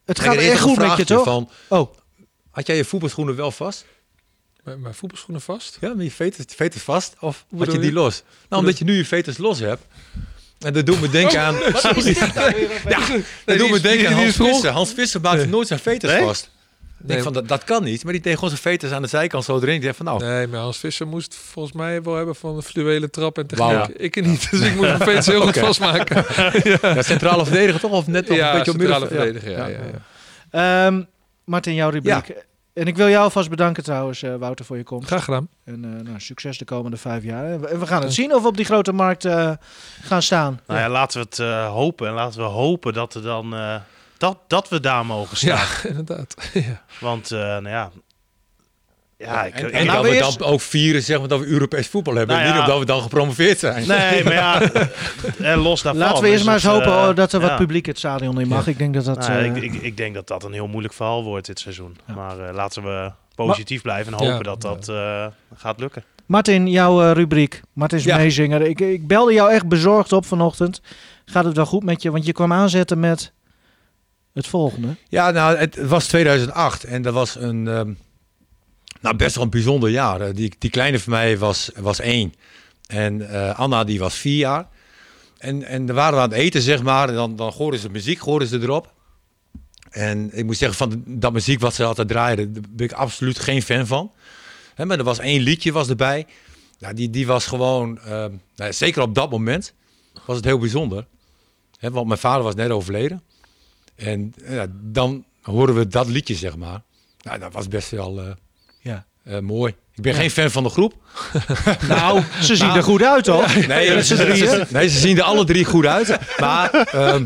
[0.06, 1.24] het gaat er echt goed met je, toch?
[1.24, 1.94] Van, Oh,
[2.52, 3.86] had jij je voetbalschoenen wel vast?
[4.66, 5.78] Mijn, mijn voetbalschoenen vast.
[5.82, 7.16] Ja, met je veters, veters vast?
[7.20, 7.94] Of had je die je?
[7.94, 8.24] los?
[8.50, 9.84] Nou, omdat je nu je veters los hebt.
[10.60, 11.54] En dat doet me denken aan...
[11.56, 11.84] Ja, dat
[13.58, 14.36] doet me is- denken aan Hans is.
[14.36, 14.72] Visser.
[14.72, 16.24] Hans Visser maakt nooit zijn veters Nee?
[16.24, 16.44] vast.
[16.44, 17.24] Ik denk Nee.
[17.24, 18.04] van, dat, dat kan niet.
[18.04, 19.82] Maar die deed gewoon zijn veters aan de zijkant zo erin.
[19.82, 23.12] Die van, nou, Nee, maar Hans Visser moest volgens mij wel hebben van de fluwelen
[23.12, 23.68] trap en techniek.
[23.68, 23.88] Wauw.
[23.98, 26.26] Ik niet, dus ik moet mijn face heel goed vastmaken.
[26.82, 27.92] ja, centrale verdediger toch?
[27.92, 29.52] Of net nog ja, een beetje op centrale verdediger.
[29.52, 29.80] Ja, ja,
[30.52, 30.86] ja.
[30.88, 31.04] Ehm,
[31.46, 32.34] Martin, jouw rubriek.
[32.76, 35.08] En ik wil jou alvast bedanken trouwens, eh, Wouter, voor je komst.
[35.08, 35.48] Graag gedaan.
[35.64, 37.46] En eh, nou, succes de komende vijf jaar.
[37.46, 39.52] En we, en we gaan het zien of we op die grote markt eh,
[40.02, 40.60] gaan staan.
[40.68, 42.08] Nou ja, laten we het eh, hopen.
[42.08, 43.76] En laten we hopen dat, er dan, eh,
[44.18, 45.58] dat, dat we daar mogen staan.
[45.58, 46.36] Ja, inderdaad.
[46.54, 46.82] ja.
[47.00, 47.92] Want, eh, nou ja...
[49.26, 51.40] Ja, ik, En, ik- en nou, dat we we dan ook vieren zeg maar, dat
[51.40, 52.36] we Europees voetbal hebben.
[52.36, 52.54] Nou ja.
[52.54, 53.88] Niet omdat we dan gepromoveerd zijn.
[53.88, 54.62] Nee, maar ja,
[55.52, 56.02] en los daarvan.
[56.04, 57.56] Laten we eerst is maar eens hopen eh, oh, dat er wat ja.
[57.56, 58.68] publiek het stadion in mag.
[58.68, 59.18] Ik denk dat dat...
[59.18, 61.98] Nou, eh, ik, ik, ik denk dat dat een heel moeilijk verhaal wordt dit seizoen.
[62.08, 62.14] Ja.
[62.14, 64.42] Maar eh, laten we positief blijven en hopen Ja.
[64.42, 66.04] dat dat eh, gaat lukken.
[66.26, 67.62] Martin, jouw rubriek.
[67.74, 68.18] Martin's Ja.
[68.18, 68.62] meezinger.
[68.62, 70.82] Ik, ik belde jou echt bezorgd op vanochtend.
[71.26, 72.12] Gaat het wel goed met je?
[72.12, 73.32] Want je kwam aanzetten met
[74.34, 74.88] het volgende.
[75.10, 77.92] Ja, nou, het was 2008 en dat was een ehm,
[79.06, 80.34] nou, best wel een bijzonder jaar.
[80.34, 82.34] Die, die kleine van mij was, was één
[82.88, 84.68] en eh, Anna die was vier jaar.
[85.38, 88.20] En, en dan waren aan het eten, zeg maar, en dan, dan hoorden ze muziek,
[88.20, 88.94] hoorden ze erop.
[89.90, 93.40] En ik moet zeggen, van dat muziek wat ze altijd draaiden, daar ben ik absoluut
[93.40, 94.12] geen fan van.
[94.76, 96.28] Hè, maar er was één liedje was erbij.
[96.80, 99.74] Nou, die, die was gewoon, ehm, nou, zeker op dat moment,
[100.26, 101.08] was het heel bijzonder.
[101.80, 103.24] Hè, want mijn vader was net overleden.
[103.96, 104.34] En
[104.72, 106.82] dan horen we dat liedje, zeg maar.
[107.22, 108.32] Nou, dat was best wel eh,
[108.92, 109.06] Ja.
[109.24, 109.76] eh, mooi.
[109.94, 110.94] Ik ben geen fan van de groep.
[111.88, 113.68] Nou, ze zien er goed uit, toch?
[113.68, 116.18] Nee, ze, nee, ze zien er alle drie goed uit.
[116.40, 117.26] Maar, ehm,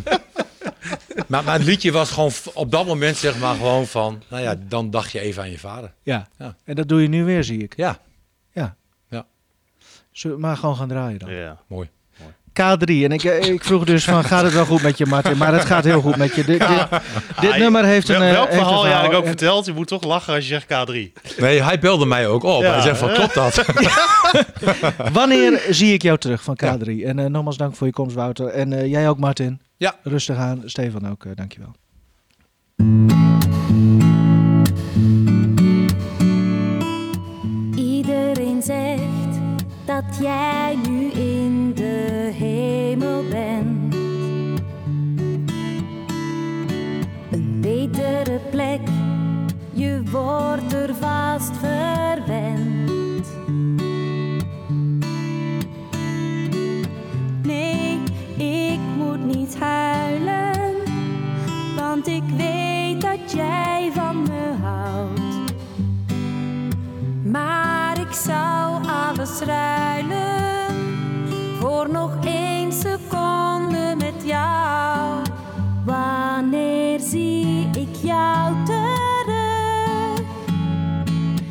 [1.27, 4.23] maar, maar het liedje was gewoon op dat moment, zeg maar, gewoon van...
[4.29, 5.93] Nou ja, dan dacht je even aan je vader.
[6.03, 6.27] Ja.
[6.37, 6.55] Ja.
[6.63, 7.73] En dat doe je nu weer, zie ik.
[7.75, 7.99] Ja,
[10.19, 11.31] Zullen we maar gewoon gaan draaien dan?
[11.33, 11.57] Ja.
[11.67, 11.89] mooi.
[12.61, 12.85] K3.
[13.03, 15.37] En ik, eh, ik vroeg dus van, gaat het wel goed met je, Martin?
[15.37, 16.43] Maar het gaat heel goed met je.
[16.45, 16.87] Dit, dit,
[17.41, 18.19] dit nummer heeft een...
[18.19, 19.65] Wel- eh, Welk heeft een verhaal jij ik ook En- verteld?
[19.65, 21.11] Je moet toch lachen als je zegt K3.
[21.37, 22.61] Nee, hij belde mij ook op.
[22.61, 23.65] Ja, hij zegt van, klopt dat?
[25.19, 27.03] Wanneer zie ik jou terug van K3?
[27.05, 28.47] En eh, nogmaals dank voor je komst, Wouter.
[28.47, 29.61] En eh, jij ook, Martin.
[29.77, 29.95] Ja.
[30.03, 30.61] Rustig aan.
[30.65, 31.71] Stefan ook, dankjewel.
[37.75, 39.39] Iedereen zegt
[39.85, 40.75] dat jij
[50.39, 53.27] wordt er vast verwend.
[57.43, 57.99] Nee,
[58.37, 60.75] ik moet niet huilen,
[61.75, 65.53] want ik weet dat jij van me houdt.
[67.23, 70.75] Maar ik zou alles ruilen
[71.59, 73.38] voor nog één seconde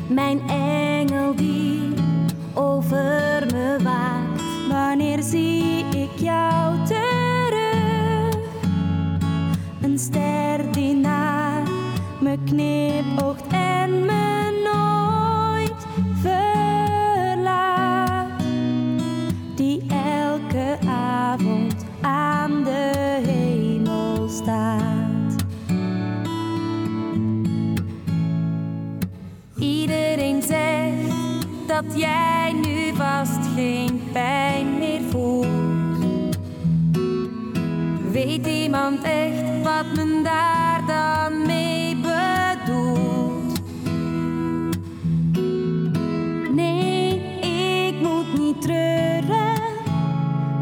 [0.09, 1.93] Mijn engel die
[2.53, 4.41] over me waakt.
[4.69, 8.35] Wanneer zie ik jou terug?
[9.81, 11.61] Een ster die naar
[12.19, 15.85] me knipoogt en me nooit
[16.21, 17.49] verlaat.
[19.55, 22.91] Die elke avond aan de
[23.25, 24.88] hemel staat.
[31.81, 36.37] Dat jij nu vast geen pijn meer voelt.
[38.11, 43.61] Weet iemand echt wat men daar dan mee bedoelt?
[46.55, 47.21] Nee,
[47.87, 49.61] ik moet niet treuren,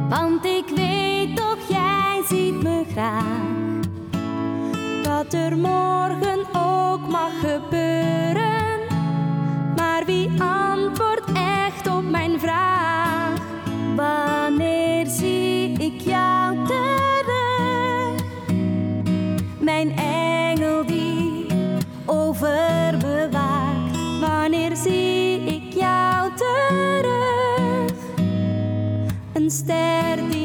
[0.10, 3.56] want ik weet toch jij ziet me graag.
[5.03, 7.86] Wat er morgen ook mag gebeuren,
[29.59, 30.36] instead